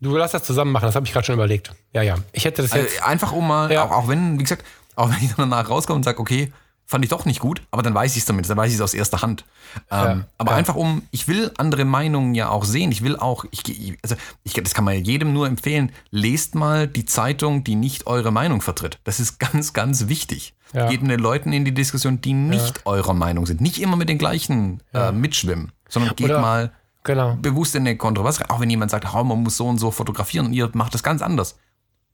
du 0.00 0.16
lass 0.16 0.30
das 0.30 0.44
zusammen 0.44 0.70
machen, 0.70 0.84
das 0.86 0.94
habe 0.94 1.04
ich 1.06 1.12
gerade 1.12 1.26
schon 1.26 1.34
überlegt. 1.34 1.72
Ja, 1.92 2.02
ja. 2.02 2.16
Ich 2.32 2.44
hätte 2.44 2.62
das 2.62 2.72
jetzt. 2.72 3.00
Also 3.00 3.04
einfach 3.04 3.32
um 3.32 3.48
mal, 3.48 3.72
Ja. 3.72 3.84
auch, 3.84 3.90
auch 3.90 4.08
wenn, 4.08 4.38
wie 4.38 4.44
gesagt, 4.44 4.64
auch 4.94 5.10
wenn 5.10 5.16
ich 5.24 5.34
dann 5.34 5.50
danach 5.50 5.68
rauskomme 5.68 5.96
und 5.96 6.04
sage, 6.04 6.20
okay, 6.20 6.52
fand 6.88 7.04
ich 7.04 7.10
doch 7.10 7.24
nicht 7.24 7.40
gut, 7.40 7.62
aber 7.72 7.82
dann 7.82 7.94
weiß 7.94 8.12
ich 8.12 8.18
es 8.20 8.24
damit, 8.26 8.48
dann 8.48 8.56
weiß 8.56 8.68
ich 8.70 8.76
es 8.76 8.80
aus 8.80 8.94
erster 8.94 9.20
Hand. 9.22 9.44
Ähm, 9.90 10.20
Ja, 10.20 10.24
aber 10.38 10.52
ja. 10.52 10.56
einfach 10.56 10.76
um, 10.76 11.02
ich 11.10 11.26
will 11.26 11.50
andere 11.58 11.84
Meinungen 11.84 12.34
ja 12.34 12.48
auch 12.48 12.64
sehen. 12.64 12.92
Ich 12.92 13.02
will 13.02 13.16
auch, 13.16 13.44
ich, 13.50 13.98
also 14.02 14.14
ich, 14.44 14.52
das 14.54 14.72
kann 14.72 14.84
man 14.84 14.94
jedem 15.04 15.32
nur 15.32 15.46
empfehlen, 15.48 15.90
lest 16.10 16.54
mal 16.54 16.86
die 16.86 17.04
Zeitung, 17.04 17.64
die 17.64 17.74
nicht 17.74 18.06
eure 18.06 18.30
Meinung 18.30 18.60
vertritt. 18.60 19.00
Das 19.04 19.18
ist 19.20 19.38
ganz, 19.40 19.72
ganz 19.72 20.06
wichtig. 20.08 20.54
Ja. 20.72 20.88
Geht 20.88 21.02
mit 21.02 21.10
den 21.10 21.20
Leuten 21.20 21.52
in 21.52 21.64
die 21.64 21.74
Diskussion, 21.74 22.20
die 22.20 22.32
nicht 22.32 22.86
eurer 22.86 23.14
Meinung 23.14 23.46
sind. 23.46 23.60
Nicht 23.60 23.80
immer 23.80 23.96
mit 23.96 24.08
den 24.08 24.18
gleichen 24.18 24.82
äh, 24.94 25.10
mitschwimmen, 25.12 25.72
sondern 25.88 26.14
geht 26.16 26.26
Oder- 26.30 26.40
mal 26.40 26.72
Genau. 27.04 27.36
bewusst 27.40 27.76
in 27.76 27.82
eine 27.82 27.96
Kontroverse. 27.96 28.50
Auch 28.50 28.58
wenn 28.58 28.68
jemand 28.68 28.90
sagt, 28.90 29.06
oh, 29.14 29.22
man 29.22 29.40
muss 29.44 29.56
so 29.56 29.68
und 29.68 29.78
so 29.78 29.92
fotografieren 29.92 30.46
und 30.46 30.52
ihr 30.54 30.68
macht 30.74 30.92
das 30.92 31.04
ganz 31.04 31.22
anders. 31.22 31.56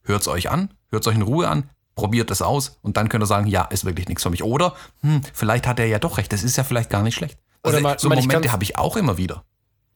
Hört 0.03 0.21
es 0.21 0.29
euch 0.29 0.51
an, 0.51 0.69
hört 0.91 1.03
es 1.03 1.07
euch 1.09 1.15
in 1.17 1.23
Ruhe 1.23 1.49
an, 1.49 1.71
probiert 1.95 2.31
es 2.31 2.43
aus 2.43 2.79
und 2.83 2.97
dann 2.97 3.09
könnt 3.09 3.23
ihr 3.23 3.27
sagen, 3.27 3.47
ja, 3.47 3.65
ist 3.65 3.85
wirklich 3.85 4.09
nichts 4.09 4.23
für 4.23 4.31
mich. 4.31 4.43
Oder, 4.43 4.75
hm, 5.03 5.21
vielleicht 5.35 5.67
hat 5.67 5.79
er 5.79 5.87
ja 5.87 5.99
doch 5.99 6.19
recht, 6.19 6.33
das 6.33 6.43
ist 6.43 6.57
ja 6.57 6.65
vielleicht 6.65 6.91
gar 6.91 7.03
nicht 7.03 7.15
schlecht. 7.15 7.39
Also, 7.63 7.77
Oder 7.79 7.83
mal- 7.83 7.99
so 7.99 8.09
Momente 8.09 8.51
habe 8.53 8.65
ich 8.65 8.79
auch 8.79 8.97
immer 8.97 9.19
wieder. 9.19 9.45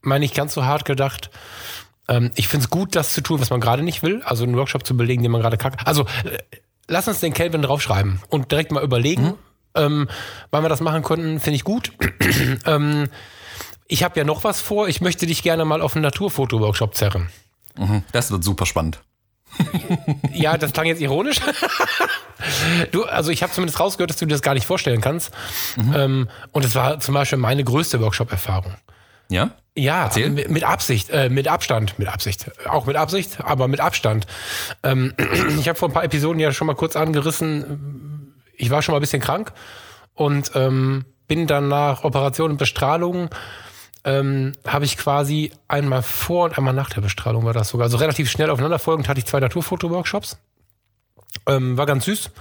Mal 0.01 0.19
nicht 0.19 0.35
ganz 0.35 0.53
so 0.53 0.63
hart 0.63 0.85
gedacht. 0.85 1.29
Ähm, 2.07 2.31
ich 2.35 2.47
finde 2.47 2.63
es 2.65 2.69
gut, 2.69 2.95
das 2.95 3.11
zu 3.13 3.21
tun, 3.21 3.41
was 3.41 3.49
man 3.49 3.59
gerade 3.59 3.83
nicht 3.83 4.03
will. 4.03 4.21
Also 4.23 4.43
einen 4.43 4.55
Workshop 4.55 4.85
zu 4.85 4.95
belegen, 4.95 5.23
den 5.23 5.31
man 5.31 5.41
gerade 5.41 5.57
kackt. 5.57 5.85
Also 5.85 6.03
äh, 6.23 6.37
lass 6.87 7.07
uns 7.07 7.19
den 7.19 7.33
Kelvin 7.33 7.61
draufschreiben 7.63 8.21
und 8.29 8.51
direkt 8.51 8.71
mal 8.71 8.83
überlegen, 8.83 9.33
ähm, 9.75 10.07
wann 10.51 10.63
wir 10.63 10.69
das 10.69 10.79
machen 10.79 11.03
könnten, 11.03 11.39
finde 11.41 11.55
ich 11.57 11.63
gut. 11.65 11.91
ähm, 12.65 13.09
ich 13.87 14.03
habe 14.03 14.17
ja 14.19 14.23
noch 14.23 14.43
was 14.43 14.61
vor. 14.61 14.87
Ich 14.87 15.01
möchte 15.01 15.25
dich 15.25 15.43
gerne 15.43 15.65
mal 15.65 15.81
auf 15.81 15.95
einen 15.95 16.03
Naturfoto-Workshop 16.03 16.95
zerren. 16.95 17.29
Mhm, 17.77 18.03
Das 18.11 18.31
wird 18.31 18.43
super 18.43 18.65
spannend. 18.65 19.01
Ja, 20.33 20.57
das 20.57 20.73
klang 20.73 20.85
jetzt 20.85 21.01
ironisch. 21.01 21.37
du, 22.91 23.05
also 23.05 23.31
ich 23.31 23.43
habe 23.43 23.51
zumindest 23.51 23.79
rausgehört, 23.79 24.09
dass 24.09 24.17
du 24.17 24.25
dir 24.25 24.33
das 24.33 24.41
gar 24.41 24.53
nicht 24.53 24.67
vorstellen 24.67 25.01
kannst. 25.01 25.31
Ähm, 25.95 26.29
und 26.51 26.65
es 26.65 26.75
war 26.75 26.99
zum 26.99 27.13
Beispiel 27.13 27.39
meine 27.39 27.63
größte 27.63 27.99
Workshop-Erfahrung. 28.01 28.75
Ja? 29.29 29.51
Ja, 29.75 30.05
Erzähl. 30.05 30.29
mit, 30.29 30.49
mit 30.49 30.63
Absicht, 30.63 31.09
äh, 31.11 31.29
mit 31.29 31.47
Abstand, 31.47 31.99
mit 31.99 32.07
Absicht, 32.07 32.49
auch 32.67 32.85
mit 32.85 32.95
Absicht, 32.95 33.37
aber 33.43 33.67
mit 33.67 33.79
Abstand. 33.79 34.25
Ähm, 34.83 35.13
ich 35.59 35.67
habe 35.69 35.77
vor 35.77 35.89
ein 35.89 35.93
paar 35.93 36.03
Episoden 36.03 36.39
ja 36.39 36.51
schon 36.51 36.67
mal 36.67 36.75
kurz 36.75 36.95
angerissen, 36.95 38.33
ich 38.55 38.71
war 38.71 38.81
schon 38.81 38.93
mal 38.93 38.97
ein 38.97 39.01
bisschen 39.01 39.21
krank 39.21 39.53
und 40.15 40.51
ähm, 40.55 41.05
bin 41.27 41.45
dann 41.45 41.67
nach 41.67 42.03
Operation 42.03 42.51
und 42.51 42.57
Bestrahlung 42.57 43.29
ähm, 44.07 44.53
habe 44.65 44.85
ich 44.85 44.97
quasi 44.97 45.51
einmal 45.67 46.01
vor 46.01 46.45
und 46.45 46.57
einmal 46.57 46.73
nach 46.73 46.89
der 46.89 47.01
Bestrahlung 47.01 47.43
war 47.43 47.53
das 47.53 47.67
sogar. 47.67 47.85
Also 47.85 47.97
relativ 47.97 48.31
schnell 48.31 48.49
aufeinanderfolgend 48.49 49.09
hatte 49.09 49.19
ich 49.19 49.25
zwei 49.25 49.41
Naturfoto-Workshops. 49.41 50.37
Ähm, 51.45 51.77
war 51.77 51.85
ganz 51.85 52.05
süß. 52.05 52.31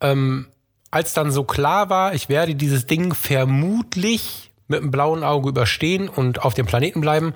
Ähm, 0.00 0.48
als 0.90 1.14
dann 1.14 1.30
so 1.30 1.44
klar 1.44 1.88
war, 1.88 2.14
ich 2.14 2.28
werde 2.28 2.56
dieses 2.56 2.86
Ding 2.86 3.14
vermutlich 3.14 4.50
mit 4.66 4.80
einem 4.80 4.90
blauen 4.90 5.22
Auge 5.22 5.50
überstehen 5.50 6.08
und 6.08 6.42
auf 6.42 6.54
dem 6.54 6.66
Planeten 6.66 7.00
bleiben, 7.00 7.32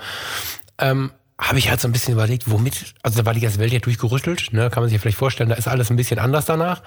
ähm, 0.79 1.13
habe 1.39 1.61
ich 1.61 1.71
halt 1.71 1.81
so 1.81 1.87
ein 1.87 1.93
bisschen 1.93 2.15
überlegt, 2.15 2.51
womit, 2.51 2.95
also 3.03 3.21
da 3.21 3.27
war 3.27 3.35
die 3.35 3.41
ganze 3.41 3.61
Welt 3.61 3.73
ja 3.73 3.79
durchgerüttelt, 3.79 4.53
ne, 4.53 4.71
kann 4.71 4.83
man 4.83 4.89
sich 4.89 4.97
ja 4.97 5.01
vielleicht 5.01 5.19
vorstellen, 5.19 5.49
da 5.49 5.55
ist 5.55 5.69
alles 5.69 5.89
ein 5.91 5.97
bisschen 5.97 6.19
anders 6.19 6.47
danach. 6.47 6.83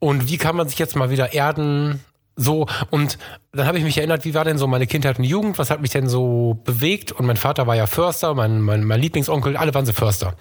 Und 0.00 0.28
wie 0.28 0.36
kann 0.36 0.56
man 0.56 0.68
sich 0.68 0.78
jetzt 0.80 0.96
mal 0.96 1.10
wieder 1.10 1.32
erden? 1.32 2.00
So, 2.42 2.66
und 2.88 3.18
dann 3.52 3.66
habe 3.66 3.76
ich 3.76 3.84
mich 3.84 3.98
erinnert, 3.98 4.24
wie 4.24 4.32
war 4.32 4.46
denn 4.46 4.56
so 4.56 4.66
meine 4.66 4.86
Kindheit 4.86 5.18
und 5.18 5.24
Jugend? 5.24 5.58
Was 5.58 5.68
hat 5.68 5.82
mich 5.82 5.90
denn 5.90 6.08
so 6.08 6.58
bewegt? 6.64 7.12
Und 7.12 7.26
mein 7.26 7.36
Vater 7.36 7.66
war 7.66 7.76
ja 7.76 7.86
Förster, 7.86 8.32
mein, 8.32 8.62
mein, 8.62 8.82
mein 8.84 8.98
Lieblingsonkel, 8.98 9.58
alle 9.58 9.74
waren 9.74 9.84
so 9.84 9.92
Förster. 9.92 10.28
Und 10.28 10.36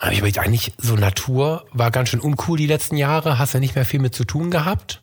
dann 0.00 0.06
habe 0.08 0.12
ich 0.12 0.18
überlegt, 0.18 0.38
eigentlich 0.38 0.74
so 0.76 0.96
Natur 0.96 1.64
war 1.72 1.90
ganz 1.90 2.10
schön 2.10 2.20
uncool 2.20 2.58
die 2.58 2.66
letzten 2.66 2.98
Jahre, 2.98 3.38
hast 3.38 3.54
ja 3.54 3.60
nicht 3.60 3.74
mehr 3.74 3.86
viel 3.86 4.00
mit 4.00 4.14
zu 4.14 4.24
tun 4.24 4.50
gehabt. 4.50 5.00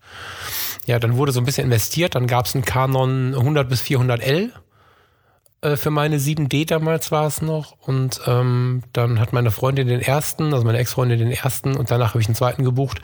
Ja, 0.86 1.00
dann 1.00 1.18
wurde 1.18 1.32
so 1.32 1.42
ein 1.42 1.46
bisschen 1.46 1.66
investiert, 1.66 2.14
dann 2.14 2.28
gab 2.28 2.46
es 2.46 2.54
einen 2.54 2.66
Canon 2.66 3.34
100 3.34 3.68
bis 3.68 3.82
400L 3.82 4.52
äh, 5.62 5.78
für 5.78 5.92
meine 5.92 6.18
7D 6.18 6.68
damals 6.68 7.12
war 7.12 7.28
es 7.28 7.42
noch 7.42 7.76
und 7.86 8.22
ähm, 8.28 8.84
dann 8.94 9.20
hat 9.20 9.34
meine 9.34 9.52
Freundin 9.52 9.88
den 9.88 10.02
ersten, 10.02 10.54
also 10.54 10.66
meine 10.66 10.80
Ex-Freundin 10.80 11.20
den 11.20 11.32
ersten 11.32 11.76
und 11.76 11.92
danach 11.92 12.10
habe 12.10 12.22
ich 12.22 12.28
einen 12.28 12.36
zweiten 12.36 12.64
gebucht. 12.64 13.02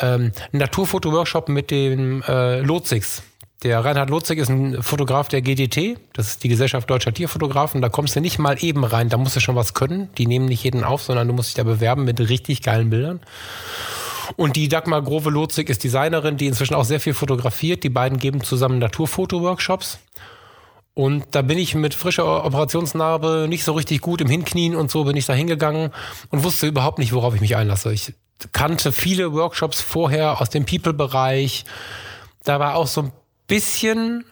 Ähm, 0.00 0.32
Naturfoto-Workshop 0.52 1.48
mit 1.48 1.70
dem 1.70 2.22
äh, 2.22 2.60
Lozigs. 2.60 3.22
Der 3.62 3.84
Reinhard 3.84 4.08
Lotzig 4.08 4.38
ist 4.38 4.48
ein 4.48 4.82
Fotograf 4.82 5.28
der 5.28 5.42
GDT, 5.42 5.98
das 6.14 6.28
ist 6.28 6.44
die 6.44 6.48
Gesellschaft 6.48 6.88
Deutscher 6.88 7.12
Tierfotografen. 7.12 7.82
Da 7.82 7.90
kommst 7.90 8.16
du 8.16 8.20
nicht 8.20 8.38
mal 8.38 8.56
eben 8.64 8.84
rein, 8.84 9.10
da 9.10 9.18
musst 9.18 9.36
du 9.36 9.40
schon 9.40 9.54
was 9.54 9.74
können. 9.74 10.08
Die 10.16 10.26
nehmen 10.26 10.46
nicht 10.46 10.64
jeden 10.64 10.82
auf, 10.82 11.02
sondern 11.02 11.28
du 11.28 11.34
musst 11.34 11.50
dich 11.50 11.56
da 11.56 11.64
bewerben 11.64 12.04
mit 12.04 12.20
richtig 12.20 12.62
geilen 12.62 12.88
Bildern. 12.88 13.20
Und 14.36 14.56
die 14.56 14.68
Dagmar 14.68 15.02
Grove-Lotzig 15.02 15.68
ist 15.68 15.84
Designerin, 15.84 16.38
die 16.38 16.46
inzwischen 16.46 16.74
auch 16.74 16.84
sehr 16.84 17.00
viel 17.00 17.12
fotografiert. 17.12 17.84
Die 17.84 17.90
beiden 17.90 18.18
geben 18.18 18.42
zusammen 18.42 18.78
Naturfoto-Workshops. 18.78 19.98
Und 20.94 21.24
da 21.30 21.42
bin 21.42 21.58
ich 21.58 21.74
mit 21.74 21.94
frischer 21.94 22.44
Operationsnarbe 22.44 23.46
nicht 23.48 23.64
so 23.64 23.72
richtig 23.72 24.00
gut 24.00 24.20
im 24.20 24.28
Hinknien 24.28 24.74
und 24.74 24.90
so 24.90 25.04
bin 25.04 25.16
ich 25.16 25.26
da 25.26 25.32
hingegangen 25.32 25.92
und 26.30 26.42
wusste 26.42 26.66
überhaupt 26.66 26.98
nicht, 26.98 27.12
worauf 27.12 27.34
ich 27.34 27.40
mich 27.40 27.56
einlasse. 27.56 27.92
Ich 27.92 28.14
kannte 28.52 28.92
viele 28.92 29.32
Workshops 29.32 29.80
vorher 29.80 30.40
aus 30.40 30.50
dem 30.50 30.66
People-Bereich. 30.66 31.64
Da 32.44 32.58
war 32.58 32.74
auch 32.74 32.86
so 32.86 33.02
ein 33.02 33.12
bisschen 33.46 34.24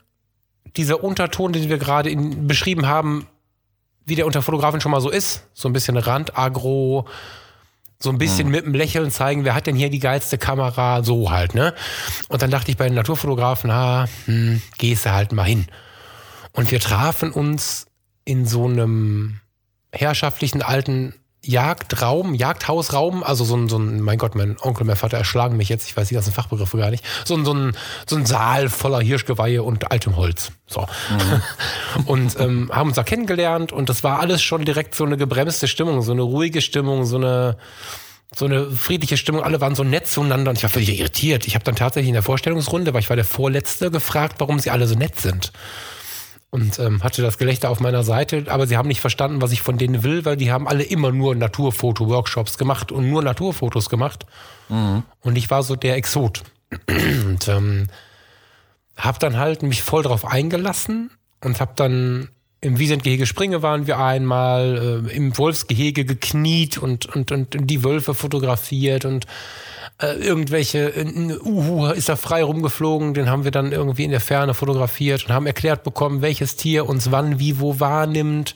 dieser 0.76 1.02
Unterton, 1.02 1.52
den 1.52 1.68
wir 1.68 1.78
gerade 1.78 2.10
in, 2.10 2.46
beschrieben 2.46 2.86
haben, 2.86 3.26
wie 4.04 4.14
der 4.14 4.26
unter 4.26 4.42
Fotografen 4.42 4.80
schon 4.80 4.92
mal 4.92 5.00
so 5.00 5.10
ist. 5.10 5.44
So 5.54 5.68
ein 5.68 5.72
bisschen 5.72 5.96
Randagro, 5.96 7.06
so 8.00 8.10
ein 8.10 8.18
bisschen 8.18 8.48
mit 8.48 8.64
dem 8.64 8.74
Lächeln 8.74 9.10
zeigen, 9.10 9.44
wer 9.44 9.54
hat 9.54 9.66
denn 9.66 9.76
hier 9.76 9.90
die 9.90 9.98
geilste 9.98 10.38
Kamera, 10.38 11.02
so 11.02 11.30
halt, 11.30 11.54
ne? 11.54 11.74
Und 12.28 12.42
dann 12.42 12.50
dachte 12.50 12.70
ich 12.70 12.76
bei 12.76 12.86
den 12.86 12.94
Naturfotografen, 12.94 13.70
ah, 13.70 14.08
hm, 14.26 14.62
gehst 14.78 15.04
du 15.04 15.12
halt 15.12 15.32
mal 15.32 15.44
hin. 15.44 15.66
Und 16.58 16.72
wir 16.72 16.80
trafen 16.80 17.30
uns 17.30 17.86
in 18.24 18.44
so 18.44 18.66
einem 18.66 19.38
herrschaftlichen 19.92 20.60
alten 20.60 21.14
Jagdraum, 21.40 22.34
Jagdhausraum, 22.34 23.22
also 23.22 23.44
so 23.44 23.56
ein, 23.56 23.68
so 23.68 23.78
ein, 23.78 24.00
mein 24.00 24.18
Gott, 24.18 24.34
mein 24.34 24.56
Onkel, 24.60 24.84
mein 24.84 24.96
Vater 24.96 25.18
erschlagen 25.18 25.56
mich 25.56 25.68
jetzt, 25.68 25.86
ich 25.86 25.96
weiß 25.96 26.08
die 26.08 26.14
ganzen 26.14 26.32
Fachbegriffe 26.32 26.76
gar 26.76 26.90
nicht, 26.90 27.04
so 27.24 27.36
ein, 27.36 27.44
so 27.44 27.54
ein, 27.54 27.76
so 28.08 28.16
ein 28.16 28.26
Saal 28.26 28.70
voller 28.70 29.00
Hirschgeweihe 29.00 29.62
und 29.62 29.92
altem 29.92 30.16
Holz. 30.16 30.50
So. 30.66 30.84
und 32.06 32.40
ähm, 32.40 32.72
haben 32.74 32.88
uns 32.88 32.96
da 32.96 33.04
kennengelernt 33.04 33.70
und 33.70 33.88
das 33.88 34.02
war 34.02 34.18
alles 34.18 34.42
schon 34.42 34.64
direkt 34.64 34.96
so 34.96 35.04
eine 35.04 35.16
gebremste 35.16 35.68
Stimmung, 35.68 36.02
so 36.02 36.10
eine 36.10 36.22
ruhige 36.22 36.60
Stimmung, 36.60 37.04
so 37.04 37.18
eine, 37.18 37.56
so 38.34 38.46
eine 38.46 38.68
friedliche 38.68 39.16
Stimmung. 39.16 39.44
Alle 39.44 39.60
waren 39.60 39.76
so 39.76 39.84
nett 39.84 40.08
zueinander 40.08 40.50
und 40.50 40.56
ich 40.56 40.64
war 40.64 40.70
völlig 40.70 40.98
irritiert. 40.98 41.46
Ich 41.46 41.54
habe 41.54 41.64
dann 41.64 41.76
tatsächlich 41.76 42.08
in 42.08 42.14
der 42.14 42.24
Vorstellungsrunde, 42.24 42.94
weil 42.94 43.00
ich 43.00 43.10
war 43.10 43.16
der 43.16 43.24
Vorletzte, 43.24 43.92
gefragt, 43.92 44.34
warum 44.38 44.58
sie 44.58 44.70
alle 44.70 44.88
so 44.88 44.96
nett 44.96 45.20
sind 45.20 45.52
und 46.50 46.78
ähm, 46.78 47.02
hatte 47.02 47.22
das 47.22 47.36
Gelächter 47.36 47.70
auf 47.70 47.80
meiner 47.80 48.02
Seite, 48.02 48.46
aber 48.48 48.66
sie 48.66 48.76
haben 48.76 48.88
nicht 48.88 49.00
verstanden, 49.00 49.42
was 49.42 49.52
ich 49.52 49.60
von 49.60 49.76
denen 49.76 50.02
will, 50.02 50.24
weil 50.24 50.36
die 50.36 50.50
haben 50.50 50.66
alle 50.66 50.82
immer 50.82 51.12
nur 51.12 51.34
Naturfoto-Workshops 51.34 52.56
gemacht 52.56 52.90
und 52.90 53.10
nur 53.10 53.22
Naturfotos 53.22 53.90
gemacht. 53.90 54.24
Und 55.20 55.36
ich 55.36 55.50
war 55.50 55.62
so 55.62 55.76
der 55.76 55.96
Exot. 55.96 56.42
und 56.88 57.48
ähm, 57.48 57.88
habe 58.96 59.18
dann 59.18 59.36
halt 59.36 59.62
mich 59.62 59.82
voll 59.82 60.02
drauf 60.02 60.24
eingelassen 60.24 61.10
und 61.42 61.60
habe 61.60 61.72
dann 61.76 62.28
im 62.60 62.78
Wiesentgehege 62.78 63.26
Springe 63.26 63.62
waren 63.62 63.86
wir 63.86 63.98
einmal, 63.98 65.04
äh, 65.06 65.16
im 65.16 65.38
Wolfsgehege 65.38 66.04
gekniet 66.04 66.78
und, 66.78 67.06
und, 67.06 67.30
und 67.30 67.56
die 67.70 67.84
Wölfe 67.84 68.14
fotografiert 68.14 69.04
und 69.04 69.26
äh, 70.00 70.12
irgendwelche, 70.12 70.92
ein 70.96 71.36
Uhu 71.40 71.86
ist 71.86 72.08
da 72.08 72.14
frei 72.14 72.44
rumgeflogen, 72.44 73.14
den 73.14 73.28
haben 73.28 73.42
wir 73.42 73.50
dann 73.50 73.72
irgendwie 73.72 74.04
in 74.04 74.12
der 74.12 74.20
Ferne 74.20 74.54
fotografiert 74.54 75.24
und 75.26 75.34
haben 75.34 75.46
erklärt 75.46 75.82
bekommen, 75.82 76.22
welches 76.22 76.54
Tier 76.54 76.88
uns 76.88 77.10
wann, 77.10 77.40
wie, 77.40 77.58
wo 77.58 77.80
wahrnimmt, 77.80 78.54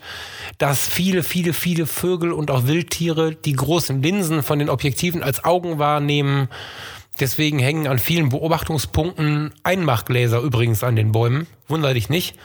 dass 0.58 0.86
viele, 0.86 1.24
viele, 1.24 1.52
viele 1.52 1.86
Vögel 1.86 2.32
und 2.32 2.50
auch 2.50 2.66
Wildtiere 2.66 3.34
die 3.34 3.54
großen 3.54 4.00
Linsen 4.02 4.44
von 4.44 4.60
den 4.60 4.70
Objektiven 4.70 5.24
als 5.24 5.44
Augen 5.44 5.80
wahrnehmen. 5.80 6.48
Deswegen 7.18 7.58
hängen 7.58 7.88
an 7.88 7.98
vielen 7.98 8.28
Beobachtungspunkten 8.28 9.52
Einmachgläser 9.64 10.40
übrigens 10.40 10.84
an 10.84 10.94
den 10.94 11.10
Bäumen. 11.10 11.48
Wunder 11.66 11.92
dich 11.92 12.08
nicht. 12.08 12.36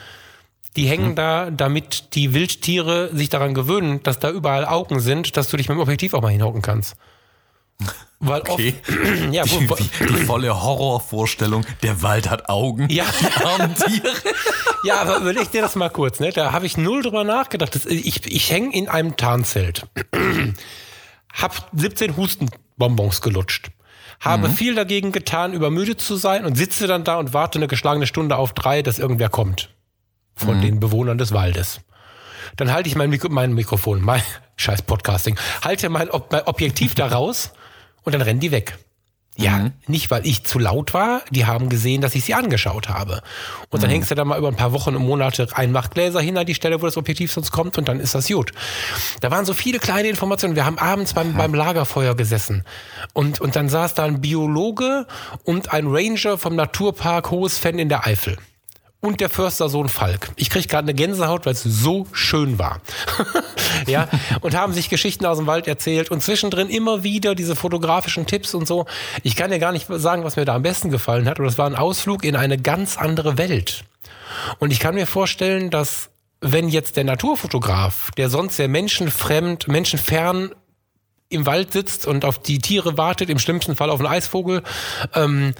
Die 0.76 0.86
hängen 0.86 1.14
da, 1.14 1.50
damit 1.50 2.14
die 2.14 2.34
Wildtiere 2.34 3.10
sich 3.12 3.28
daran 3.28 3.54
gewöhnen, 3.54 4.02
dass 4.02 4.18
da 4.18 4.30
überall 4.30 4.66
Augen 4.66 5.00
sind, 5.00 5.36
dass 5.36 5.48
du 5.48 5.56
dich 5.56 5.68
mit 5.68 5.76
dem 5.76 5.80
Objektiv 5.80 6.14
auch 6.14 6.22
mal 6.22 6.28
hinhocken 6.28 6.62
kannst. 6.62 6.96
Weil 8.20 8.40
Okay. 8.40 8.74
oft, 8.86 8.88
ja, 9.32 9.44
Die, 9.44 9.66
die, 9.66 10.06
die 10.06 10.24
volle 10.24 10.62
Horrorvorstellung, 10.62 11.64
der 11.82 12.02
Wald 12.02 12.28
hat 12.28 12.48
Augen. 12.48 12.88
Ja. 12.90 13.04
Die 13.20 13.44
armen 13.44 13.74
Tiere. 13.74 14.12
ja, 14.84 15.00
aber 15.00 15.18
überleg 15.18 15.50
dir 15.52 15.62
das 15.62 15.76
mal 15.76 15.88
kurz, 15.88 16.18
ne? 16.18 16.32
Da 16.32 16.52
habe 16.52 16.66
ich 16.66 16.76
null 16.76 17.02
drüber 17.02 17.22
nachgedacht. 17.22 17.74
Das, 17.74 17.86
ich 17.86 18.26
ich 18.26 18.50
hänge 18.50 18.74
in 18.74 18.88
einem 18.88 19.16
Tarnzelt. 19.16 19.86
hab 21.32 21.68
17 21.72 22.16
Hustenbonbons 22.16 23.20
gelutscht. 23.20 23.70
Habe 24.20 24.50
viel 24.50 24.74
dagegen 24.74 25.12
getan, 25.12 25.52
übermüdet 25.52 26.00
zu 26.00 26.16
sein 26.16 26.44
und 26.44 26.56
sitze 26.56 26.88
dann 26.88 27.04
da 27.04 27.18
und 27.18 27.34
warte 27.34 27.60
eine 27.60 27.68
geschlagene 27.68 28.08
Stunde 28.08 28.34
auf 28.34 28.52
drei, 28.52 28.82
dass 28.82 28.98
irgendwer 28.98 29.28
kommt. 29.28 29.70
Von 30.34 30.60
den 30.60 30.80
Bewohnern 30.80 31.18
des 31.18 31.32
Waldes. 31.32 31.80
Dann 32.56 32.72
halte 32.72 32.88
ich 32.88 32.96
mein, 32.96 33.10
Mikro, 33.10 33.28
mein 33.28 33.52
Mikrofon, 33.52 34.02
mein 34.02 34.22
scheiß 34.56 34.82
Podcasting, 34.82 35.38
halte 35.62 35.88
mein, 35.88 36.10
Ob 36.10 36.32
mein 36.32 36.42
Objektiv 36.42 36.96
da 36.96 37.06
raus 37.06 37.52
und 38.02 38.12
dann 38.12 38.22
rennen 38.22 38.40
die 38.40 38.50
weg. 38.50 38.78
Ja, 39.40 39.70
nicht 39.86 40.10
weil 40.10 40.26
ich 40.26 40.42
zu 40.42 40.58
laut 40.58 40.94
war, 40.94 41.22
die 41.30 41.46
haben 41.46 41.68
gesehen, 41.68 42.00
dass 42.00 42.16
ich 42.16 42.24
sie 42.24 42.34
angeschaut 42.34 42.88
habe. 42.88 43.22
Und 43.70 43.84
dann 43.84 43.88
hängst 43.88 44.10
du 44.10 44.16
da 44.16 44.24
mal 44.24 44.36
über 44.36 44.48
ein 44.48 44.56
paar 44.56 44.72
Wochen 44.72 44.96
und 44.96 45.06
Monate 45.06 45.46
ein 45.52 45.70
Machtgläser 45.70 46.20
hin 46.20 46.36
an 46.36 46.44
die 46.44 46.56
Stelle, 46.56 46.82
wo 46.82 46.86
das 46.86 46.96
Objektiv 46.96 47.30
sonst 47.30 47.52
kommt 47.52 47.78
und 47.78 47.88
dann 47.88 48.00
ist 48.00 48.16
das 48.16 48.26
gut. 48.26 48.50
Da 49.20 49.30
waren 49.30 49.44
so 49.44 49.54
viele 49.54 49.78
kleine 49.78 50.08
Informationen. 50.08 50.56
Wir 50.56 50.66
haben 50.66 50.78
abends 50.78 51.14
beim, 51.14 51.34
beim 51.34 51.54
Lagerfeuer 51.54 52.16
gesessen 52.16 52.64
und, 53.12 53.40
und 53.40 53.54
dann 53.54 53.68
saß 53.68 53.94
da 53.94 54.06
ein 54.06 54.20
Biologe 54.20 55.06
und 55.44 55.72
ein 55.72 55.86
Ranger 55.86 56.36
vom 56.36 56.56
Naturpark 56.56 57.30
Hohes 57.30 57.58
Fenn 57.58 57.78
in 57.78 57.88
der 57.88 58.08
Eifel 58.08 58.38
und 59.00 59.20
der 59.20 59.28
Förstersohn 59.28 59.88
Falk. 59.88 60.30
Ich 60.36 60.50
krieg 60.50 60.68
gerade 60.68 60.86
eine 60.86 60.94
Gänsehaut, 60.94 61.46
weil 61.46 61.52
es 61.52 61.62
so 61.62 62.06
schön 62.12 62.58
war. 62.58 62.80
ja, 63.86 64.08
und 64.40 64.56
haben 64.56 64.72
sich 64.72 64.88
Geschichten 64.88 65.24
aus 65.24 65.38
dem 65.38 65.46
Wald 65.46 65.68
erzählt 65.68 66.10
und 66.10 66.22
zwischendrin 66.22 66.68
immer 66.68 67.04
wieder 67.04 67.34
diese 67.34 67.54
fotografischen 67.54 68.26
Tipps 68.26 68.54
und 68.54 68.66
so. 68.66 68.86
Ich 69.22 69.36
kann 69.36 69.50
dir 69.50 69.60
gar 69.60 69.72
nicht 69.72 69.86
sagen, 69.88 70.24
was 70.24 70.36
mir 70.36 70.44
da 70.44 70.56
am 70.56 70.62
besten 70.62 70.90
gefallen 70.90 71.28
hat, 71.28 71.38
aber 71.38 71.46
das 71.46 71.58
war 71.58 71.66
ein 71.66 71.76
Ausflug 71.76 72.24
in 72.24 72.34
eine 72.34 72.58
ganz 72.58 72.96
andere 72.96 73.38
Welt. 73.38 73.84
Und 74.58 74.72
ich 74.72 74.80
kann 74.80 74.96
mir 74.96 75.06
vorstellen, 75.06 75.70
dass 75.70 76.10
wenn 76.40 76.68
jetzt 76.68 76.96
der 76.96 77.04
Naturfotograf, 77.04 78.10
der 78.16 78.28
sonst 78.30 78.56
sehr 78.56 78.68
menschenfremd, 78.68 79.68
menschenfern 79.68 80.52
im 81.28 81.46
Wald 81.46 81.72
sitzt 81.72 82.06
und 82.06 82.24
auf 82.24 82.38
die 82.38 82.58
Tiere 82.58 82.96
wartet, 82.96 83.30
im 83.30 83.38
schlimmsten 83.38 83.76
Fall 83.76 83.90
auf 83.90 84.00
einen 84.00 84.08
Eisvogel, 84.08 84.62
ähm, 85.14 85.54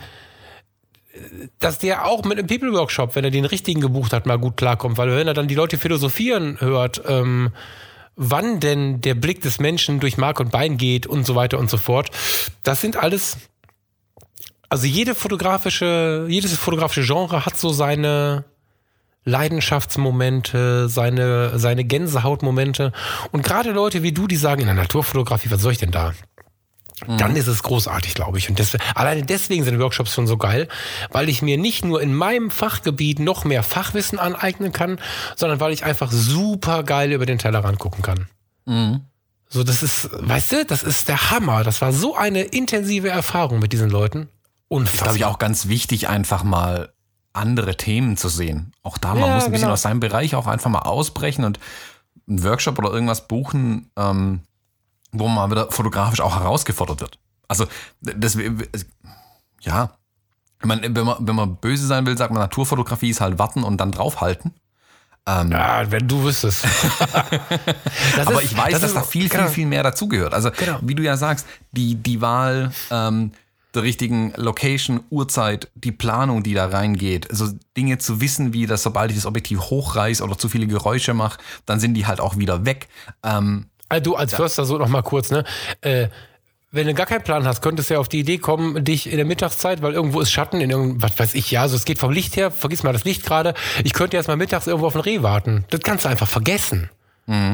dass 1.59 1.79
der 1.79 2.07
auch 2.07 2.25
mit 2.25 2.39
einem 2.39 2.47
People-Workshop, 2.47 3.15
wenn 3.15 3.25
er 3.25 3.31
den 3.31 3.45
richtigen 3.45 3.81
gebucht 3.81 4.13
hat, 4.13 4.27
mal 4.27 4.39
gut 4.39 4.57
klarkommt. 4.57 4.99
Weil 4.99 5.11
wenn 5.17 5.27
er 5.27 5.35
dann 5.35 5.49
die 5.49 5.55
Leute 5.55 5.79
philosophieren 5.79 6.61
hört, 6.61 7.03
ähm, 7.07 7.51
wann 8.17 8.61
denn 8.61 9.01
der 9.01 9.15
Blick 9.15 9.41
des 9.41 9.59
Menschen 9.59 10.01
durch 10.01 10.19
Mark 10.19 10.41
und 10.41 10.51
Bein 10.51 10.77
geht 10.77 11.07
und 11.07 11.25
so 11.25 11.35
weiter 11.35 11.59
und 11.59 11.71
so 11.71 11.77
fort, 11.77 12.11
das 12.63 12.81
sind 12.81 12.97
alles, 12.97 13.39
also 14.69 14.87
jede 14.87 15.15
fotografische, 15.15 16.27
jedes 16.29 16.57
fotografische 16.57 17.07
Genre 17.07 17.47
hat 17.47 17.57
so 17.57 17.71
seine 17.71 18.45
Leidenschaftsmomente, 19.25 20.89
seine, 20.89 21.59
seine 21.59 21.85
Gänsehautmomente. 21.85 22.93
Und 23.31 23.43
gerade 23.45 23.73
Leute 23.73 24.03
wie 24.03 24.13
du, 24.13 24.27
die 24.27 24.37
sagen, 24.37 24.61
in 24.61 24.67
der 24.67 24.75
Naturfotografie, 24.75 25.51
was 25.51 25.61
soll 25.61 25.73
ich 25.73 25.79
denn 25.79 25.91
da? 25.91 26.13
Dann 27.07 27.37
ist 27.37 27.47
es 27.47 27.63
großartig, 27.63 28.15
glaube 28.15 28.39
ich. 28.39 28.49
Und 28.49 28.59
deswegen, 28.59 28.83
alleine 28.95 29.23
deswegen 29.23 29.65
sind 29.65 29.79
Workshops 29.79 30.13
schon 30.15 30.27
so 30.27 30.37
geil, 30.37 30.69
weil 31.11 31.29
ich 31.29 31.43
mir 31.43 31.59
nicht 31.59 31.85
nur 31.85 32.01
in 32.03 32.15
meinem 32.15 32.51
Fachgebiet 32.51 33.19
noch 33.19 33.45
mehr 33.45 33.63
Fachwissen 33.63 34.19
aneignen 34.19 34.73
kann, 34.73 34.99
sondern 35.37 35.61
weil 35.61 35.73
ich 35.73 35.85
einfach 35.85 36.11
super 36.11 36.83
geil 36.83 37.13
über 37.13 37.27
den 37.27 37.39
Tellerrand 37.39 37.79
gucken 37.79 38.03
kann. 38.03 38.27
So, 39.49 39.65
das 39.65 39.83
ist, 39.83 40.11
weißt 40.13 40.53
du, 40.53 40.65
das 40.67 40.83
ist 40.83 41.09
der 41.09 41.31
Hammer. 41.31 41.65
Das 41.65 41.81
war 41.81 41.93
so 41.93 42.15
eine 42.17 42.43
intensive 42.43 43.09
Erfahrung 43.09 43.61
mit 43.61 43.73
diesen 43.73 43.89
Leuten. 43.91 44.23
Ist, 44.23 44.29
Unfassbar. 44.69 45.05
glaube 45.05 45.19
ich, 45.19 45.25
auch 45.25 45.39
ganz 45.39 45.69
wichtig, 45.69 46.09
einfach 46.09 46.45
mal 46.45 46.93
andere 47.33 47.77
Themen 47.77 48.17
zu 48.19 48.29
sehen. 48.29 48.73
Auch 48.83 48.99
da, 48.99 49.15
man 49.15 49.29
Ja, 49.29 49.35
muss 49.37 49.45
ein 49.45 49.53
bisschen 49.53 49.67
genau. 49.67 49.73
aus 49.75 49.83
seinem 49.83 50.01
Bereich 50.01 50.35
auch 50.35 50.47
einfach 50.47 50.69
mal 50.71 50.81
ausbrechen 50.81 51.45
und 51.45 51.59
einen 52.29 52.43
Workshop 52.43 52.79
oder 52.79 52.91
irgendwas 52.93 53.27
buchen, 53.27 53.91
ähm, 53.97 54.41
wo 55.13 55.29
man 55.29 55.51
wieder 55.51 55.71
fotografisch 55.71 56.21
auch 56.21 56.39
herausgefordert 56.39 57.01
wird. 57.01 57.19
Also, 57.49 57.67
das, 58.01 58.37
ja, 59.61 59.91
ich 60.61 60.67
meine, 60.67 60.83
wenn 60.95 61.07
man, 61.07 61.17
wenn 61.21 61.37
man 61.37 61.57
böse 61.57 61.87
sein 61.87 62.05
will, 62.07 62.17
sagt 62.19 62.33
man, 62.33 62.41
Naturfotografie 62.43 63.11
ist 63.11 63.21
halt 63.21 63.39
warten 63.39 63.63
und 63.65 63.79
dann 63.81 63.93
draufhalten. 63.93 64.53
Ähm, 65.27 65.53
Ja, 65.53 65.91
wenn 65.91 66.09
du 66.09 66.25
wüsstest. 66.25 66.65
Aber 68.27 68.43
ist- 68.43 68.53
ich 68.53 68.57
weiß, 68.59 68.73
das 68.73 68.81
dass 68.81 68.91
ist- 68.91 68.97
da 68.97 69.03
viel, 69.03 69.29
genau. 69.29 69.45
viel, 69.45 69.53
viel 69.55 69.67
mehr 69.67 69.83
dazugehört. 69.83 70.35
Also, 70.35 70.51
Genau. 70.51 70.79
wie 70.83 70.95
du 70.95 71.03
ja 71.03 71.17
sagst, 71.17 71.47
die, 71.73 71.95
die 71.97 72.21
Wahl 72.21 72.73
ähm, 72.91 73.33
der 73.75 73.83
richtigen 73.83 74.33
Location, 74.37 75.01
Uhrzeit, 75.11 75.71
die 75.75 75.93
Planung, 75.93 76.43
die 76.43 76.55
da 76.55 76.67
reingeht, 76.67 77.31
also 77.31 77.49
Dinge 77.77 77.99
zu 77.99 78.21
wissen, 78.21 78.53
wie 78.53 78.67
das, 78.67 78.83
sobald 78.83 79.11
ich 79.11 79.17
das 79.17 79.27
Objektiv 79.27 79.61
hochreiß 79.61 80.23
oder 80.23 80.39
zu 80.39 80.49
viele 80.49 80.67
Geräusche 80.67 81.13
mache, 81.15 81.39
dann 81.67 81.79
sind 81.79 81.95
die 81.95 82.07
halt 82.07 82.21
auch 82.21 82.39
wieder 82.39 82.65
weg. 82.65 82.89
Ähm, 83.23 83.67
Also 83.89 84.03
du 84.03 84.17
als 84.17 84.35
Förster 84.35 84.65
so 84.65 84.79
noch 84.79 84.89
mal 84.89 85.03
kurz, 85.03 85.31
ne? 85.31 85.45
Äh, 85.81 86.09
wenn 86.71 86.87
du 86.87 86.93
gar 86.93 87.07
keinen 87.07 87.23
Plan 87.23 87.47
hast, 87.47 87.63
könntest 87.63 87.89
du 87.89 87.95
ja 87.95 88.01
auf 88.01 88.09
die 88.09 88.21
Idee 88.21 88.37
kommen, 88.37 88.85
dich 88.85 89.11
in 89.11 89.17
der 89.17 89.25
Mittagszeit, 89.25 89.81
weil 89.81 89.95
irgendwo 89.95 90.21
ist 90.21 90.31
Schatten, 90.31 90.61
in 90.61 90.69
irgendeinem, 90.69 91.03
was 91.03 91.19
weiß 91.19 91.35
ich, 91.35 91.51
ja, 91.51 91.63
also 91.63 91.77
es 91.77 91.87
geht 91.87 91.99
vom 91.99 92.13
Licht 92.13 92.37
her, 92.37 92.51
vergiss 92.51 92.83
mal 92.83 92.93
das 92.93 93.05
Licht 93.05 93.25
gerade. 93.25 93.55
Ich 93.85 93.95
könnte 93.95 94.19
jetzt 94.19 94.27
mal 94.27 94.37
mittags 94.37 94.67
irgendwo 94.67 94.87
auf 94.87 94.95
ein 94.95 95.01
Reh 95.01 95.23
warten. 95.23 95.65
Das 95.71 95.81
kannst 95.81 96.05
du 96.05 96.11
einfach 96.11 96.29
vergessen. 96.29 96.91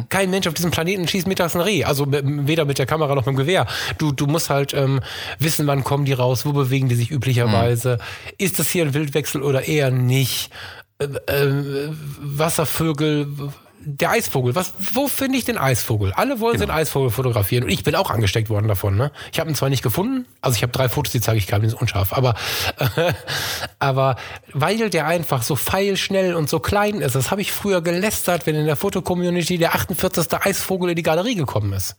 Kein 0.09 0.31
Mensch 0.31 0.47
auf 0.47 0.55
diesem 0.55 0.71
Planeten 0.71 1.09
schießt 1.09 1.27
mittags 1.27 1.57
ein 1.57 1.61
Reh. 1.61 1.83
Also 1.83 2.07
weder 2.09 2.65
mit 2.65 2.79
der 2.79 2.87
Kamera 2.87 3.17
noch 3.17 3.27
mit 3.27 3.35
dem 3.35 3.37
Gewehr. 3.37 3.67
Du, 3.99 4.13
du 4.13 4.27
musst 4.27 4.49
halt 4.49 4.73
ähm, 4.73 5.01
wissen, 5.41 5.67
wann 5.67 5.83
kommen 5.83 6.05
die 6.05 6.13
raus, 6.13 6.47
wo 6.47 6.53
bewegen 6.53 6.89
die 6.89 6.95
sich 6.95 7.11
üblicherweise. 7.11 7.99
Ist 8.39 8.61
das 8.61 8.71
hier 8.71 8.85
ein 8.85 8.95
Wildwechsel 8.95 9.43
oder 9.43 9.67
eher 9.67 9.91
nicht? 9.91 10.53
Äh, 10.99 11.07
äh, 11.27 11.89
Wasservögel, 12.21 13.27
der 13.85 14.11
Eisvogel. 14.11 14.55
Was, 14.55 14.75
wo 14.95 15.09
finde 15.09 15.39
ich 15.39 15.45
den 15.45 15.59
Eisvogel? 15.59 16.13
Alle 16.13 16.41
wollen 16.41 16.59
den 16.59 16.71
Eisvogel 16.71 17.11
fotografieren 17.11 17.65
und 17.65 17.71
ich 17.71 17.85
bin 17.85 17.95
auch 17.95 18.11
angesteckt 18.11 18.51
worden 18.51 18.69
davon. 18.69 18.97
Ne? 18.97 19.11
Ich 19.33 19.41
habe 19.41 19.51
ihn 19.51 19.55
zwar 19.55 19.69
nicht 19.69 19.83
gefunden, 19.83 20.27
also 20.41 20.57
ich 20.57 20.63
habe 20.63 20.73
drei 20.73 20.89
Fotos, 20.89 21.13
die 21.13 21.21
zeige 21.21 21.39
ich 21.39 21.47
gerade, 21.47 21.63
die 21.63 21.71
sind 21.71 21.81
unscharf, 21.81 22.13
aber, 22.13 22.35
aber 23.79 24.17
weil 24.53 24.91
der 24.91 25.07
einfach 25.07 25.43
so 25.43 25.57
feilschnell 25.57 26.35
und 26.35 26.49
so 26.49 26.61
klein 26.61 27.01
ist, 27.01 27.15
das 27.15 27.31
habe 27.31 27.41
ich 27.41 27.53
früher 27.53 27.83
gelästert, 27.83 28.47
wenn 28.47 28.55
in 28.55 28.67
der 28.67 28.77
Fotocommunity 28.77 29.59
der 29.59 29.75
48. 29.75 30.33
Eisvogel 30.45 30.91
in 30.91 30.97
die 30.97 31.03
Galerie 31.03 31.35
gekommen 31.35 31.73
ist. 31.73 31.97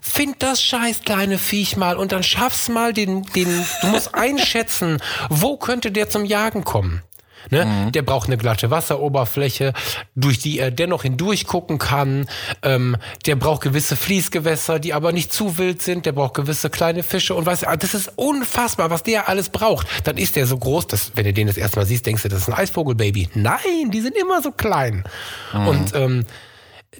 Find 0.00 0.42
das 0.42 0.62
scheiß 0.62 1.02
kleine 1.02 1.36
Viech 1.36 1.76
mal 1.76 1.98
und 1.98 2.12
dann 2.12 2.22
schaff's 2.22 2.70
mal 2.70 2.94
den, 2.94 3.22
den, 3.34 3.48
du 3.82 3.86
musst 3.88 4.14
einschätzen, 4.14 4.98
wo 5.28 5.58
könnte 5.58 5.92
der 5.92 6.08
zum 6.08 6.24
Jagen 6.24 6.64
kommen. 6.64 7.02
Ne? 7.50 7.90
Der 7.92 8.02
braucht 8.02 8.28
eine 8.28 8.36
glatte 8.38 8.70
Wasseroberfläche, 8.70 9.72
durch 10.14 10.38
die 10.38 10.58
er 10.58 10.70
dennoch 10.70 11.02
hindurch 11.02 11.46
gucken 11.46 11.78
kann. 11.78 12.26
Ähm, 12.62 12.96
der 13.26 13.36
braucht 13.36 13.62
gewisse 13.62 13.96
Fließgewässer, 13.96 14.78
die 14.78 14.94
aber 14.94 15.12
nicht 15.12 15.32
zu 15.32 15.58
wild 15.58 15.82
sind. 15.82 16.06
Der 16.06 16.12
braucht 16.12 16.34
gewisse 16.34 16.70
kleine 16.70 17.02
Fische 17.02 17.34
und 17.34 17.46
weißt 17.46 17.62
du, 17.62 17.76
das 17.76 17.94
ist 17.94 18.12
unfassbar, 18.16 18.90
was 18.90 19.02
der 19.02 19.28
alles 19.28 19.48
braucht. 19.48 19.86
Dann 20.04 20.16
ist 20.16 20.36
der 20.36 20.46
so 20.46 20.56
groß, 20.56 20.86
dass 20.86 21.12
wenn 21.14 21.24
du 21.24 21.32
den 21.32 21.46
das 21.46 21.56
erstmal 21.56 21.86
siehst, 21.86 22.06
denkst 22.06 22.22
du, 22.22 22.28
das 22.28 22.42
ist 22.42 22.48
ein 22.48 22.54
Eisvogelbaby. 22.54 23.30
Nein, 23.34 23.90
die 23.90 24.00
sind 24.00 24.16
immer 24.16 24.42
so 24.42 24.52
klein. 24.52 25.04
Und 25.52 25.94
ähm, 25.94 26.24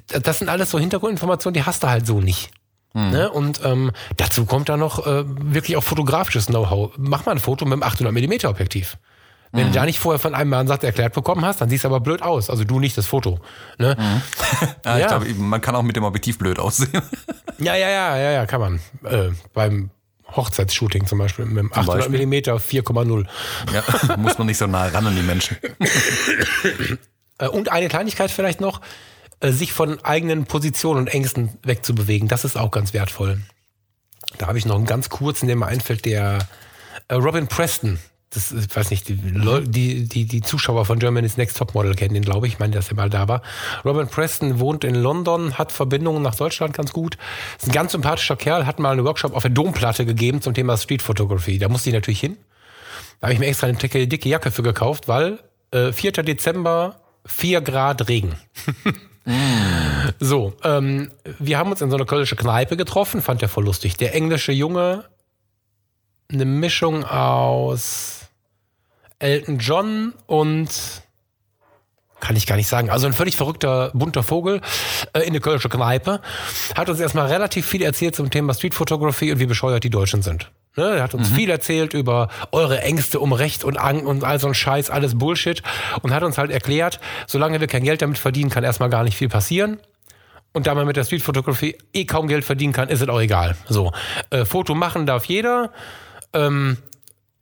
das 0.09 0.39
sind 0.39 0.49
alles 0.49 0.71
so 0.71 0.79
Hintergrundinformationen, 0.79 1.55
die 1.55 1.65
hast 1.65 1.83
du 1.83 1.89
halt 1.89 2.07
so 2.07 2.21
nicht. 2.21 2.51
Ne? 2.95 3.31
Und 3.31 3.61
ähm, 3.65 3.91
dazu 4.17 4.45
kommt 4.45 4.69
da 4.69 4.77
noch 4.77 5.07
äh, 5.07 5.25
wirklich 5.27 5.77
auch 5.77 5.83
fotografisches 5.83 6.47
Know-how. 6.47 6.93
Mach 6.99 7.25
mal 7.25 7.33
ein 7.33 7.39
Foto 7.39 7.65
mit 7.65 7.73
einem 7.73 7.83
800 7.83 8.13
mm 8.13 8.47
Objektiv. 8.47 8.99
Wenn 9.55 9.67
du 9.67 9.73
da 9.73 9.85
nicht 9.85 9.99
vorher 9.99 10.19
von 10.19 10.35
einem 10.35 10.49
Mann 10.51 10.67
sagt, 10.67 10.83
erklärt 10.83 11.13
bekommen 11.13 11.45
hast, 11.45 11.61
dann 11.61 11.69
siehst 11.69 11.85
du 11.85 11.89
aber 11.89 12.01
blöd 12.01 12.23
aus. 12.23 12.49
Also 12.49 12.65
du 12.65 12.81
nicht 12.81 12.97
das 12.97 13.07
Foto. 13.07 13.39
Ne? 13.79 13.97
ja, 14.85 14.95
ich 14.97 15.01
Ja. 15.03 15.07
glaube, 15.09 15.27
man 15.35 15.61
kann 15.61 15.75
auch 15.75 15.83
mit 15.83 15.95
dem 15.95 16.05
Objektiv 16.05 16.39
blöd 16.39 16.59
aussehen. 16.59 17.03
Ja, 17.59 17.77
ja, 17.77 17.91
ja, 17.91 18.17
ja, 18.17 18.31
ja, 18.33 18.47
kann 18.47 18.61
man. 18.61 18.81
Äh, 19.05 19.31
beim 19.53 19.91
Hochzeitsshooting 20.35 21.07
zum 21.07 21.19
Beispiel 21.19 21.45
mit 21.45 21.59
einem 21.59 21.73
800 21.73 22.09
Beispiel? 22.11 22.27
mm 22.27 22.33
4,0. 22.33 23.27
ja, 23.73 24.17
muss 24.17 24.39
man 24.39 24.47
nicht 24.49 24.57
so 24.59 24.67
nah 24.67 24.87
ran 24.87 25.07
an 25.07 25.15
die 25.15 25.23
Menschen. 25.23 25.59
Äh, 27.39 27.49
und 27.49 27.71
eine 27.71 27.89
Kleinigkeit 27.89 28.31
vielleicht 28.31 28.61
noch, 28.61 28.81
äh, 29.41 29.51
sich 29.53 29.73
von 29.73 30.03
eigenen 30.05 30.47
Positionen 30.47 31.01
und 31.01 31.09
Ängsten 31.09 31.51
wegzubewegen, 31.63 32.27
das 32.29 32.45
ist 32.45 32.57
auch 32.57 32.71
ganz 32.71 32.93
wertvoll. 32.95 33.41
Da 34.39 34.47
habe 34.49 34.59
ich 34.59 34.65
noch 34.67 34.77
einen 34.77 34.87
ganz 34.87 35.09
kurzen, 35.11 35.47
der 35.47 35.57
mir 35.57 35.67
einfällt, 35.67 36.05
der 36.05 36.39
äh, 37.09 37.15
Robin 37.15 37.47
Preston. 37.49 37.99
Das 38.35 38.51
ich 38.51 38.75
weiß 38.75 38.91
nicht, 38.91 39.09
die, 39.09 39.17
die, 39.17 40.09
die, 40.09 40.25
die 40.25 40.41
Zuschauer 40.41 40.87
von 40.87 40.99
Germany's 40.99 41.37
Next 41.37 41.59
Topmodel 41.59 41.95
kennen 41.95 42.15
den, 42.15 42.23
glaube 42.25 42.47
ich. 42.47 42.55
Ich 42.55 42.59
meine, 42.59 42.73
dass 42.73 42.89
er 42.89 42.97
mal 42.97 43.11
da 43.11 43.29
war. 43.29 43.43
Robin 43.85 44.09
Preston 44.09 44.59
wohnt 44.59 44.85
in 44.85 44.95
London, 44.95 45.59
hat 45.59 45.71
Verbindungen 45.71 46.23
nach 46.23 46.35
Deutschland 46.35 46.75
ganz 46.75 46.93
gut. 46.93 47.19
Ist 47.59 47.69
ein 47.69 47.73
ganz 47.73 47.93
sympathischer 47.93 48.37
Kerl, 48.37 48.67
hat 48.67 48.79
mal 48.79 48.93
einen 48.93 49.05
Workshop 49.05 49.35
auf 49.35 49.43
der 49.43 49.51
Domplatte 49.51 50.07
gegeben 50.07 50.41
zum 50.41 50.55
Thema 50.55 50.79
Street 50.79 51.03
Photography. 51.03 51.59
Da 51.59 51.69
musste 51.69 51.91
ich 51.91 51.95
natürlich 51.95 52.21
hin. 52.21 52.39
Da 53.21 53.27
habe 53.27 53.35
ich 53.35 53.39
mir 53.39 53.47
extra 53.47 53.67
eine 53.67 53.77
dicke, 53.77 54.09
dicke 54.09 54.29
Jacke 54.29 54.51
für 54.51 54.63
gekauft, 54.63 55.09
weil 55.09 55.39
äh, 55.71 55.93
4. 55.93 56.13
Dezember 56.13 57.01
4 57.27 57.61
Grad 57.61 58.09
Regen. 58.09 58.35
So, 60.19 60.55
ähm, 60.65 61.13
wir 61.39 61.59
haben 61.59 61.71
uns 61.71 61.81
in 61.81 61.91
so 61.91 61.97
einer 61.97 62.07
kölnische 62.07 62.35
Kneipe 62.35 62.77
getroffen, 62.77 63.23
fand 63.23 63.41
der 63.41 63.49
voll 63.49 63.65
lustig. 63.65 63.97
Der 63.97 64.15
englische 64.17 64.51
Junge, 64.51 65.05
eine 66.29 66.45
Mischung 66.45 67.05
aus 67.05 68.22
Elton 69.23 69.59
John 69.59 70.13
und 70.27 70.71
kann 72.21 72.37
ich 72.37 72.47
gar 72.47 72.57
nicht 72.57 72.69
sagen. 72.69 72.89
Also 72.89 73.07
ein 73.07 73.13
völlig 73.13 73.37
verrückter, 73.37 73.91
bunter 73.95 74.23
Vogel 74.23 74.61
äh, 75.13 75.21
in 75.21 75.33
der 75.33 75.43
kölnische 75.43 75.69
Kneipe. 75.69 76.21
Hat 76.77 76.89
uns 76.89 77.01
erstmal 77.01 77.27
relativ 77.27 77.67
viel 77.67 77.83
erzählt 77.83 78.15
zum 78.15 78.31
Thema 78.31 78.55
Street 78.55 78.75
Photography 78.75 79.33
und 79.33 79.41
wie 79.41 79.47
bescheuert 79.47 79.83
die 79.83 79.91
Deutschen 79.91 80.23
sind. 80.23 80.51
Ne, 80.77 80.97
er 80.97 81.03
hat 81.03 81.15
uns 81.15 81.31
mhm. 81.31 81.35
viel 81.35 81.51
erzählt 81.51 81.95
über 81.95 82.29
eure 82.53 82.81
Ängste 82.81 83.21
um 83.21 83.33
Recht 83.33 83.65
und 83.65 83.77
Angst 83.77 84.07
und 84.07 84.25
all 84.25 84.39
so 84.39 84.47
ein 84.47 84.55
Scheiß, 84.55 84.89
alles 84.89 85.19
Bullshit. 85.19 85.63
Und 86.03 86.15
hat 86.15 86.23
uns 86.23 86.39
halt 86.39 86.51
erklärt, 86.51 87.01
solange 87.27 87.61
wir 87.61 87.67
kein 87.67 87.83
Geld 87.83 88.03
damit 88.03 88.19
verdienen, 88.19 88.51
kann 88.51 88.65
erstmal 88.65 88.89
gar 88.89 89.03
nicht 89.03 89.17
viel 89.17 89.29
passieren. 89.29 89.79
Und 90.53 90.67
da 90.67 90.75
man 90.75 90.87
mit 90.87 90.97
der 90.97 91.05
Street 91.05 91.23
Photography 91.23 91.77
eh 91.93 92.05
kaum 92.05 92.29
Geld 92.29 92.45
verdienen 92.45 92.73
kann, 92.73 92.89
ist 92.89 93.03
es 93.03 93.09
auch 93.09 93.21
egal. 93.21 93.57
So, 93.69 93.93
äh, 94.31 94.45
Foto 94.45 94.75
machen 94.75 95.07
darf 95.07 95.25
jeder. 95.25 95.73
Ähm, 96.33 96.79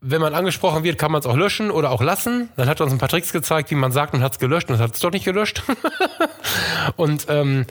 wenn 0.01 0.21
man 0.21 0.35
angesprochen 0.35 0.83
wird, 0.83 0.99
kann 0.99 1.13
man 1.13 1.21
es 1.21 1.27
auch 1.27 1.37
löschen 1.37 1.71
oder 1.71 1.91
auch 1.91 2.03
lassen. 2.03 2.49
Dann 2.57 2.69
hat 2.69 2.81
er 2.81 2.85
uns 2.85 2.93
ein 2.93 2.99
paar 2.99 3.09
Tricks 3.09 3.33
gezeigt, 3.33 3.71
wie 3.71 3.75
man 3.75 3.93
sagt 3.93 4.15
und 4.15 4.23
hat 4.23 4.33
es 4.33 4.39
gelöscht 4.39 4.71
und 4.71 4.79
hat 4.79 4.95
es 4.95 5.01
doch 5.01 5.11
nicht 5.11 5.25
gelöscht. 5.25 5.63
und 6.97 7.27
ähm, 7.29 7.67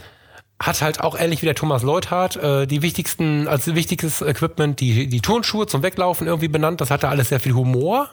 hat 0.61 0.81
halt 0.81 1.01
auch 1.01 1.17
ähnlich 1.17 1.41
wie 1.41 1.45
der 1.45 1.55
Thomas 1.55 1.83
Leuthard 1.83 2.35
äh, 2.35 2.67
die 2.67 2.81
wichtigsten, 2.81 3.47
als 3.47 3.73
wichtigstes 3.73 4.21
Equipment 4.21 4.79
die, 4.79 5.07
die 5.07 5.21
Turnschuhe 5.21 5.65
zum 5.65 5.81
Weglaufen 5.81 6.27
irgendwie 6.27 6.49
benannt. 6.49 6.81
Das 6.81 6.91
hatte 6.91 7.09
alles 7.09 7.29
sehr 7.29 7.39
viel 7.39 7.53
Humor. 7.53 8.09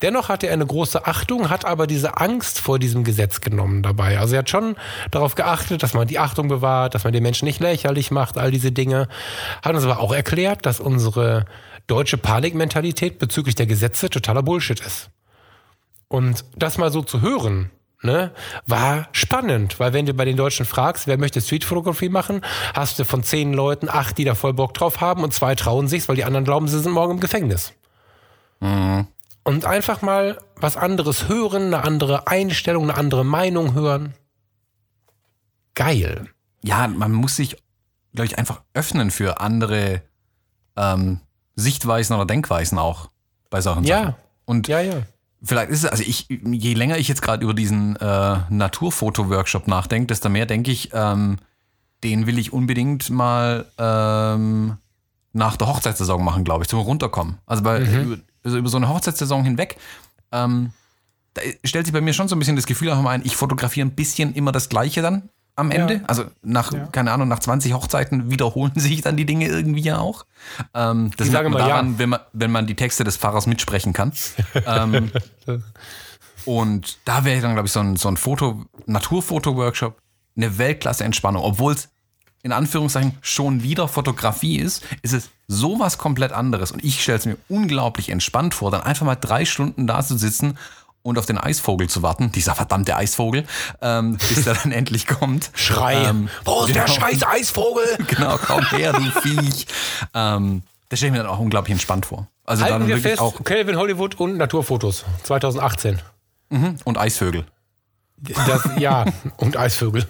Dennoch 0.00 0.28
hatte 0.28 0.46
er 0.46 0.54
eine 0.54 0.66
große 0.66 1.06
Achtung, 1.06 1.50
hat 1.50 1.64
aber 1.64 1.86
diese 1.86 2.16
Angst 2.16 2.58
vor 2.58 2.78
diesem 2.78 3.04
Gesetz 3.04 3.40
genommen 3.40 3.82
dabei. 3.82 4.18
Also 4.18 4.34
er 4.34 4.40
hat 4.40 4.50
schon 4.50 4.76
darauf 5.10 5.34
geachtet, 5.34 5.82
dass 5.82 5.94
man 5.94 6.08
die 6.08 6.18
Achtung 6.18 6.48
bewahrt, 6.48 6.94
dass 6.94 7.04
man 7.04 7.12
den 7.12 7.22
Menschen 7.22 7.44
nicht 7.44 7.60
lächerlich 7.60 8.10
macht, 8.10 8.38
all 8.38 8.50
diese 8.50 8.72
Dinge. 8.72 9.08
Hat 9.62 9.74
uns 9.74 9.84
aber 9.84 10.00
auch 10.00 10.12
erklärt, 10.12 10.66
dass 10.66 10.80
unsere 10.80 11.44
deutsche 11.92 12.16
Panikmentalität 12.16 13.18
bezüglich 13.18 13.54
der 13.54 13.66
Gesetze 13.66 14.08
totaler 14.08 14.42
Bullshit 14.42 14.80
ist. 14.80 15.10
Und 16.08 16.46
das 16.56 16.78
mal 16.78 16.90
so 16.90 17.02
zu 17.02 17.20
hören, 17.20 17.70
ne, 18.00 18.32
war 18.66 19.08
spannend, 19.12 19.78
weil 19.78 19.92
wenn 19.92 20.06
du 20.06 20.14
bei 20.14 20.24
den 20.24 20.38
Deutschen 20.38 20.64
fragst, 20.64 21.06
wer 21.06 21.18
möchte 21.18 21.42
Streetfotografie 21.42 22.08
machen, 22.08 22.40
hast 22.72 22.98
du 22.98 23.04
von 23.04 23.22
zehn 23.22 23.52
Leuten 23.52 23.90
acht, 23.90 24.16
die 24.16 24.24
da 24.24 24.34
voll 24.34 24.54
Bock 24.54 24.72
drauf 24.72 25.02
haben 25.02 25.22
und 25.22 25.34
zwei 25.34 25.54
trauen 25.54 25.86
sich, 25.86 26.08
weil 26.08 26.16
die 26.16 26.24
anderen 26.24 26.46
glauben, 26.46 26.66
sie 26.66 26.80
sind 26.80 26.92
morgen 26.92 27.12
im 27.12 27.20
Gefängnis. 27.20 27.74
Mhm. 28.60 29.06
Und 29.44 29.66
einfach 29.66 30.00
mal 30.00 30.38
was 30.56 30.78
anderes 30.78 31.28
hören, 31.28 31.74
eine 31.74 31.84
andere 31.84 32.26
Einstellung, 32.26 32.84
eine 32.84 32.94
andere 32.94 33.24
Meinung 33.24 33.74
hören. 33.74 34.14
Geil. 35.74 36.26
Ja, 36.64 36.88
man 36.88 37.12
muss 37.12 37.36
sich, 37.36 37.56
glaube 38.14 38.26
ich, 38.26 38.38
einfach 38.38 38.62
öffnen 38.72 39.10
für 39.10 39.40
andere 39.40 40.00
ähm, 40.76 41.20
Sichtweisen 41.56 42.14
oder 42.14 42.26
Denkweisen 42.26 42.78
auch 42.78 43.10
bei 43.50 43.60
Sachen. 43.60 43.84
Ja. 43.84 44.16
Und 44.44 44.68
ja, 44.68 44.80
ja. 44.80 45.02
Vielleicht 45.44 45.70
ist 45.70 45.84
es, 45.84 45.90
also 45.90 46.04
ich, 46.04 46.28
je 46.28 46.74
länger 46.74 46.98
ich 46.98 47.08
jetzt 47.08 47.22
gerade 47.22 47.42
über 47.42 47.54
diesen 47.54 47.96
äh, 47.96 48.38
Naturfoto-Workshop 48.48 49.66
nachdenke, 49.66 50.06
desto 50.06 50.28
mehr 50.28 50.46
denke 50.46 50.70
ich, 50.70 50.90
ähm, 50.92 51.38
den 52.04 52.26
will 52.26 52.38
ich 52.38 52.52
unbedingt 52.52 53.10
mal 53.10 53.66
ähm, 53.76 54.76
nach 55.32 55.56
der 55.56 55.66
Hochzeitssaison 55.66 56.22
machen, 56.22 56.44
glaube 56.44 56.62
ich, 56.62 56.68
zum 56.68 56.80
Runterkommen. 56.80 57.38
Also, 57.46 57.62
bei, 57.64 57.80
mhm. 57.80 58.02
über, 58.02 58.16
also 58.44 58.58
über 58.58 58.68
so 58.68 58.76
eine 58.76 58.88
Hochzeitssaison 58.88 59.42
hinweg, 59.44 59.78
ähm, 60.30 60.70
da 61.34 61.42
stellt 61.64 61.86
sich 61.86 61.92
bei 61.92 62.00
mir 62.00 62.12
schon 62.12 62.28
so 62.28 62.36
ein 62.36 62.38
bisschen 62.38 62.56
das 62.56 62.66
Gefühl 62.66 62.90
auch 62.90 63.04
ein, 63.04 63.22
ich 63.24 63.36
fotografiere 63.36 63.86
ein 63.86 63.94
bisschen 63.94 64.34
immer 64.34 64.52
das 64.52 64.68
Gleiche 64.68 65.02
dann 65.02 65.28
am 65.56 65.70
Ende. 65.70 65.94
Ja. 65.94 66.00
Also 66.06 66.24
nach, 66.42 66.72
ja. 66.72 66.86
keine 66.86 67.12
Ahnung, 67.12 67.28
nach 67.28 67.40
20 67.40 67.72
Hochzeiten 67.74 68.30
wiederholen 68.30 68.72
sich 68.76 69.02
dann 69.02 69.16
die 69.16 69.26
Dinge 69.26 69.46
irgendwie 69.46 69.82
ja 69.82 69.98
auch. 69.98 70.24
Ähm, 70.74 71.10
das 71.16 71.26
ich 71.26 71.32
sage 71.32 71.48
mal 71.50 71.58
daran, 71.58 71.92
ja. 71.92 71.98
wenn, 71.98 72.08
man, 72.10 72.20
wenn 72.32 72.50
man 72.50 72.66
die 72.66 72.76
Texte 72.76 73.04
des 73.04 73.16
Pfarrers 73.16 73.46
mitsprechen 73.46 73.92
kann. 73.92 74.12
ähm, 74.66 75.10
und 76.44 76.98
da 77.04 77.24
wäre 77.24 77.40
dann, 77.40 77.54
glaube 77.54 77.66
ich, 77.66 77.72
so 77.72 77.80
ein, 77.80 77.96
so 77.96 78.08
ein 78.08 78.16
Foto, 78.16 78.64
Naturfoto-Workshop 78.86 80.00
eine 80.36 80.58
Weltklasse-Entspannung. 80.58 81.42
Obwohl 81.42 81.74
es 81.74 81.88
in 82.42 82.52
Anführungszeichen 82.52 83.16
schon 83.20 83.62
wieder 83.62 83.86
Fotografie 83.86 84.58
ist, 84.58 84.82
ist 85.02 85.12
es 85.12 85.30
sowas 85.46 85.98
komplett 85.98 86.32
anderes. 86.32 86.72
Und 86.72 86.82
ich 86.82 87.02
stelle 87.02 87.18
es 87.18 87.26
mir 87.26 87.36
unglaublich 87.48 88.08
entspannt 88.08 88.54
vor, 88.54 88.70
dann 88.70 88.82
einfach 88.82 89.06
mal 89.06 89.14
drei 89.14 89.44
Stunden 89.44 89.86
da 89.86 90.02
zu 90.02 90.16
sitzen 90.16 90.58
und 91.02 91.18
auf 91.18 91.26
den 91.26 91.38
Eisvogel 91.38 91.88
zu 91.88 92.02
warten, 92.02 92.32
dieser 92.32 92.54
verdammte 92.54 92.96
Eisvogel, 92.96 93.44
ähm, 93.80 94.16
bis 94.16 94.44
der 94.44 94.54
dann 94.54 94.72
endlich 94.72 95.06
kommt. 95.06 95.50
Schrei, 95.54 96.04
ähm, 96.04 96.28
wo 96.44 96.60
ist 96.60 96.68
genau, 96.68 96.80
der 96.80 96.88
scheiß 96.88 97.26
Eisvogel? 97.26 97.84
genau, 98.06 98.38
komm 98.38 98.64
her, 98.70 98.92
du 98.92 99.02
Viech. 99.20 99.66
Ähm, 100.14 100.62
das 100.88 100.98
stelle 100.98 101.08
ich 101.08 101.18
mir 101.18 101.24
dann 101.24 101.32
auch 101.32 101.38
unglaublich 101.38 101.72
entspannt 101.72 102.06
vor. 102.06 102.28
Also 102.44 102.64
Halten 102.64 102.80
dann 102.80 102.88
wir 102.88 102.98
fest, 102.98 103.20
auch 103.20 103.42
Calvin 103.44 103.76
Hollywood 103.76 104.18
und 104.20 104.36
Naturfotos 104.36 105.04
2018. 105.22 106.00
Mhm, 106.50 106.76
und 106.84 106.98
Eisvögel. 106.98 107.46
Das, 108.18 108.68
ja, 108.78 109.06
und 109.38 109.56
Eisvögel. 109.56 110.06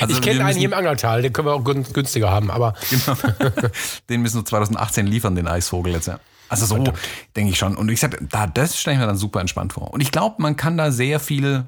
Also 0.00 0.14
ich 0.14 0.22
kenne 0.22 0.44
einen 0.44 0.56
hier 0.56 0.68
im 0.68 0.74
Angertal, 0.74 1.22
den 1.22 1.32
können 1.32 1.48
wir 1.48 1.54
auch 1.54 1.64
günstiger 1.64 2.30
haben, 2.30 2.50
aber. 2.50 2.74
Genau. 2.88 3.16
den 4.08 4.22
müssen 4.22 4.40
wir 4.40 4.44
2018 4.44 5.06
liefern, 5.06 5.34
den 5.34 5.48
Eisvogel 5.48 5.92
jetzt, 5.92 6.06
ja. 6.06 6.20
Also 6.52 6.66
so 6.66 6.92
denke 7.34 7.50
ich 7.50 7.58
schon. 7.58 7.76
Und 7.76 7.88
ich 7.88 7.98
sag, 7.98 8.18
da, 8.30 8.46
das 8.46 8.78
stelle 8.78 8.94
ich 8.94 9.00
mir 9.00 9.06
dann 9.06 9.16
super 9.16 9.40
entspannt 9.40 9.72
vor. 9.72 9.92
Und 9.92 10.02
ich 10.02 10.12
glaube, 10.12 10.42
man 10.42 10.54
kann 10.54 10.76
da 10.76 10.90
sehr 10.90 11.18
viel 11.18 11.66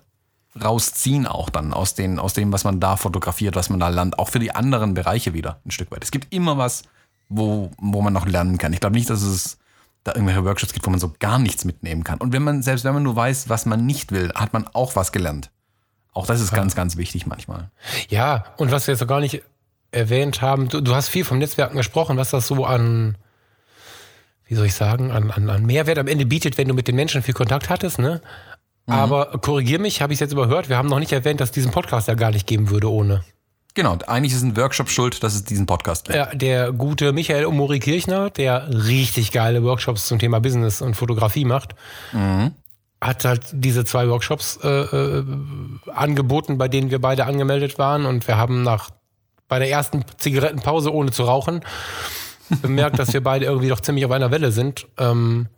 rausziehen 0.62 1.26
auch 1.26 1.48
dann 1.48 1.72
aus, 1.72 1.94
den, 1.94 2.18
aus 2.18 2.34
dem, 2.34 2.52
was 2.52 2.64
man 2.64 2.80
da 2.80 2.96
fotografiert, 2.96 3.56
was 3.56 3.70
man 3.70 3.80
da 3.80 3.88
lernt. 3.88 4.18
Auch 4.18 4.28
für 4.28 4.38
die 4.38 4.54
anderen 4.54 4.92
Bereiche 4.92 5.32
wieder 5.32 5.58
ein 5.64 5.70
Stück 5.70 5.90
weit. 5.90 6.04
Es 6.04 6.10
gibt 6.10 6.32
immer 6.34 6.58
was, 6.58 6.82
wo, 7.30 7.70
wo 7.78 8.02
man 8.02 8.12
noch 8.12 8.26
lernen 8.26 8.58
kann. 8.58 8.74
Ich 8.74 8.80
glaube 8.80 8.94
nicht, 8.94 9.08
dass 9.08 9.22
es 9.22 9.58
da 10.04 10.12
irgendwelche 10.12 10.44
Workshops 10.44 10.74
gibt, 10.74 10.86
wo 10.86 10.90
man 10.90 11.00
so 11.00 11.14
gar 11.18 11.38
nichts 11.38 11.64
mitnehmen 11.64 12.04
kann. 12.04 12.18
Und 12.18 12.34
wenn 12.34 12.42
man, 12.42 12.62
selbst 12.62 12.84
wenn 12.84 12.92
man 12.92 13.02
nur 13.02 13.16
weiß, 13.16 13.48
was 13.48 13.64
man 13.64 13.86
nicht 13.86 14.12
will, 14.12 14.32
hat 14.34 14.52
man 14.52 14.68
auch 14.74 14.96
was 14.96 15.12
gelernt. 15.12 15.50
Auch 16.12 16.26
das 16.26 16.42
ist 16.42 16.52
ja. 16.52 16.58
ganz, 16.58 16.76
ganz 16.76 16.98
wichtig 16.98 17.26
manchmal. 17.26 17.70
Ja, 18.10 18.44
und 18.58 18.70
was 18.70 18.86
wir 18.86 18.92
jetzt 18.92 19.00
noch 19.00 19.08
gar 19.08 19.20
nicht 19.20 19.42
erwähnt 19.90 20.42
haben, 20.42 20.68
du, 20.68 20.82
du 20.82 20.94
hast 20.94 21.08
viel 21.08 21.24
vom 21.24 21.38
Netzwerken 21.38 21.76
gesprochen, 21.76 22.18
was 22.18 22.30
das 22.30 22.46
so 22.46 22.66
an 22.66 23.16
wie 24.46 24.54
soll 24.54 24.66
ich 24.66 24.74
sagen, 24.74 25.10
an, 25.10 25.30
an, 25.30 25.48
an 25.48 25.64
Mehrwert 25.64 25.98
am 25.98 26.06
Ende 26.06 26.26
bietet, 26.26 26.58
wenn 26.58 26.68
du 26.68 26.74
mit 26.74 26.88
den 26.88 26.96
Menschen 26.96 27.22
viel 27.22 27.34
Kontakt 27.34 27.70
hattest, 27.70 27.98
ne? 27.98 28.20
Mhm. 28.86 28.94
Aber 28.94 29.26
korrigier 29.38 29.78
mich, 29.78 30.02
habe 30.02 30.12
ich 30.12 30.20
jetzt 30.20 30.32
überhört, 30.32 30.68
wir 30.68 30.76
haben 30.76 30.88
noch 30.88 30.98
nicht 30.98 31.12
erwähnt, 31.12 31.40
dass 31.40 31.48
es 31.48 31.54
diesen 31.54 31.70
Podcast 31.70 32.08
ja 32.08 32.14
gar 32.14 32.30
nicht 32.30 32.46
geben 32.46 32.70
würde 32.70 32.90
ohne. 32.90 33.24
Genau, 33.74 33.98
eigentlich 34.06 34.32
ist 34.32 34.42
ein 34.42 34.56
Workshop 34.56 34.88
schuld, 34.88 35.22
dass 35.22 35.34
es 35.34 35.44
diesen 35.44 35.66
Podcast 35.66 36.04
gibt. 36.04 36.16
Ja, 36.16 36.26
der 36.26 36.70
gute 36.70 37.12
Michael 37.12 37.46
Omori 37.46 37.80
Kirchner, 37.80 38.30
der 38.30 38.68
richtig 38.70 39.32
geile 39.32 39.64
Workshops 39.64 40.06
zum 40.06 40.20
Thema 40.20 40.38
Business 40.40 40.80
und 40.80 40.94
Fotografie 40.94 41.44
macht, 41.44 41.74
mhm. 42.12 42.52
hat 43.00 43.24
halt 43.24 43.42
diese 43.52 43.84
zwei 43.84 44.08
Workshops 44.08 44.60
äh, 44.62 44.68
äh, 44.68 45.24
angeboten, 45.92 46.56
bei 46.56 46.68
denen 46.68 46.90
wir 46.90 47.00
beide 47.00 47.26
angemeldet 47.26 47.78
waren 47.78 48.06
und 48.06 48.28
wir 48.28 48.36
haben 48.36 48.62
nach 48.62 48.90
bei 49.48 49.58
der 49.58 49.70
ersten 49.70 50.04
Zigarettenpause 50.18 50.92
ohne 50.92 51.10
zu 51.10 51.24
rauchen 51.24 51.62
bemerkt, 52.62 52.98
dass 52.98 53.12
wir 53.12 53.22
beide 53.22 53.46
irgendwie 53.46 53.68
doch 53.68 53.80
ziemlich 53.80 54.04
auf 54.04 54.10
einer 54.10 54.30
Welle 54.30 54.52
sind. 54.52 54.86
Ähm, 54.98 55.48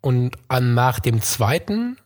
und 0.00 0.36
an, 0.48 0.74
nach 0.74 1.00
dem 1.00 1.22
zweiten 1.22 1.96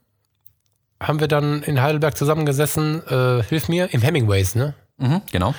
haben 1.01 1.21
wir 1.21 1.29
dann 1.29 1.63
in 1.63 1.81
Heidelberg 1.81 2.17
zusammengesessen, 2.17 3.03
äh, 3.07 3.43
hilf 3.43 3.69
mir, 3.69 3.93
im 3.93 4.03
Hemingways, 4.03 4.55
ne? 4.55 4.75
Mhm, 4.99 5.23
genau. 5.31 5.55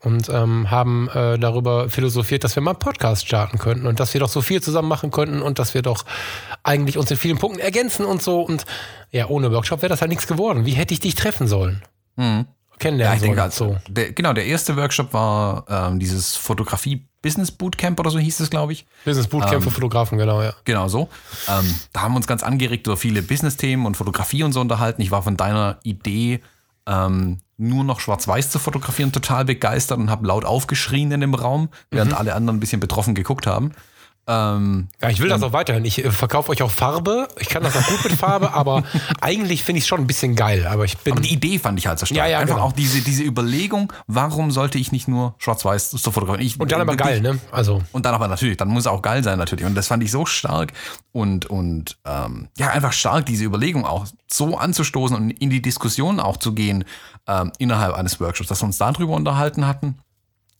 Und 0.00 0.28
ähm, 0.30 0.70
haben 0.70 1.08
äh, 1.10 1.38
darüber 1.38 1.90
philosophiert, 1.90 2.44
dass 2.44 2.56
wir 2.56 2.62
mal 2.62 2.70
einen 2.70 2.78
Podcast 2.78 3.26
starten 3.26 3.58
könnten 3.58 3.86
und 3.86 4.00
dass 4.00 4.14
wir 4.14 4.20
doch 4.20 4.28
so 4.28 4.40
viel 4.40 4.62
zusammen 4.62 4.88
machen 4.88 5.10
könnten 5.10 5.42
und 5.42 5.58
dass 5.58 5.74
wir 5.74 5.82
doch 5.82 6.04
eigentlich 6.62 6.96
uns 6.96 7.10
in 7.10 7.16
vielen 7.16 7.38
Punkten 7.38 7.60
ergänzen 7.60 8.06
und 8.06 8.22
so. 8.22 8.40
Und 8.40 8.64
ja, 9.10 9.26
ohne 9.26 9.52
Workshop 9.52 9.82
wäre 9.82 9.90
das 9.90 10.00
halt 10.00 10.10
nichts 10.10 10.26
geworden. 10.26 10.64
Wie 10.64 10.72
hätte 10.72 10.94
ich 10.94 11.00
dich 11.00 11.16
treffen 11.16 11.48
sollen? 11.48 11.82
Mhm. 12.16 12.46
Kennenlernen 12.78 13.14
ja, 13.14 13.16
ich 13.16 13.22
denke, 13.22 13.42
also, 13.42 13.76
der, 13.88 14.12
genau, 14.12 14.32
der 14.32 14.46
erste 14.46 14.76
Workshop 14.76 15.12
war 15.12 15.64
ähm, 15.68 15.98
dieses 15.98 16.36
Fotografie 16.36 17.07
Business 17.22 17.50
Bootcamp 17.50 17.98
oder 17.98 18.10
so 18.10 18.18
hieß 18.18 18.40
es, 18.40 18.50
glaube 18.50 18.72
ich. 18.72 18.86
Business 19.04 19.26
Bootcamp 19.26 19.54
ähm, 19.54 19.62
für 19.62 19.70
Fotografen, 19.70 20.18
genau, 20.18 20.42
ja. 20.42 20.52
Genau 20.64 20.88
so. 20.88 21.08
Ähm, 21.48 21.74
da 21.92 22.02
haben 22.02 22.12
wir 22.12 22.16
uns 22.16 22.26
ganz 22.26 22.42
angeregt 22.42 22.86
über 22.86 22.96
viele 22.96 23.22
Business-Themen 23.22 23.86
und 23.86 23.96
Fotografie 23.96 24.44
und 24.44 24.52
so 24.52 24.60
unterhalten. 24.60 25.02
Ich 25.02 25.10
war 25.10 25.22
von 25.22 25.36
deiner 25.36 25.78
Idee, 25.82 26.40
ähm, 26.86 27.38
nur 27.56 27.82
noch 27.82 27.98
schwarz-weiß 28.00 28.50
zu 28.50 28.58
fotografieren, 28.60 29.10
total 29.10 29.44
begeistert 29.44 29.98
und 29.98 30.10
habe 30.10 30.26
laut 30.26 30.44
aufgeschrien 30.44 31.10
in 31.10 31.20
dem 31.20 31.34
Raum, 31.34 31.70
während 31.90 32.12
mhm. 32.12 32.16
alle 32.18 32.34
anderen 32.34 32.58
ein 32.58 32.60
bisschen 32.60 32.80
betroffen 32.80 33.14
geguckt 33.14 33.46
haben. 33.46 33.72
Ähm, 34.28 34.88
Ja, 35.00 35.08
ich 35.08 35.20
will 35.20 35.30
das 35.30 35.42
auch 35.42 35.54
weiterhin. 35.54 35.86
Ich 35.86 36.04
äh, 36.04 36.10
verkaufe 36.10 36.50
euch 36.50 36.62
auch 36.62 36.70
Farbe. 36.70 37.28
Ich 37.40 37.48
kann 37.48 37.62
das 37.62 37.74
auch 37.74 37.86
gut 37.86 38.04
mit 38.04 38.12
Farbe, 38.12 38.52
aber 38.52 38.84
eigentlich 39.22 39.64
finde 39.64 39.78
ich 39.78 39.84
es 39.84 39.88
schon 39.88 40.00
ein 40.00 40.06
bisschen 40.06 40.36
geil. 40.36 40.66
Aber 40.66 40.84
ich 40.84 40.98
bin. 40.98 41.14
aber 41.14 41.22
die 41.22 41.32
Idee 41.32 41.58
fand 41.58 41.78
ich 41.78 41.86
halt 41.86 41.98
so 41.98 42.04
stark. 42.04 42.18
Ja, 42.18 42.26
ja, 42.26 42.38
Einfach 42.38 42.56
genau. 42.56 42.66
auch 42.66 42.72
diese, 42.72 43.00
diese 43.00 43.24
Überlegung, 43.24 43.90
warum 44.06 44.50
sollte 44.50 44.76
ich 44.76 44.92
nicht 44.92 45.08
nur 45.08 45.34
schwarz-weiß 45.38 45.90
so 45.92 46.10
fotografieren? 46.10 46.46
Ich, 46.46 46.60
und 46.60 46.70
dann 46.70 46.82
aber 46.82 46.96
geil, 46.96 47.22
ne? 47.22 47.38
Also. 47.50 47.82
Und 47.92 48.04
dann 48.04 48.14
aber 48.14 48.28
natürlich, 48.28 48.58
dann 48.58 48.68
muss 48.68 48.84
er 48.84 48.92
auch 48.92 49.02
geil 49.02 49.24
sein 49.24 49.38
natürlich. 49.38 49.64
Und 49.64 49.74
das 49.74 49.86
fand 49.86 50.02
ich 50.02 50.10
so 50.10 50.26
stark 50.26 50.74
und, 51.12 51.46
und 51.46 51.98
ähm, 52.04 52.48
ja, 52.58 52.68
einfach 52.68 52.92
stark, 52.92 53.24
diese 53.24 53.44
Überlegung 53.44 53.86
auch 53.86 54.06
so 54.30 54.58
anzustoßen 54.58 55.16
und 55.16 55.30
in 55.30 55.48
die 55.48 55.62
Diskussion 55.62 56.20
auch 56.20 56.36
zu 56.36 56.52
gehen 56.52 56.84
ähm, 57.26 57.50
innerhalb 57.58 57.94
eines 57.94 58.20
Workshops, 58.20 58.50
dass 58.50 58.60
wir 58.60 58.66
uns 58.66 58.76
darüber 58.76 59.14
unterhalten 59.14 59.66
hatten. 59.66 59.96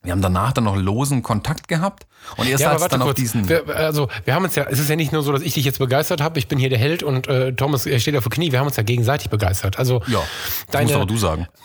Wir 0.03 0.13
haben 0.13 0.23
danach 0.23 0.53
dann 0.53 0.65
noch 0.65 0.77
losen 0.77 1.23
Kontakt 1.23 1.67
gehabt 1.67 2.07
und 2.37 2.49
erst 2.49 2.63
Ja, 2.63 2.89
dann 2.89 3.03
auf 3.03 3.09
kurz. 3.09 3.17
diesen. 3.17 3.49
Wir, 3.49 3.69
also, 3.69 4.09
wir 4.25 4.35
haben 4.35 4.45
uns 4.45 4.55
ja, 4.55 4.65
es 4.71 4.79
ist 4.79 4.89
ja 4.89 4.97
nicht 4.97 5.13
nur 5.13 5.23
so, 5.23 5.33
dass 5.33 5.43
ich 5.43 5.55
dich 5.55 5.65
jetzt 5.65 5.81
begeistert 5.81 6.21
habe, 6.21 6.39
ich 6.39 6.47
bin 6.47 6.59
hier 6.59 6.71
der 6.71 6.79
Held 6.79 7.03
und 7.03 7.27
äh, 7.27 7.53
Thomas 7.53 7.85
er 7.85 7.99
steht 7.99 8.17
auf 8.17 8.23
dem 8.23 8.31
Knie. 8.31 8.53
Wir 8.53 8.61
haben 8.61 8.69
uns 8.69 8.77
ja 8.77 8.85
gegenseitig 8.85 9.29
begeistert. 9.29 9.79
Also, 9.79 10.01
ja, 10.07 10.21
das 10.21 10.21
musst 10.21 10.75
deine, 10.75 10.95
aber 10.95 11.07
du 11.07 11.17
sagen. 11.17 11.49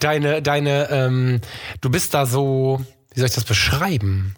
deine, 0.00 0.42
deine, 0.42 0.90
ähm, 0.90 1.40
du 1.80 1.90
bist 1.90 2.14
da 2.14 2.26
so, 2.26 2.84
wie 3.14 3.20
soll 3.20 3.28
ich 3.28 3.34
das 3.34 3.44
beschreiben? 3.44 4.34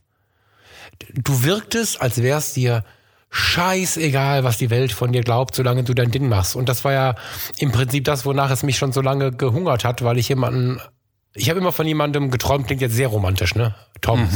Du 1.14 1.42
wirktest, 1.42 2.00
als 2.00 2.22
wär's 2.22 2.52
dir 2.52 2.84
scheißegal, 3.30 4.44
was 4.44 4.58
die 4.58 4.68
Welt 4.68 4.92
von 4.92 5.10
dir 5.10 5.22
glaubt, 5.22 5.54
solange 5.54 5.84
du 5.84 5.94
dein 5.94 6.10
Ding 6.10 6.28
machst. 6.28 6.54
Und 6.54 6.68
das 6.68 6.84
war 6.84 6.92
ja 6.92 7.14
im 7.58 7.72
Prinzip 7.72 8.04
das, 8.04 8.26
wonach 8.26 8.50
es 8.50 8.62
mich 8.62 8.76
schon 8.76 8.92
so 8.92 9.00
lange 9.00 9.32
gehungert 9.32 9.84
hat, 9.84 10.04
weil 10.04 10.18
ich 10.18 10.28
jemanden, 10.28 10.80
ich 11.34 11.48
habe 11.48 11.60
immer 11.60 11.72
von 11.72 11.86
jemandem 11.86 12.30
geträumt, 12.30 12.66
klingt 12.66 12.82
jetzt 12.82 12.94
sehr 12.94 13.08
romantisch, 13.08 13.54
ne? 13.54 13.74
Tom. 14.00 14.28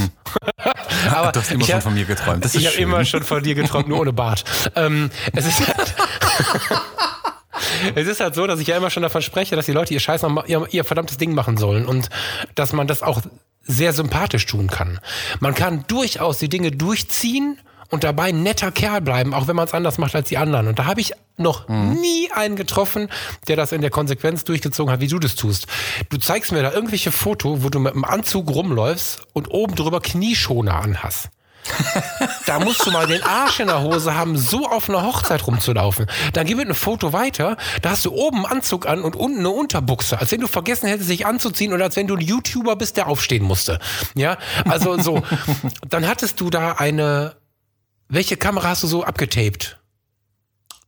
Aber 1.14 1.32
du 1.32 1.40
hast 1.40 1.50
immer 1.50 1.64
schon 1.64 1.74
hab- 1.74 1.82
von 1.82 1.94
mir 1.94 2.04
geträumt. 2.04 2.44
Das 2.44 2.54
ist 2.54 2.60
ich 2.62 2.66
habe 2.68 2.76
immer 2.78 3.04
schon 3.04 3.22
von 3.22 3.42
dir 3.42 3.54
geträumt, 3.54 3.88
nur 3.88 4.00
ohne 4.00 4.12
Bart. 4.12 4.44
ähm, 4.76 5.10
es 5.34 5.46
ist 5.46 5.66
halt, 5.66 5.94
es 7.94 8.06
ist 8.06 8.20
halt 8.20 8.34
so, 8.34 8.46
dass 8.46 8.60
ich 8.60 8.68
ja 8.68 8.76
immer 8.76 8.90
schon 8.90 9.02
davon 9.02 9.22
spreche, 9.22 9.56
dass 9.56 9.66
die 9.66 9.72
Leute 9.72 9.92
ihr 9.94 10.00
Scheiß 10.00 10.22
noch, 10.22 10.46
ihr, 10.46 10.66
ihr 10.70 10.84
verdammtes 10.84 11.18
Ding 11.18 11.34
machen 11.34 11.56
sollen 11.56 11.86
und 11.86 12.08
dass 12.54 12.72
man 12.72 12.86
das 12.86 13.02
auch 13.02 13.20
sehr 13.62 13.92
sympathisch 13.92 14.46
tun 14.46 14.68
kann. 14.68 15.00
Man 15.40 15.54
kann 15.54 15.84
durchaus 15.88 16.38
die 16.38 16.48
Dinge 16.48 16.70
durchziehen 16.70 17.58
und 17.90 18.04
dabei 18.04 18.24
ein 18.24 18.42
netter 18.42 18.72
Kerl 18.72 19.00
bleiben, 19.00 19.34
auch 19.34 19.48
wenn 19.48 19.56
man 19.56 19.66
es 19.66 19.74
anders 19.74 19.98
macht 19.98 20.14
als 20.14 20.28
die 20.28 20.38
anderen. 20.38 20.68
Und 20.68 20.78
da 20.78 20.86
habe 20.86 21.00
ich 21.00 21.12
noch 21.36 21.68
nie 21.68 22.30
einen 22.32 22.56
getroffen, 22.56 23.08
der 23.48 23.56
das 23.56 23.72
in 23.72 23.80
der 23.80 23.90
Konsequenz 23.90 24.44
durchgezogen 24.44 24.92
hat, 24.92 25.00
wie 25.00 25.08
du 25.08 25.18
das 25.18 25.34
tust. 25.34 25.66
Du 26.08 26.16
zeigst 26.16 26.52
mir 26.52 26.62
da 26.62 26.72
irgendwelche 26.72 27.12
Foto, 27.12 27.62
wo 27.62 27.68
du 27.68 27.78
mit 27.78 27.92
einem 27.92 28.04
Anzug 28.04 28.48
rumläufst 28.48 29.20
und 29.32 29.50
oben 29.50 29.74
drüber 29.74 30.00
Knieschoner 30.00 30.76
anhast. 30.76 31.28
Da 32.46 32.60
musst 32.60 32.86
du 32.86 32.90
mal 32.90 33.06
den 33.06 33.22
Arsch 33.22 33.60
in 33.60 33.66
der 33.66 33.82
Hose 33.82 34.14
haben, 34.14 34.36
so 34.36 34.68
auf 34.68 34.88
einer 34.88 35.02
Hochzeit 35.02 35.46
rumzulaufen. 35.46 36.06
Dann 36.32 36.46
gib 36.46 36.58
mir 36.58 36.64
ein 36.64 36.74
Foto 36.74 37.12
weiter, 37.12 37.56
da 37.82 37.90
hast 37.90 38.04
du 38.04 38.12
oben 38.12 38.44
einen 38.44 38.46
Anzug 38.46 38.86
an 38.86 39.02
und 39.02 39.16
unten 39.16 39.40
eine 39.40 39.50
Unterbuchse, 39.50 40.18
als 40.18 40.30
wenn 40.30 40.40
du 40.40 40.46
vergessen 40.46 40.88
hättest, 40.88 41.08
sich 41.08 41.26
anzuziehen 41.26 41.72
oder 41.72 41.84
als 41.84 41.96
wenn 41.96 42.06
du 42.06 42.14
ein 42.14 42.20
YouTuber 42.20 42.76
bist, 42.76 42.96
der 42.96 43.08
aufstehen 43.08 43.44
musste. 43.44 43.78
Ja, 44.14 44.38
also 44.64 45.00
so. 45.00 45.22
Dann 45.88 46.06
hattest 46.06 46.40
du 46.40 46.50
da 46.50 46.72
eine, 46.72 47.36
welche 48.08 48.36
Kamera 48.36 48.68
hast 48.68 48.82
du 48.82 48.86
so 48.86 49.04
abgetaped? 49.04 49.78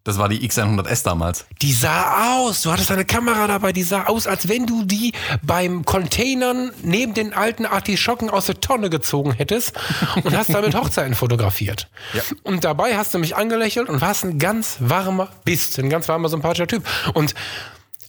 Das 0.05 0.17
war 0.17 0.31
die 0.31 0.49
X100S 0.49 1.05
damals. 1.05 1.45
Die 1.61 1.73
sah 1.73 2.39
aus, 2.39 2.63
du 2.63 2.73
hattest 2.73 2.91
eine 2.91 3.05
Kamera 3.05 3.47
dabei, 3.47 3.75
die 3.75 3.83
sah 3.83 4.05
aus, 4.05 4.27
als 4.27 4.49
wenn 4.49 4.65
du 4.65 4.85
die 4.85 5.13
beim 5.43 5.85
Containern 5.85 6.73
neben 6.83 7.13
den 7.13 7.35
alten 7.35 7.67
Artischocken 7.67 8.31
aus 8.31 8.47
der 8.47 8.59
Tonne 8.59 8.89
gezogen 8.89 9.33
hättest 9.33 9.75
und 10.25 10.35
hast 10.35 10.55
damit 10.55 10.75
Hochzeiten 10.75 11.15
fotografiert. 11.15 11.91
Ja. 12.15 12.23
Und 12.43 12.65
dabei 12.65 12.97
hast 12.97 13.13
du 13.13 13.19
mich 13.19 13.37
angelächelt 13.37 13.91
und 13.91 14.01
warst 14.01 14.25
ein 14.25 14.39
ganz 14.39 14.77
warmer, 14.81 15.29
bist 15.45 15.79
ein 15.79 15.91
ganz 15.91 16.09
warmer, 16.09 16.31
sympathischer 16.31 16.69
Typ. 16.69 16.87
Und 17.13 17.35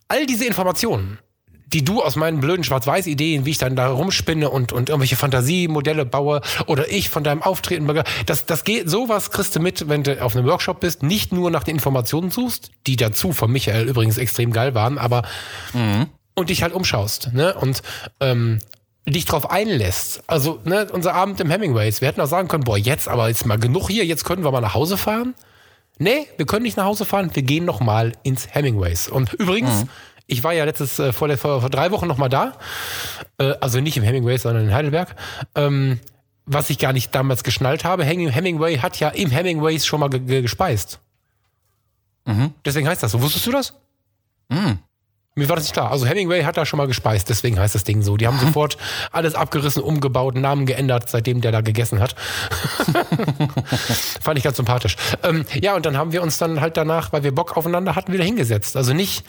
all 0.08 0.26
diese 0.26 0.46
Informationen, 0.46 1.20
die 1.74 1.84
du 1.84 2.02
aus 2.02 2.16
meinen 2.16 2.40
blöden 2.40 2.64
Schwarz-Weiß-Ideen, 2.64 3.46
wie 3.46 3.52
ich 3.52 3.58
dann 3.58 3.76
da 3.76 3.90
rumspinne 3.90 4.50
und, 4.50 4.72
und 4.72 4.90
irgendwelche 4.90 5.16
Fantasiemodelle 5.16 6.06
baue 6.06 6.42
oder 6.66 6.92
ich 6.92 7.10
von 7.10 7.24
deinem 7.24 7.44
Auftreten, 7.44 7.88
das, 8.26 8.46
das 8.46 8.64
geht, 8.64 8.90
sowas 8.90 9.32
kriegst 9.32 9.56
du 9.56 9.60
mit, 9.60 9.88
wenn 9.88 10.04
du 10.04 10.22
auf 10.22 10.36
einem 10.36 10.48
Workshop 10.48 10.80
bist, 10.80 11.04
nicht 11.04 11.32
nur 11.32 11.52
nach 11.52 11.64
den 11.64 11.76
Informationen 11.76 12.32
suchst, 12.32 12.72
die 12.88 12.96
dazu 12.96 13.34
von 13.34 13.52
Michael 13.52 13.88
übrigens 13.88 14.18
extrem 14.18 14.52
geil 14.52 14.74
waren, 14.74 14.98
aber 14.98 15.24
und 16.34 16.50
dich 16.50 16.64
halt 16.64 16.74
umschaust, 16.74 17.34
ne, 17.34 17.54
und, 17.54 17.82
ähm, 18.20 18.60
dich 19.06 19.26
drauf 19.26 19.50
einlässt. 19.50 20.24
Also, 20.28 20.60
ne, 20.66 20.88
unser 20.92 21.16
Abend 21.16 21.40
im 21.40 21.50
Hemingways. 21.50 22.02
Wir 22.02 22.08
hätten 22.08 22.22
auch 22.22 22.28
sagen 22.28 22.48
können, 22.48 22.64
boah, 22.64 22.78
jetzt 22.78 23.08
aber 23.08 23.28
jetzt 23.28 23.46
mal 23.46 23.58
genug 23.58 23.90
hier, 23.90 24.06
jetzt 24.06 24.24
können 24.24 24.44
wir 24.44 24.52
mal 24.52 24.62
nach 24.62 24.76
Hause 24.76 24.98
fahren. 24.98 25.34
Nee, 25.98 26.28
wir 26.38 26.46
können 26.46 26.64
nicht 26.64 26.78
nach 26.78 26.86
Hause 26.86 27.06
fahren, 27.06 27.32
wir 27.34 27.44
gehen 27.44 27.66
noch 27.66 27.82
mal 27.82 28.14
ins 28.24 28.54
Hemingways. 28.54 29.10
Und 29.10 29.34
übrigens, 29.34 29.86
ich 30.30 30.44
war 30.44 30.54
ja 30.54 30.64
letztes, 30.66 31.00
äh, 31.00 31.12
vor, 31.14 31.30
vor, 31.38 31.62
vor 31.62 31.70
drei 31.70 31.92
Wochen 31.92 32.08
noch 32.08 32.18
mal 32.18 32.30
da. 32.30 32.54
Äh, 33.38 33.54
also 33.62 33.80
nicht 33.82 33.98
im 33.98 34.04
Hemingways, 34.04 34.44
sondern 34.44 34.66
in 34.66 34.74
Heidelberg. 34.74 35.16
Ähm, 35.56 36.00
was 36.46 36.70
ich 36.70 36.80
gar 36.80 36.94
nicht 36.94 37.14
damals 37.14 37.44
geschnallt 37.44 37.84
habe, 37.84 38.04
Heming- 38.04 38.30
Hemingway 38.30 38.78
hat 38.78 39.00
ja 39.00 39.10
im 39.10 39.30
Hemingways 39.30 39.86
schon 39.86 40.00
mal 40.00 40.10
ge 40.10 40.20
ge 40.20 40.42
gespeist. 40.42 41.00
Deswegen 42.66 42.88
heißt 42.88 43.02
das 43.04 43.12
so. 43.12 43.22
Wusstest 43.22 43.46
du 43.48 43.52
das? 43.52 43.74
Mir 45.40 45.50
war 45.50 45.56
das 45.56 45.66
nicht 45.66 45.74
klar. 45.74 45.92
Also 45.92 46.06
Hemingway 46.06 46.44
hat 46.44 46.58
da 46.58 46.66
schon 46.66 46.78
mal 46.78 46.88
gespeist, 46.88 47.30
deswegen 47.30 47.60
heißt 47.60 47.74
das 47.74 47.84
Ding 47.84 48.02
so. 48.02 48.18
Die 48.18 48.28
haben 48.28 48.40
sofort 48.40 48.78
alles 49.12 49.36
abgerissen, 49.36 49.82
umgebaut, 49.82 50.36
Namen 50.36 50.66
geändert, 50.66 51.10
seitdem 51.10 51.42
der 51.42 51.52
da 51.52 51.62
gegessen 51.62 52.00
hat. 52.00 52.16
Fand 54.22 54.38
ich 54.38 54.44
ganz 54.44 54.58
sympathisch. 54.58 54.96
Ähm, 55.24 55.46
ja, 55.62 55.76
und 55.76 55.86
dann 55.86 55.98
haben 55.98 56.12
wir 56.12 56.22
uns 56.22 56.38
dann 56.38 56.62
halt 56.62 56.78
danach, 56.78 57.14
weil 57.14 57.24
wir 57.24 57.34
Bock 57.34 57.58
aufeinander 57.58 57.96
hatten, 57.96 58.14
wieder 58.14 58.24
hingesetzt. 58.24 58.76
Also 58.76 58.94
nicht, 58.94 59.26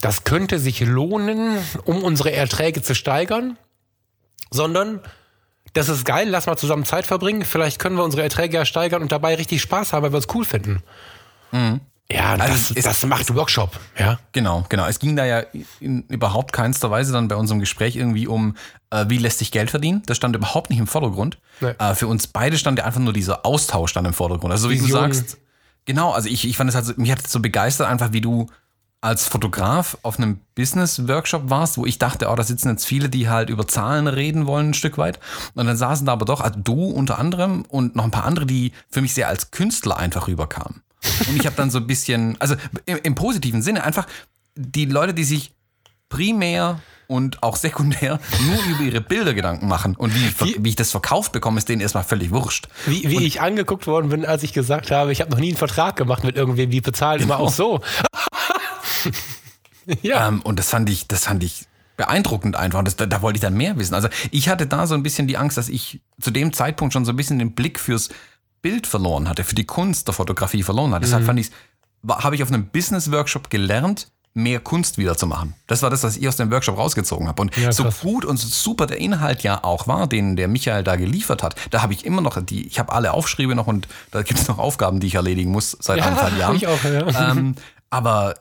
das 0.00 0.24
könnte 0.24 0.58
sich 0.58 0.80
lohnen, 0.80 1.58
um 1.84 2.02
unsere 2.02 2.32
Erträge 2.32 2.82
zu 2.82 2.94
steigern, 2.94 3.58
sondern 4.50 5.00
das 5.74 5.88
ist 5.88 6.04
geil, 6.04 6.28
lass 6.28 6.46
mal 6.46 6.56
zusammen 6.56 6.84
Zeit 6.84 7.06
verbringen. 7.06 7.44
Vielleicht 7.44 7.78
können 7.78 7.96
wir 7.96 8.04
unsere 8.04 8.22
Erträge 8.22 8.56
ja 8.56 8.64
steigern 8.64 9.02
und 9.02 9.12
dabei 9.12 9.34
richtig 9.34 9.62
Spaß 9.62 9.92
haben, 9.92 10.02
weil 10.02 10.12
wir 10.12 10.18
es 10.18 10.28
cool 10.34 10.44
finden. 10.44 10.82
Ja, 12.10 12.34
Also 12.34 12.74
das, 12.74 12.84
das 12.84 13.06
macht 13.06 13.34
Workshop, 13.34 13.78
ja. 13.98 14.18
Genau, 14.32 14.64
genau. 14.68 14.86
Es 14.86 14.98
ging 14.98 15.16
da 15.16 15.24
ja 15.24 15.42
in 15.80 16.02
überhaupt 16.08 16.52
keinster 16.52 16.90
Weise 16.90 17.12
dann 17.12 17.28
bei 17.28 17.36
unserem 17.36 17.60
Gespräch 17.60 17.96
irgendwie 17.96 18.26
um, 18.26 18.56
äh, 18.90 19.06
wie 19.08 19.18
lässt 19.18 19.38
sich 19.38 19.50
Geld 19.50 19.70
verdienen. 19.70 20.02
Das 20.06 20.16
stand 20.16 20.36
überhaupt 20.36 20.70
nicht 20.70 20.78
im 20.78 20.86
Vordergrund. 20.86 21.38
Nee. 21.60 21.74
Äh, 21.78 21.94
für 21.94 22.08
uns 22.08 22.26
beide 22.26 22.58
stand 22.58 22.78
ja 22.78 22.84
einfach 22.84 23.00
nur 23.00 23.12
dieser 23.12 23.46
Austausch 23.46 23.92
dann 23.94 24.04
im 24.04 24.12
Vordergrund. 24.12 24.52
Also 24.52 24.68
wie 24.68 24.76
du 24.76 24.84
Visionen. 24.84 25.12
sagst, 25.12 25.38
genau, 25.84 26.12
also 26.12 26.28
ich, 26.28 26.46
ich 26.46 26.56
fand 26.56 26.68
es 26.68 26.76
halt 26.76 26.84
so, 26.84 26.92
mich 26.96 27.10
hat 27.10 27.24
es 27.24 27.32
so 27.32 27.40
begeistert, 27.40 27.88
einfach 27.88 28.12
wie 28.12 28.20
du 28.20 28.48
als 29.00 29.26
Fotograf 29.26 29.98
auf 30.02 30.18
einem 30.18 30.40
Business-Workshop 30.54 31.50
warst, 31.50 31.76
wo 31.76 31.84
ich 31.84 31.98
dachte, 31.98 32.28
oh, 32.28 32.36
da 32.36 32.44
sitzen 32.44 32.68
jetzt 32.68 32.86
viele, 32.86 33.08
die 33.08 33.28
halt 33.28 33.50
über 33.50 33.66
Zahlen 33.66 34.06
reden 34.06 34.46
wollen, 34.46 34.70
ein 34.70 34.74
Stück 34.74 34.96
weit. 34.96 35.18
Und 35.54 35.66
dann 35.66 35.76
saßen 35.76 36.06
da 36.06 36.12
aber 36.12 36.24
doch, 36.24 36.40
also 36.40 36.60
du 36.60 36.84
unter 36.84 37.18
anderem 37.18 37.64
und 37.68 37.96
noch 37.96 38.04
ein 38.04 38.12
paar 38.12 38.24
andere, 38.24 38.46
die 38.46 38.72
für 38.88 39.00
mich 39.02 39.12
sehr 39.12 39.26
als 39.26 39.50
Künstler 39.50 39.96
einfach 39.96 40.28
rüberkamen. 40.28 40.82
Und 41.28 41.36
ich 41.36 41.46
habe 41.46 41.56
dann 41.56 41.70
so 41.70 41.78
ein 41.78 41.86
bisschen, 41.86 42.36
also 42.40 42.54
im, 42.86 42.98
im 43.02 43.14
positiven 43.14 43.62
Sinne 43.62 43.84
einfach 43.84 44.06
die 44.54 44.84
Leute, 44.84 45.14
die 45.14 45.24
sich 45.24 45.52
primär 46.08 46.80
und 47.06 47.42
auch 47.42 47.56
sekundär 47.56 48.20
nur 48.46 48.64
über 48.64 48.82
ihre 48.82 49.00
Bilder 49.00 49.34
Gedanken 49.34 49.68
machen 49.68 49.96
und 49.96 50.14
wie, 50.14 50.34
wie, 50.40 50.64
wie 50.64 50.68
ich 50.70 50.76
das 50.76 50.90
verkauft 50.90 51.32
bekomme, 51.32 51.58
ist 51.58 51.68
denen 51.68 51.80
erstmal 51.80 52.04
völlig 52.04 52.30
wurscht. 52.30 52.68
Wie, 52.86 53.08
wie 53.08 53.26
ich 53.26 53.40
angeguckt 53.40 53.86
worden 53.86 54.08
bin, 54.08 54.24
als 54.24 54.42
ich 54.42 54.52
gesagt 54.52 54.90
habe, 54.90 55.12
ich 55.12 55.20
habe 55.20 55.30
noch 55.30 55.38
nie 55.38 55.48
einen 55.48 55.56
Vertrag 55.56 55.96
gemacht 55.96 56.24
mit 56.24 56.36
irgendwem, 56.36 56.70
die 56.70 56.80
bezahlen 56.80 57.22
immer 57.22 57.38
auch 57.38 57.52
so. 57.52 57.80
ja. 60.02 60.28
Ähm, 60.28 60.40
und 60.42 60.58
das 60.58 60.70
fand 60.70 60.88
ich, 60.88 61.08
das 61.08 61.24
fand 61.24 61.42
ich 61.42 61.66
beeindruckend 61.96 62.56
einfach. 62.56 62.78
Und 62.78 62.86
Das, 62.86 62.96
da, 62.96 63.06
da 63.06 63.22
wollte 63.22 63.36
ich 63.36 63.42
dann 63.42 63.54
mehr 63.54 63.76
wissen. 63.76 63.94
Also 63.94 64.08
ich 64.30 64.48
hatte 64.48 64.66
da 64.66 64.86
so 64.86 64.94
ein 64.94 65.02
bisschen 65.02 65.26
die 65.26 65.36
Angst, 65.36 65.56
dass 65.56 65.68
ich 65.68 66.00
zu 66.20 66.30
dem 66.30 66.52
Zeitpunkt 66.52 66.92
schon 66.92 67.04
so 67.04 67.12
ein 67.12 67.16
bisschen 67.16 67.38
den 67.38 67.52
Blick 67.52 67.78
fürs 67.78 68.08
Bild 68.62 68.86
verloren 68.86 69.28
hatte, 69.28 69.44
für 69.44 69.54
die 69.54 69.66
Kunst 69.66 70.06
der 70.06 70.14
Fotografie 70.14 70.62
verloren 70.62 70.92
hatte. 70.94 71.04
Deshalb 71.04 71.24
fand 71.24 71.40
ich, 71.40 71.50
habe 72.08 72.34
ich 72.36 72.42
auf 72.42 72.48
einem 72.48 72.66
Business-Workshop 72.68 73.50
gelernt, 73.50 74.10
mehr 74.34 74.60
Kunst 74.60 74.96
wieder 74.96 75.14
zu 75.16 75.26
machen. 75.26 75.54
Das 75.66 75.82
war 75.82 75.90
das, 75.90 76.04
was 76.04 76.16
ich 76.16 76.26
aus 76.26 76.36
dem 76.36 76.50
Workshop 76.50 76.78
rausgezogen 76.78 77.28
habe. 77.28 77.42
Und 77.42 77.54
Ja, 77.56 77.70
so 77.70 77.84
gut 78.00 78.24
und 78.24 78.38
so 78.38 78.48
super 78.48 78.86
der 78.86 78.96
Inhalt 78.98 79.42
ja 79.42 79.62
auch 79.62 79.88
war, 79.88 80.06
den 80.06 80.36
der 80.36 80.48
Michael 80.48 80.84
da 80.84 80.96
geliefert 80.96 81.42
hat, 81.42 81.54
da 81.70 81.82
habe 81.82 81.92
ich 81.92 82.06
immer 82.06 82.22
noch 82.22 82.40
die, 82.42 82.66
ich 82.66 82.78
habe 82.78 82.92
alle 82.92 83.12
Aufschriebe 83.12 83.54
noch 83.54 83.66
und 83.66 83.88
da 84.10 84.22
gibt 84.22 84.40
es 84.40 84.48
noch 84.48 84.58
Aufgaben, 84.58 85.00
die 85.00 85.08
ich 85.08 85.16
erledigen 85.16 85.50
muss 85.50 85.76
seit 85.80 85.98
Ja, 85.98 86.04
anderthalb 86.06 86.38
Jahren. 86.38 86.56
ich 86.56 86.66
auch, 86.66 86.82
ja. 86.84 87.30
ähm, 87.32 87.56
aber 87.90 88.36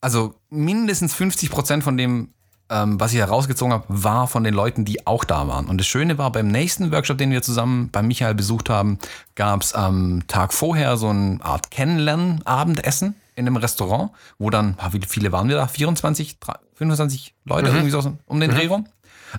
also 0.00 0.34
mindestens 0.50 1.14
50 1.14 1.50
Prozent 1.50 1.82
von 1.84 1.96
dem, 1.96 2.34
ähm, 2.70 3.00
was 3.00 3.12
ich 3.12 3.18
herausgezogen 3.18 3.72
habe, 3.72 3.84
war 3.88 4.26
von 4.26 4.44
den 4.44 4.54
Leuten, 4.54 4.84
die 4.84 5.06
auch 5.06 5.24
da 5.24 5.48
waren. 5.48 5.66
Und 5.66 5.78
das 5.78 5.86
Schöne 5.86 6.18
war, 6.18 6.30
beim 6.30 6.48
nächsten 6.48 6.92
Workshop, 6.92 7.18
den 7.18 7.30
wir 7.30 7.42
zusammen 7.42 7.88
bei 7.90 8.02
Michael 8.02 8.34
besucht 8.34 8.68
haben, 8.70 8.98
gab 9.34 9.62
es 9.62 9.72
am 9.72 10.26
Tag 10.26 10.52
vorher 10.52 10.96
so 10.96 11.08
eine 11.08 11.38
Art 11.42 11.70
Kennenlernen-Abendessen 11.70 13.14
in 13.36 13.46
einem 13.46 13.56
Restaurant, 13.56 14.10
wo 14.38 14.50
dann, 14.50 14.74
ah, 14.78 14.88
wie 14.92 15.00
viele 15.06 15.32
waren 15.32 15.48
wir 15.48 15.56
da? 15.56 15.66
24, 15.66 16.40
3, 16.40 16.54
25 16.74 17.34
Leute, 17.44 17.68
irgendwie 17.68 17.90
so 17.90 18.16
um 18.26 18.40
den 18.40 18.50
Dreh 18.50 18.66
rum. 18.66 18.86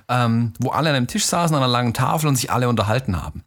ähm, 0.08 0.54
wo 0.60 0.70
alle 0.70 0.90
an 0.90 0.96
einem 0.96 1.08
Tisch 1.08 1.26
saßen, 1.26 1.56
an 1.56 1.62
einer 1.62 1.72
langen 1.72 1.94
Tafel 1.94 2.28
und 2.28 2.36
sich 2.36 2.52
alle 2.52 2.70
unterhalten 2.70 3.22
haben. 3.22 3.44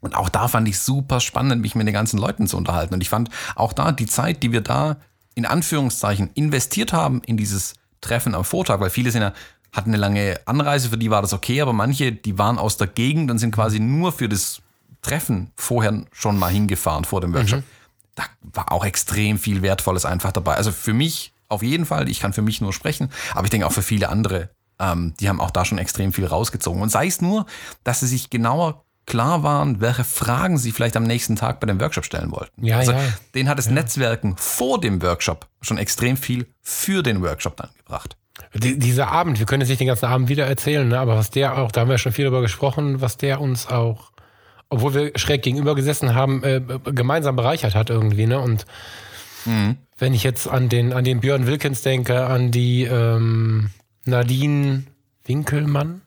Und 0.00 0.16
auch 0.16 0.28
da 0.28 0.48
fand 0.48 0.68
ich 0.68 0.78
super 0.78 1.20
spannend, 1.20 1.62
mich 1.62 1.74
mit 1.74 1.86
den 1.86 1.94
ganzen 1.94 2.18
Leuten 2.18 2.46
zu 2.46 2.56
unterhalten. 2.58 2.92
Und 2.92 3.00
ich 3.00 3.08
fand 3.08 3.30
auch 3.54 3.72
da 3.72 3.90
die 3.90 4.06
Zeit, 4.06 4.42
die 4.42 4.52
wir 4.52 4.60
da 4.60 4.96
in 5.34 5.46
Anführungszeichen 5.46 6.30
investiert 6.34 6.92
haben 6.92 7.22
in 7.24 7.36
dieses 7.36 7.74
Treffen 8.04 8.34
am 8.34 8.44
Vortag, 8.44 8.80
weil 8.80 8.90
viele 8.90 9.10
sind 9.10 9.22
ja, 9.22 9.32
hatten 9.72 9.90
eine 9.90 9.96
lange 9.96 10.40
Anreise, 10.44 10.90
für 10.90 10.98
die 10.98 11.10
war 11.10 11.22
das 11.22 11.32
okay, 11.32 11.60
aber 11.60 11.72
manche, 11.72 12.12
die 12.12 12.38
waren 12.38 12.58
aus 12.58 12.76
der 12.76 12.86
Gegend 12.86 13.30
und 13.30 13.38
sind 13.38 13.52
quasi 13.52 13.80
nur 13.80 14.12
für 14.12 14.28
das 14.28 14.60
Treffen 15.02 15.50
vorher 15.56 16.04
schon 16.12 16.38
mal 16.38 16.52
hingefahren 16.52 17.04
vor 17.04 17.20
dem 17.20 17.34
Workshop. 17.34 17.60
Mhm. 17.60 17.64
Da 18.14 18.24
war 18.42 18.72
auch 18.72 18.84
extrem 18.84 19.38
viel 19.38 19.62
Wertvolles 19.62 20.04
einfach 20.04 20.32
dabei. 20.32 20.54
Also 20.54 20.70
für 20.70 20.92
mich 20.92 21.32
auf 21.48 21.62
jeden 21.62 21.86
Fall, 21.86 22.08
ich 22.08 22.20
kann 22.20 22.32
für 22.32 22.42
mich 22.42 22.60
nur 22.60 22.72
sprechen, 22.72 23.10
aber 23.34 23.44
ich 23.44 23.50
denke 23.50 23.66
auch 23.66 23.72
für 23.72 23.82
viele 23.82 24.08
andere, 24.08 24.50
ähm, 24.78 25.14
die 25.20 25.28
haben 25.28 25.40
auch 25.40 25.50
da 25.50 25.64
schon 25.64 25.78
extrem 25.78 26.12
viel 26.12 26.26
rausgezogen. 26.26 26.80
Und 26.80 26.90
sei 26.90 27.06
es 27.06 27.20
nur, 27.20 27.46
dass 27.82 28.00
sie 28.00 28.06
sich 28.06 28.30
genauer 28.30 28.83
klar 29.06 29.42
waren, 29.42 29.80
welche 29.80 30.04
Fragen 30.04 30.58
sie 30.58 30.72
vielleicht 30.72 30.96
am 30.96 31.04
nächsten 31.04 31.36
Tag 31.36 31.60
bei 31.60 31.66
dem 31.66 31.80
Workshop 31.80 32.04
stellen 32.04 32.30
wollten. 32.30 32.64
Ja, 32.64 32.78
also 32.78 32.92
ja. 32.92 33.00
den 33.34 33.48
hat 33.48 33.58
das 33.58 33.66
ja. 33.66 33.72
Netzwerken 33.72 34.36
vor 34.36 34.80
dem 34.80 35.02
Workshop 35.02 35.46
schon 35.60 35.78
extrem 35.78 36.16
viel 36.16 36.46
für 36.62 37.02
den 37.02 37.22
Workshop 37.22 37.56
dann 37.56 37.70
gebracht. 37.76 38.16
Die, 38.54 38.78
dieser 38.78 39.08
Abend, 39.08 39.38
wir 39.38 39.46
können 39.46 39.60
jetzt 39.60 39.68
nicht 39.68 39.80
den 39.80 39.86
ganzen 39.86 40.06
Abend 40.06 40.28
wieder 40.28 40.46
erzählen, 40.46 40.86
ne? 40.86 40.98
aber 40.98 41.16
was 41.16 41.30
der 41.30 41.58
auch, 41.58 41.70
da 41.70 41.82
haben 41.82 41.90
wir 41.90 41.98
schon 41.98 42.12
viel 42.12 42.24
darüber 42.24 42.40
gesprochen, 42.40 43.00
was 43.00 43.16
der 43.16 43.40
uns 43.40 43.68
auch, 43.68 44.10
obwohl 44.70 44.94
wir 44.94 45.12
schräg 45.16 45.42
gegenüber 45.42 45.74
gesessen 45.74 46.14
haben, 46.14 46.42
äh, 46.42 46.60
gemeinsam 46.84 47.36
bereichert 47.36 47.74
hat 47.74 47.90
irgendwie. 47.90 48.26
Ne? 48.26 48.40
Und 48.40 48.64
mhm. 49.44 49.76
wenn 49.98 50.14
ich 50.14 50.24
jetzt 50.24 50.48
an 50.48 50.68
den, 50.68 50.92
an 50.92 51.04
den 51.04 51.20
Björn 51.20 51.46
Wilkins 51.46 51.82
denke, 51.82 52.26
an 52.26 52.50
die 52.50 52.84
ähm, 52.84 53.70
Nadine 54.04 54.84
Winkelmann. 55.24 56.02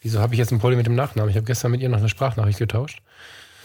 Wieso 0.00 0.20
habe 0.20 0.34
ich 0.34 0.38
jetzt 0.38 0.52
ein 0.52 0.58
Problem 0.58 0.78
mit 0.78 0.86
dem 0.86 0.94
Nachnamen? 0.94 1.30
Ich 1.30 1.36
habe 1.36 1.46
gestern 1.46 1.70
mit 1.70 1.80
ihr 1.80 1.88
noch 1.88 1.98
eine 1.98 2.08
Sprachnachricht 2.08 2.58
getauscht. 2.58 3.02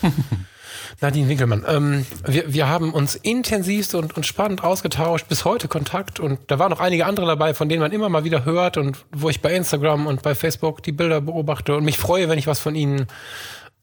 Nadine 1.02 1.30
Winkelmann. 1.30 1.64
Ähm, 1.68 2.06
wir, 2.26 2.54
wir 2.54 2.68
haben 2.68 2.94
uns 2.94 3.16
intensivst 3.16 3.96
und, 3.96 4.16
und 4.16 4.26
spannend 4.26 4.64
ausgetauscht, 4.64 5.28
bis 5.28 5.46
heute 5.46 5.68
Kontakt 5.68 6.20
und 6.20 6.40
da 6.48 6.60
waren 6.60 6.70
noch 6.70 6.80
einige 6.80 7.06
andere 7.06 7.26
dabei, 7.26 7.54
von 7.54 7.70
denen 7.70 7.82
man 7.82 7.92
immer 7.92 8.10
mal 8.10 8.24
wieder 8.24 8.46
hört 8.46 8.78
und 8.78 9.06
wo 9.12 9.30
ich 9.30 9.42
bei 9.42 9.54
Instagram 9.54 10.08
und 10.08 10.22
bei 10.22 10.36
Facebook 10.36 10.84
die 10.84 10.92
Bilder 10.92 11.22
beobachte 11.22 11.76
und 11.76 11.86
mich 11.86 11.98
freue, 11.98 12.30
wenn 12.30 12.38
ich 12.40 12.48
was 12.48 12.60
von 12.60 12.76
ihnen 12.76 13.08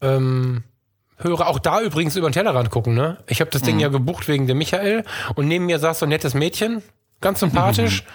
ähm, 0.01 0.63
höre. 1.17 1.47
Auch 1.47 1.59
da 1.59 1.81
übrigens 1.81 2.15
über 2.15 2.29
den 2.29 2.33
Tellerrand 2.33 2.69
gucken. 2.69 2.93
Ne? 2.93 3.17
Ich 3.27 3.41
habe 3.41 3.51
das 3.51 3.63
Ding 3.63 3.75
mhm. 3.75 3.81
ja 3.81 3.87
gebucht 3.89 4.27
wegen 4.27 4.47
dem 4.47 4.57
Michael 4.59 5.03
und 5.35 5.47
neben 5.47 5.65
mir 5.65 5.79
saß 5.79 5.99
so 5.99 6.05
ein 6.05 6.09
nettes 6.09 6.33
Mädchen, 6.33 6.83
ganz 7.21 7.39
sympathisch. 7.39 8.03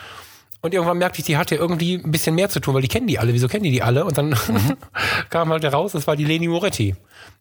Und 0.60 0.74
irgendwann 0.74 0.98
merkte 0.98 1.20
ich, 1.20 1.26
die 1.26 1.36
hatte 1.36 1.54
irgendwie 1.54 1.94
ein 1.94 2.10
bisschen 2.10 2.34
mehr 2.34 2.48
zu 2.48 2.58
tun, 2.58 2.74
weil 2.74 2.82
die 2.82 2.88
kennen 2.88 3.06
die 3.06 3.18
alle. 3.18 3.32
Wieso 3.32 3.46
kennen 3.46 3.62
die 3.62 3.70
die 3.70 3.82
alle? 3.82 4.04
Und 4.04 4.18
dann 4.18 4.30
mhm. 4.30 4.76
kam 5.30 5.50
halt 5.50 5.62
heraus, 5.62 5.92
das 5.92 6.06
war 6.08 6.16
die 6.16 6.24
Leni 6.24 6.48
Moretti. 6.48 6.96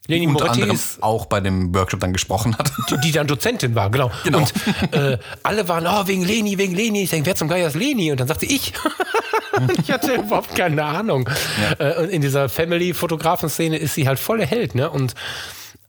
Leni 0.07 0.28
die 0.28 0.32
Moretti 0.32 0.61
ist 0.61 1.01
auch 1.01 1.26
bei 1.26 1.39
dem 1.39 1.74
Workshop 1.74 1.99
dann 1.99 2.13
gesprochen 2.13 2.55
hat. 2.57 2.72
Die, 2.89 2.97
die 3.01 3.11
dann 3.11 3.26
Dozentin 3.26 3.74
war, 3.74 3.89
genau. 3.89 4.11
genau. 4.24 4.39
Und 4.39 4.53
äh, 4.93 5.18
alle 5.41 5.68
waren, 5.68 5.88
oh, 5.88 6.07
wegen 6.07 6.24
Leni, 6.24 6.59
wegen 6.59 6.76
Leni. 6.76 7.03
Ich 7.03 7.09
denke, 7.09 7.26
wer 7.26 7.36
zum 7.36 7.47
Geier 7.47 7.68
ist 7.68 7.76
Leni? 7.76 8.11
Und 8.11 8.20
dann 8.20 8.28
sagte 8.28 8.45
ich. 8.45 8.74
ich 9.82 9.91
hatte 9.91 10.13
überhaupt 10.13 10.55
keine 10.55 10.84
Ahnung. 10.84 11.28
Ja. 11.80 11.86
Äh, 11.86 12.05
in 12.05 12.22
dieser 12.22 12.49
Family-Fotografen-Szene 12.49 13.78
ist 13.78 13.95
sie 13.95 14.07
halt 14.07 14.20
volle 14.20 14.45
Held, 14.45 14.76
ne? 14.76 14.91
Und 14.91 15.15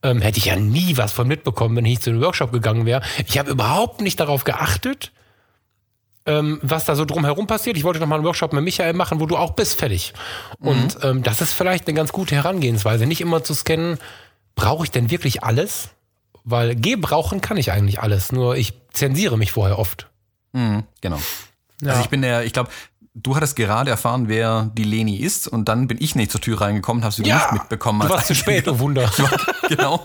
ähm, 0.02 0.22
hätte 0.22 0.38
ich 0.38 0.46
ja 0.46 0.56
nie 0.56 0.96
was 0.96 1.12
von 1.12 1.28
mitbekommen, 1.28 1.76
wenn 1.76 1.84
ich 1.84 2.00
zu 2.00 2.10
einem 2.10 2.22
Workshop 2.22 2.52
gegangen 2.52 2.86
wäre. 2.86 3.02
Ich 3.26 3.38
habe 3.38 3.50
überhaupt 3.50 4.00
nicht 4.00 4.18
darauf 4.18 4.44
geachtet, 4.44 5.12
ähm, 6.26 6.58
was 6.62 6.84
da 6.84 6.94
so 6.94 7.04
drumherum 7.04 7.46
passiert. 7.46 7.76
Ich 7.76 7.84
wollte 7.84 8.00
noch 8.00 8.06
mal 8.06 8.16
einen 8.16 8.24
Workshop 8.24 8.52
mit 8.52 8.62
Michael 8.62 8.92
machen, 8.92 9.20
wo 9.20 9.26
du 9.26 9.36
auch 9.36 9.52
bist, 9.52 9.78
fertig. 9.78 10.12
Mhm. 10.60 10.68
Und 10.68 10.98
ähm, 11.02 11.22
das 11.22 11.40
ist 11.40 11.52
vielleicht 11.52 11.86
eine 11.86 11.94
ganz 11.94 12.12
gute 12.12 12.34
Herangehensweise. 12.34 13.06
Nicht 13.06 13.20
immer 13.20 13.42
zu 13.42 13.54
scannen, 13.54 13.98
brauche 14.54 14.84
ich 14.84 14.90
denn 14.90 15.10
wirklich 15.10 15.42
alles? 15.42 15.90
Weil 16.44 16.76
gebrauchen 16.76 17.40
kann 17.40 17.56
ich 17.56 17.72
eigentlich 17.72 18.00
alles, 18.00 18.32
nur 18.32 18.56
ich 18.56 18.72
zensiere 18.92 19.36
mich 19.36 19.52
vorher 19.52 19.78
oft. 19.78 20.08
Mhm, 20.52 20.84
genau. 21.00 21.20
Ja. 21.82 21.90
Also 21.90 22.02
ich 22.02 22.08
bin 22.08 22.22
der, 22.22 22.44
ich 22.44 22.52
glaube, 22.52 22.70
du 23.14 23.36
hattest 23.36 23.56
gerade 23.56 23.90
erfahren, 23.90 24.28
wer 24.28 24.70
die 24.74 24.84
Leni 24.84 25.16
ist 25.16 25.48
und 25.48 25.68
dann 25.68 25.88
bin 25.88 25.98
ich 26.00 26.14
nicht 26.14 26.30
zur 26.30 26.40
Tür 26.40 26.60
reingekommen, 26.60 27.04
hast 27.04 27.18
du 27.18 27.22
ja, 27.22 27.36
nicht 27.36 27.52
mitbekommen. 27.52 28.00
Du 28.00 28.08
warst 28.08 28.26
zu 28.26 28.34
spät, 28.34 28.68
oh 28.68 28.78
Wunder. 28.78 29.10
genau. 29.68 30.02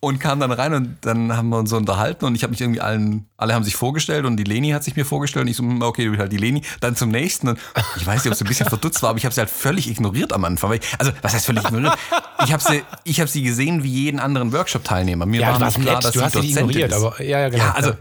Und 0.00 0.18
kam 0.18 0.40
dann 0.40 0.52
rein 0.52 0.74
und 0.74 0.98
dann 1.02 1.36
haben 1.36 1.48
wir 1.50 1.58
uns 1.58 1.70
so 1.70 1.76
unterhalten 1.76 2.24
und 2.24 2.34
ich 2.34 2.42
habe 2.42 2.50
mich 2.50 2.60
irgendwie 2.60 2.80
allen, 2.80 3.26
alle 3.36 3.54
haben 3.54 3.64
sich 3.64 3.76
vorgestellt 3.76 4.24
und 4.24 4.36
die 4.36 4.44
Leni 4.44 4.70
hat 4.70 4.84
sich 4.84 4.96
mir 4.96 5.04
vorgestellt 5.04 5.44
und 5.44 5.48
ich 5.48 5.56
so, 5.56 5.62
hm, 5.62 5.82
okay, 5.82 6.04
du 6.04 6.10
bist 6.10 6.20
halt 6.20 6.32
die 6.32 6.38
Leni. 6.38 6.62
Dann 6.80 6.96
zum 6.96 7.10
nächsten 7.10 7.48
und 7.48 7.58
ich 7.96 8.06
weiß 8.06 8.24
nicht, 8.24 8.26
ob 8.26 8.32
es 8.32 8.40
ein 8.40 8.48
bisschen 8.48 8.68
verdutzt 8.68 9.02
war, 9.02 9.10
aber 9.10 9.18
ich 9.18 9.24
habe 9.24 9.34
sie 9.34 9.40
halt 9.40 9.50
völlig 9.50 9.90
ignoriert 9.90 10.32
am 10.32 10.44
Anfang. 10.44 10.72
Ich, 10.72 10.80
also, 10.98 11.12
was 11.22 11.34
heißt 11.34 11.46
völlig 11.46 11.64
ignoriert? 11.64 11.96
Ich 12.44 12.52
habe 12.52 12.62
sie, 12.62 12.82
ich 13.04 13.20
hab 13.20 13.28
sie 13.28 13.42
gesehen 13.42 13.82
wie 13.82 13.90
jeden 13.90 14.20
anderen 14.20 14.52
Workshop-Teilnehmer. 14.52 15.26
Mir 15.26 15.42
ja, 15.42 15.60
war 15.60 15.66
nicht 15.66 15.80
klar, 15.80 16.00
dass 16.00 16.12
du 16.12 16.22
hast 16.22 16.32
sie 16.32 16.50
ignoriert, 16.50 16.90
ist. 16.90 16.96
aber 16.96 17.22
ja, 17.22 17.40
ja, 17.40 17.48
genau. 17.48 17.64
Ja, 17.64 17.72
also, 17.72 17.92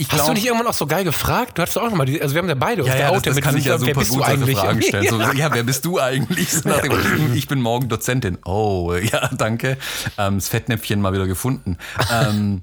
ich 0.00 0.06
Hast 0.06 0.14
glaub, 0.14 0.28
du 0.28 0.34
nicht 0.34 0.46
irgendwann 0.46 0.68
auch 0.68 0.74
so 0.74 0.86
geil 0.86 1.02
gefragt? 1.02 1.58
Du 1.58 1.62
hattest 1.62 1.76
auch 1.76 1.82
noch 1.82 1.94
mal, 1.96 2.04
die, 2.06 2.22
also 2.22 2.32
wir 2.32 2.40
haben 2.40 2.48
ja 2.48 2.54
beide 2.54 2.84
ja, 2.84 2.96
ja, 2.96 3.10
das, 3.10 3.22
das 3.22 3.40
kann 3.40 3.56
ich 3.56 3.64
ja 3.64 3.78
super 3.78 3.94
gut 3.94 4.06
solche 4.06 4.56
Fragen 4.56 4.80
stellen. 4.80 5.04
ja. 5.04 5.10
So, 5.18 5.20
ja, 5.32 5.52
wer 5.52 5.64
bist 5.64 5.84
du 5.84 5.98
eigentlich? 5.98 6.52
So 6.52 6.70
dem, 6.70 7.34
ich 7.34 7.48
bin 7.48 7.60
morgen 7.60 7.88
Dozentin. 7.88 8.38
Oh, 8.44 8.94
ja, 8.94 9.28
danke. 9.28 9.76
Ähm, 10.16 10.36
das 10.36 10.48
Fettnäpfchen 10.48 11.00
mal 11.00 11.12
wieder 11.12 11.26
gefunden. 11.26 11.78
Ähm, 12.12 12.62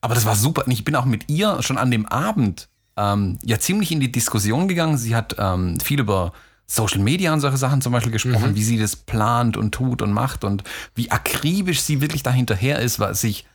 aber 0.00 0.16
das 0.16 0.26
war 0.26 0.34
super. 0.34 0.64
Ich 0.66 0.82
bin 0.84 0.96
auch 0.96 1.04
mit 1.04 1.30
ihr 1.30 1.62
schon 1.62 1.78
an 1.78 1.92
dem 1.92 2.06
Abend 2.06 2.68
ähm, 2.96 3.38
ja 3.44 3.60
ziemlich 3.60 3.92
in 3.92 4.00
die 4.00 4.10
Diskussion 4.10 4.66
gegangen. 4.66 4.98
Sie 4.98 5.14
hat 5.14 5.36
ähm, 5.38 5.78
viel 5.78 6.00
über 6.00 6.32
Social 6.66 7.00
Media 7.00 7.32
und 7.32 7.40
solche 7.40 7.58
Sachen 7.58 7.80
zum 7.80 7.92
Beispiel 7.92 8.12
gesprochen, 8.12 8.50
mhm. 8.50 8.54
wie 8.56 8.62
sie 8.64 8.78
das 8.78 8.96
plant 8.96 9.56
und 9.56 9.72
tut 9.72 10.02
und 10.02 10.12
macht 10.12 10.42
und 10.42 10.64
wie 10.96 11.10
akribisch 11.12 11.82
sie 11.82 12.00
wirklich 12.00 12.24
dahinterher 12.24 12.80
ist, 12.80 12.98
was 12.98 13.20
sich 13.20 13.46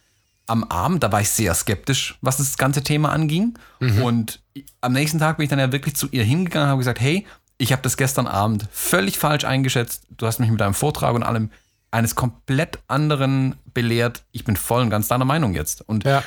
am 0.47 0.63
Abend, 0.63 1.03
da 1.03 1.11
war 1.11 1.21
ich 1.21 1.29
sehr 1.29 1.53
skeptisch, 1.53 2.17
was 2.21 2.37
das 2.37 2.57
ganze 2.57 2.83
Thema 2.83 3.11
anging. 3.11 3.57
Mhm. 3.79 4.01
Und 4.01 4.39
am 4.81 4.93
nächsten 4.93 5.19
Tag 5.19 5.37
bin 5.37 5.43
ich 5.43 5.49
dann 5.49 5.59
ja 5.59 5.71
wirklich 5.71 5.95
zu 5.95 6.07
ihr 6.11 6.23
hingegangen 6.23 6.67
und 6.67 6.71
habe 6.71 6.79
gesagt, 6.79 6.99
hey, 6.99 7.25
ich 7.57 7.71
habe 7.71 7.81
das 7.81 7.97
gestern 7.97 8.27
Abend 8.27 8.67
völlig 8.71 9.17
falsch 9.17 9.43
eingeschätzt. 9.43 10.07
Du 10.09 10.25
hast 10.25 10.39
mich 10.39 10.49
mit 10.49 10.61
deinem 10.61 10.73
Vortrag 10.73 11.15
und 11.15 11.23
allem 11.23 11.51
eines 11.91 12.15
komplett 12.15 12.79
anderen 12.87 13.55
belehrt. 13.73 14.23
Ich 14.31 14.45
bin 14.45 14.55
voll 14.55 14.81
und 14.81 14.89
ganz 14.89 15.07
deiner 15.07 15.25
Meinung 15.25 15.53
jetzt. 15.53 15.81
Und 15.81 16.05
ja. 16.05 16.23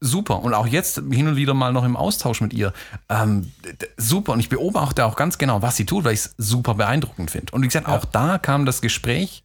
super. 0.00 0.40
Und 0.42 0.54
auch 0.54 0.66
jetzt 0.66 0.96
hin 1.10 1.28
und 1.28 1.36
wieder 1.36 1.54
mal 1.54 1.72
noch 1.72 1.84
im 1.84 1.96
Austausch 1.96 2.40
mit 2.40 2.52
ihr. 2.52 2.72
Ähm, 3.08 3.52
super. 3.96 4.32
Und 4.32 4.40
ich 4.40 4.48
beobachte 4.48 5.04
auch 5.04 5.16
ganz 5.16 5.38
genau, 5.38 5.62
was 5.62 5.76
sie 5.76 5.84
tut, 5.84 6.04
weil 6.04 6.14
ich 6.14 6.20
es 6.20 6.34
super 6.38 6.74
beeindruckend 6.74 7.30
finde. 7.30 7.52
Und 7.52 7.62
wie 7.62 7.68
gesagt, 7.68 7.88
ja. 7.88 7.96
auch 7.96 8.04
da 8.04 8.38
kam 8.38 8.66
das 8.66 8.80
Gespräch 8.80 9.44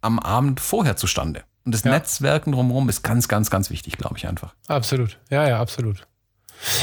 am 0.00 0.18
Abend 0.18 0.60
vorher 0.60 0.96
zustande. 0.96 1.44
Und 1.70 1.74
das 1.74 1.84
ja. 1.84 1.92
Netzwerken 1.92 2.50
drumherum 2.50 2.88
ist 2.88 3.04
ganz, 3.04 3.28
ganz, 3.28 3.48
ganz 3.48 3.70
wichtig, 3.70 3.96
glaube 3.96 4.18
ich 4.18 4.26
einfach. 4.26 4.56
Absolut. 4.66 5.18
Ja, 5.30 5.46
ja, 5.46 5.60
absolut. 5.60 6.04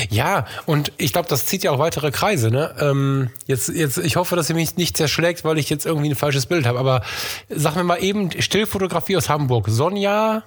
Ja, 0.09 0.45
und 0.65 0.93
ich 0.95 1.11
glaube, 1.11 1.27
das 1.27 1.45
zieht 1.45 1.61
ja 1.61 1.71
auch 1.71 1.77
weitere 1.77 2.09
Kreise. 2.09 2.51
Ne? 2.51 2.73
Ähm, 2.79 3.29
jetzt, 3.47 3.67
jetzt, 3.67 3.97
ich 3.97 4.15
hoffe, 4.15 4.37
dass 4.37 4.49
ihr 4.49 4.55
mich 4.55 4.77
nicht 4.77 4.95
zerschlägt, 4.95 5.43
weil 5.43 5.57
ich 5.57 5.69
jetzt 5.69 5.85
irgendwie 5.85 6.09
ein 6.09 6.15
falsches 6.15 6.45
Bild 6.45 6.65
habe. 6.65 6.79
Aber 6.79 7.03
sag 7.49 7.75
mir 7.75 7.83
mal 7.83 8.01
eben 8.01 8.31
Stillfotografie 8.41 9.17
aus 9.17 9.27
Hamburg. 9.27 9.65
Sonja. 9.67 10.43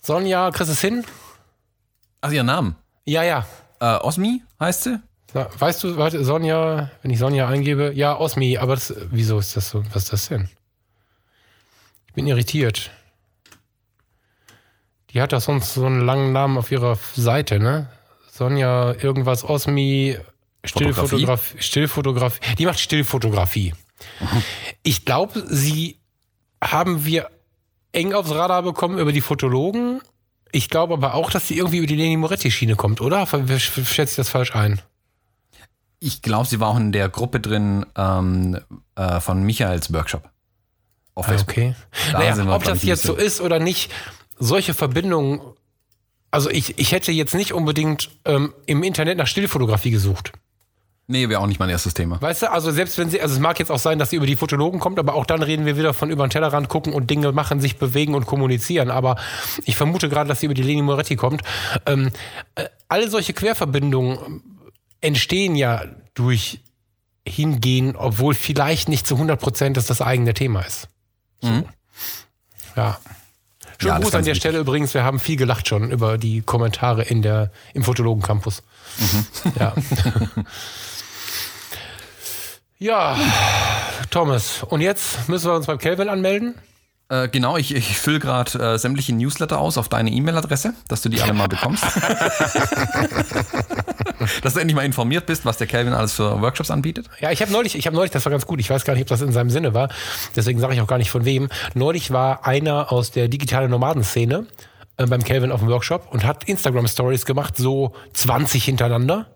Sonja, 0.00 0.50
kriegst 0.50 0.70
du 0.70 0.72
es 0.72 0.80
hin? 0.80 1.04
Ach, 2.22 2.32
ihr 2.32 2.42
Namen? 2.42 2.76
Ja, 3.04 3.22
ja. 3.22 3.44
Äh, 3.80 3.96
Osmi 3.96 4.40
heißt 4.58 4.84
sie? 4.84 4.98
Na, 5.34 5.46
weißt 5.58 5.84
du, 5.84 5.98
warte, 5.98 6.24
Sonja, 6.24 6.90
wenn 7.02 7.10
ich 7.10 7.18
Sonja 7.18 7.48
eingebe, 7.48 7.92
ja, 7.94 8.18
Osmi, 8.18 8.56
aber 8.56 8.76
das, 8.76 8.94
wieso 9.10 9.38
ist 9.38 9.58
das 9.58 9.68
so? 9.68 9.84
Was 9.92 10.04
ist 10.04 10.12
das 10.14 10.28
denn? 10.28 10.48
Ich 12.12 12.14
bin 12.14 12.26
irritiert. 12.26 12.90
Die 15.08 15.22
hat 15.22 15.32
doch 15.32 15.40
sonst 15.40 15.72
so 15.72 15.86
einen 15.86 16.04
langen 16.04 16.32
Namen 16.32 16.58
auf 16.58 16.70
ihrer 16.70 16.98
Seite, 17.14 17.58
ne? 17.58 17.88
Sonja 18.30 18.92
irgendwas 18.92 19.44
Osmi 19.44 20.18
Stillfotografie. 20.62 21.62
Stillfotografie. 21.62 22.54
Die 22.56 22.66
macht 22.66 22.80
Stillfotografie. 22.80 23.72
Mhm. 24.20 24.42
Ich 24.82 25.06
glaube, 25.06 25.42
sie 25.48 25.96
haben 26.62 27.06
wir 27.06 27.30
eng 27.92 28.12
aufs 28.12 28.30
Radar 28.30 28.62
bekommen 28.62 28.98
über 28.98 29.12
die 29.12 29.22
Fotologen. 29.22 30.02
Ich 30.50 30.68
glaube 30.68 30.92
aber 30.92 31.14
auch, 31.14 31.30
dass 31.30 31.48
sie 31.48 31.56
irgendwie 31.56 31.78
über 31.78 31.86
die 31.86 31.96
Leni 31.96 32.18
Moretti-Schiene 32.18 32.76
kommt, 32.76 33.00
oder? 33.00 33.26
Schätze 33.26 34.02
ich 34.02 34.16
das 34.16 34.28
falsch 34.28 34.54
ein? 34.54 34.82
Ich 35.98 36.20
glaube, 36.20 36.46
sie 36.46 36.60
war 36.60 36.68
auch 36.68 36.76
in 36.76 36.92
der 36.92 37.08
Gruppe 37.08 37.40
drin 37.40 37.86
ähm, 37.96 38.60
äh, 38.96 39.18
von 39.18 39.42
Michaels 39.44 39.94
Workshop. 39.94 40.31
Auf 41.14 41.28
ah, 41.28 41.36
okay. 41.40 41.74
Da 42.12 42.18
naja, 42.18 42.54
ob 42.54 42.64
das 42.64 42.82
jetzt 42.82 43.02
so 43.02 43.14
ist 43.14 43.40
oder 43.40 43.58
nicht, 43.58 43.92
solche 44.38 44.74
Verbindungen, 44.74 45.40
also 46.30 46.50
ich, 46.50 46.78
ich 46.78 46.92
hätte 46.92 47.12
jetzt 47.12 47.34
nicht 47.34 47.52
unbedingt 47.52 48.10
ähm, 48.24 48.54
im 48.66 48.82
Internet 48.82 49.18
nach 49.18 49.26
Stillfotografie 49.26 49.90
gesucht. 49.90 50.32
Nee, 51.08 51.28
wäre 51.28 51.40
auch 51.40 51.46
nicht 51.46 51.58
mein 51.60 51.68
erstes 51.68 51.94
Thema. 51.94 52.22
Weißt 52.22 52.42
du, 52.42 52.50
also 52.50 52.70
selbst 52.70 52.96
wenn 52.96 53.10
sie, 53.10 53.20
also 53.20 53.34
es 53.34 53.40
mag 53.40 53.58
jetzt 53.58 53.70
auch 53.70 53.78
sein, 53.78 53.98
dass 53.98 54.10
sie 54.10 54.16
über 54.16 54.26
die 54.26 54.36
Fotologen 54.36 54.80
kommt, 54.80 54.98
aber 54.98 55.14
auch 55.14 55.26
dann 55.26 55.42
reden 55.42 55.66
wir 55.66 55.76
wieder 55.76 55.92
von 55.94 56.10
über 56.10 56.26
den 56.26 56.30
Tellerrand 56.30 56.68
gucken 56.68 56.92
und 56.92 57.10
Dinge 57.10 57.32
machen, 57.32 57.60
sich 57.60 57.76
bewegen 57.76 58.14
und 58.14 58.24
kommunizieren. 58.24 58.90
Aber 58.90 59.16
ich 59.64 59.76
vermute 59.76 60.08
gerade, 60.08 60.28
dass 60.28 60.40
sie 60.40 60.46
über 60.46 60.54
die 60.54 60.62
Leni 60.62 60.80
Moretti 60.80 61.16
kommt. 61.16 61.42
Ähm, 61.86 62.10
äh, 62.54 62.64
alle 62.88 63.10
solche 63.10 63.32
Querverbindungen 63.34 64.42
entstehen 65.00 65.56
ja 65.56 65.84
durch 66.14 66.60
hingehen, 67.26 67.94
obwohl 67.96 68.34
vielleicht 68.34 68.88
nicht 68.88 69.06
zu 69.06 69.14
100 69.16 69.40
Prozent 69.40 69.76
das 69.76 69.86
das 69.86 70.00
eigene 70.00 70.34
Thema 70.34 70.60
ist. 70.62 70.88
Mhm. 71.42 71.64
Ja. 72.76 72.98
Schönen 73.78 73.94
Ja, 73.94 73.98
Gruß 73.98 74.14
an 74.14 74.24
der 74.24 74.26
wichtig. 74.34 74.36
Stelle 74.38 74.58
übrigens. 74.58 74.94
Wir 74.94 75.02
haben 75.04 75.18
viel 75.18 75.36
gelacht 75.36 75.68
schon 75.68 75.90
über 75.90 76.16
die 76.18 76.40
Kommentare 76.42 77.02
in 77.02 77.22
der, 77.22 77.50
im 77.74 77.82
Fotologen 77.82 78.22
Campus. 78.22 78.62
Mhm. 78.98 79.26
Ja. 79.58 79.74
ja, 82.78 83.16
Thomas. 84.10 84.62
Und 84.62 84.80
jetzt 84.80 85.28
müssen 85.28 85.50
wir 85.50 85.54
uns 85.54 85.66
beim 85.66 85.78
Kelvin 85.78 86.08
anmelden. 86.08 86.54
Äh, 87.12 87.28
genau, 87.28 87.58
ich, 87.58 87.74
ich 87.74 87.98
fülle 87.98 88.18
gerade 88.20 88.58
äh, 88.58 88.78
sämtliche 88.78 89.14
Newsletter 89.14 89.58
aus 89.58 89.76
auf 89.76 89.90
deine 89.90 90.10
E-Mail-Adresse, 90.10 90.72
dass 90.88 91.02
du 91.02 91.10
die 91.10 91.20
alle 91.20 91.34
mal 91.34 91.46
bekommst. 91.46 91.84
dass 94.42 94.54
du 94.54 94.60
endlich 94.60 94.74
mal 94.74 94.86
informiert 94.86 95.26
bist, 95.26 95.44
was 95.44 95.58
der 95.58 95.66
Calvin 95.66 95.92
alles 95.92 96.14
für 96.14 96.40
Workshops 96.40 96.70
anbietet. 96.70 97.10
Ja, 97.20 97.30
ich 97.30 97.42
habe 97.42 97.52
neulich, 97.52 97.76
ich 97.76 97.84
habe 97.86 97.94
neulich, 97.94 98.12
das 98.12 98.24
war 98.24 98.30
ganz 98.30 98.46
gut. 98.46 98.60
Ich 98.60 98.70
weiß 98.70 98.86
gar 98.86 98.94
nicht, 98.94 99.02
ob 99.02 99.08
das 99.08 99.20
in 99.20 99.30
seinem 99.30 99.50
Sinne 99.50 99.74
war. 99.74 99.90
Deswegen 100.36 100.58
sage 100.58 100.72
ich 100.72 100.80
auch 100.80 100.86
gar 100.86 100.96
nicht 100.96 101.10
von 101.10 101.26
wem. 101.26 101.50
Neulich 101.74 102.12
war 102.12 102.46
einer 102.46 102.90
aus 102.90 103.10
der 103.10 103.28
digitalen 103.28 103.70
Nomadenszene 103.70 104.46
äh, 104.96 105.04
beim 105.04 105.22
Calvin 105.22 105.52
auf 105.52 105.60
dem 105.60 105.68
Workshop 105.68 106.10
und 106.12 106.24
hat 106.24 106.44
Instagram 106.44 106.88
Stories 106.88 107.26
gemacht, 107.26 107.58
so 107.58 107.92
20 108.14 108.64
hintereinander. 108.64 109.26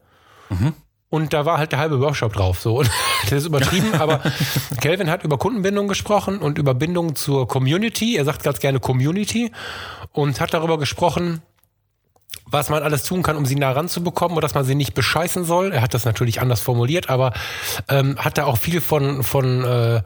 Und 1.08 1.32
da 1.32 1.46
war 1.46 1.58
halt 1.58 1.72
der 1.72 1.78
halbe 1.78 2.00
Workshop 2.00 2.32
drauf. 2.32 2.60
So. 2.60 2.78
Und 2.78 2.90
das 3.24 3.32
ist 3.32 3.46
übertrieben, 3.46 3.94
aber 3.98 4.20
Calvin 4.80 5.10
hat 5.10 5.24
über 5.24 5.38
Kundenbindung 5.38 5.88
gesprochen 5.88 6.38
und 6.38 6.58
über 6.58 6.74
Bindung 6.74 7.14
zur 7.14 7.48
Community. 7.48 8.16
Er 8.16 8.24
sagt 8.24 8.42
ganz 8.42 8.60
gerne 8.60 8.80
Community 8.80 9.52
und 10.12 10.40
hat 10.40 10.54
darüber 10.54 10.78
gesprochen, 10.78 11.42
was 12.44 12.68
man 12.68 12.82
alles 12.82 13.02
tun 13.02 13.22
kann, 13.22 13.36
um 13.36 13.46
sie 13.46 13.56
nah 13.56 13.72
ranzubekommen 13.72 14.36
und 14.36 14.42
dass 14.42 14.54
man 14.54 14.64
sie 14.64 14.74
nicht 14.74 14.94
bescheißen 14.94 15.44
soll. 15.44 15.72
Er 15.72 15.82
hat 15.82 15.94
das 15.94 16.04
natürlich 16.04 16.40
anders 16.40 16.60
formuliert, 16.60 17.10
aber 17.10 17.32
ähm, 17.88 18.16
hat 18.18 18.38
da 18.38 18.44
auch 18.44 18.58
viel 18.58 18.80
von, 18.80 19.22
von, 19.22 19.64
äh, 19.64 20.02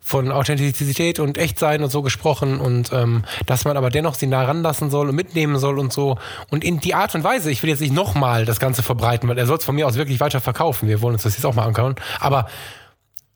von 0.00 0.32
Authentizität 0.32 1.18
und 1.18 1.38
Echtsein 1.38 1.82
und 1.82 1.90
so 1.90 2.02
gesprochen 2.02 2.60
und 2.60 2.92
ähm, 2.92 3.24
dass 3.46 3.64
man 3.64 3.76
aber 3.76 3.90
dennoch 3.90 4.14
sie 4.14 4.26
nah 4.26 4.44
ranlassen 4.44 4.90
soll 4.90 5.10
und 5.10 5.14
mitnehmen 5.14 5.58
soll 5.58 5.78
und 5.78 5.92
so. 5.92 6.18
Und 6.50 6.64
in 6.64 6.80
die 6.80 6.94
Art 6.94 7.14
und 7.14 7.24
Weise, 7.24 7.50
ich 7.50 7.62
will 7.62 7.70
jetzt 7.70 7.80
nicht 7.80 7.94
nochmal 7.94 8.44
das 8.44 8.58
Ganze 8.58 8.82
verbreiten, 8.82 9.28
weil 9.28 9.38
er 9.38 9.46
soll 9.46 9.58
es 9.58 9.64
von 9.64 9.74
mir 9.74 9.86
aus 9.86 9.96
wirklich 9.96 10.20
weiter 10.20 10.40
verkaufen. 10.40 10.88
Wir 10.88 11.02
wollen 11.02 11.14
uns 11.14 11.22
das 11.22 11.36
jetzt 11.36 11.44
auch 11.44 11.54
mal 11.54 11.66
anschauen. 11.66 11.94
Aber 12.20 12.46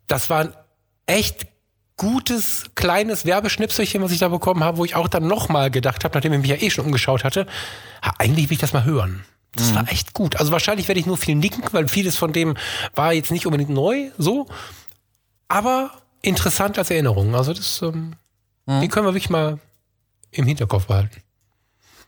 das 0.07 0.31
war 0.31 0.41
ein 0.41 0.53
echt 1.07 1.47
gutes, 1.97 2.65
kleines 2.75 3.25
Werbeschnipselchen, 3.25 4.03
was 4.03 4.13
ich 4.13 4.19
da 4.19 4.29
bekommen 4.29 4.63
habe, 4.63 4.79
wo 4.79 4.85
ich 4.85 4.95
auch 4.95 5.09
dann 5.09 5.27
nochmal 5.27 5.71
gedacht 5.71 6.05
habe, 6.05 6.15
nachdem 6.17 6.33
ich 6.35 6.41
mich 6.41 6.51
ja 6.51 6.57
eh 6.57 6.71
schon 6.71 6.85
umgeschaut 6.85 7.25
hatte, 7.25 7.47
ja, 8.05 8.13
eigentlich 8.19 8.51
will 8.51 8.55
ich 8.55 8.61
das 8.61 8.73
mal 8.73 8.85
hören. 8.85 9.25
Das 9.55 9.75
war 9.75 9.91
echt 9.91 10.13
gut. 10.13 10.37
Also 10.37 10.53
wahrscheinlich 10.53 10.87
werde 10.87 11.01
ich 11.01 11.07
nur 11.07 11.17
viel 11.17 11.35
nicken, 11.35 11.63
weil 11.73 11.89
vieles 11.89 12.17
von 12.17 12.35
dem 12.35 12.57
war 12.95 13.15
jetzt 13.15 13.31
nicht 13.31 13.47
unbedingt 13.47 13.71
neu, 13.71 14.11
so. 14.19 14.47
Aber 15.49 15.93
interessant 16.21 16.79
als 16.79 16.91
Erinnerung. 16.91 17.35
Also 17.35 17.55
das, 17.55 17.81
ähm, 17.81 18.17
den 18.67 18.91
können 18.91 19.07
wir 19.07 19.15
wirklich 19.15 19.31
mal 19.31 19.59
im 20.31 20.45
Hinterkopf 20.45 20.87
behalten. 20.87 21.23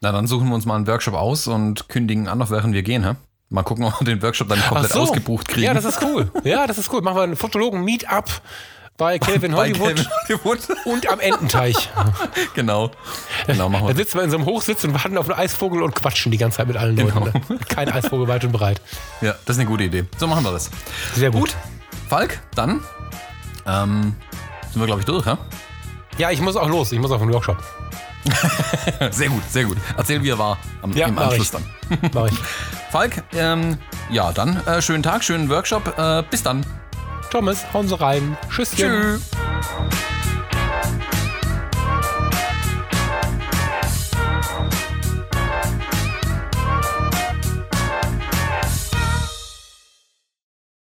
Na, 0.03 0.13
dann 0.13 0.27
suchen 0.27 0.49
wir 0.49 0.55
uns 0.55 0.67
mal 0.67 0.77
einen 0.77 0.87
Workshop 0.87 1.15
aus 1.15 1.47
und 1.47 1.89
kündigen 1.89 2.29
an, 2.29 2.43
auf 2.43 2.51
während 2.51 2.75
wir 2.75 2.83
gehen, 2.83 3.05
hä? 3.05 3.15
Mal 3.49 3.63
gucken, 3.63 3.85
ob 3.87 3.99
wir 3.99 4.05
den 4.05 4.23
Workshop 4.23 4.49
dann 4.49 4.61
komplett 4.61 4.93
ausgebucht 4.93 5.49
kriegen. 5.49 5.65
Ja, 5.65 5.75
das 5.75 5.87
ist 5.87 6.03
cool. 6.03 6.31
Ja, 6.45 6.67
das 6.67 6.77
ist 6.77 6.93
cool. 6.93 7.01
Machen 7.01 7.17
wir 7.17 7.23
einen 7.23 7.37
Fotologen-Meetup 7.37 8.43
bei 8.99 9.19
Calvin 9.19 9.55
Hollywood 9.57 9.97
Calvin 9.97 10.45
Hollywood. 10.45 10.59
und 10.85 11.09
am 11.11 11.21
Ententeich. 11.21 11.89
genau. 12.55 12.91
Genau, 13.47 13.69
machen 13.71 13.87
Da 13.87 13.97
wir. 13.97 13.97
sitzen 14.05 14.19
wir 14.19 14.25
in 14.25 14.31
so 14.31 14.37
einem 14.37 14.45
Hochsitz 14.47 14.85
und 14.85 14.93
warten 14.93 15.17
auf 15.17 15.31
einen 15.31 15.39
Eisvogel 15.39 15.83
und 15.83 15.95
quatschen 15.95 16.31
die 16.33 16.39
ganze 16.39 16.59
Zeit 16.59 16.67
mit 16.69 16.77
allen 16.77 16.97
Genau. 16.97 17.21
Leuten. 17.21 17.41
Ne? 17.49 17.59
Kein 17.69 17.91
Eisvogel 17.91 18.29
weit 18.29 18.45
und 18.45 18.53
breit. 18.53 18.83
Ja, 19.23 19.35
das 19.47 19.57
ist 19.57 19.61
eine 19.61 19.69
gute 19.71 19.85
Idee. 19.85 20.05
So 20.19 20.27
machen 20.27 20.45
wir 20.45 20.53
das. 20.53 20.69
Sehr 21.15 21.31
gut. 21.31 21.39
Gut. 21.41 21.57
Falk, 22.09 22.41
dann 22.55 22.83
ähm, 23.67 24.15
sind 24.73 24.81
wir, 24.83 24.87
glaube 24.87 25.01
ich, 25.01 25.07
durch, 25.07 25.25
hä? 25.27 25.37
Ja, 26.19 26.31
ich 26.31 26.41
muss 26.41 26.57
auch 26.57 26.69
los. 26.69 26.91
Ich 26.93 26.99
muss 26.99 27.11
auf 27.11 27.21
den 27.21 27.33
Workshop. 27.33 27.59
Sehr 29.11 29.29
gut, 29.29 29.43
sehr 29.49 29.65
gut. 29.65 29.77
Erzähl, 29.97 30.23
wie 30.23 30.31
er 30.31 30.39
war 30.39 30.59
am, 30.83 30.93
Ja, 30.93 31.07
im 31.07 31.17
Anschluss 31.19 31.47
ich. 31.47 31.51
dann. 32.01 32.11
Mach 32.13 32.27
ich. 32.27 32.39
Falk, 32.91 33.23
ähm, 33.35 33.79
ja, 34.11 34.33
dann 34.33 34.57
äh, 34.67 34.83
schönen 34.83 35.03
Tag, 35.03 35.23
schönen 35.23 35.49
Workshop. 35.49 35.97
Äh, 35.97 36.25
bis 36.31 36.43
dann. 36.43 36.67
Thomas, 37.31 37.73
hauen 37.73 37.89
Sie 37.89 37.99
rein. 38.01 38.37
Tschüsschen. 38.51 38.77
Tschüss. 38.77 40.18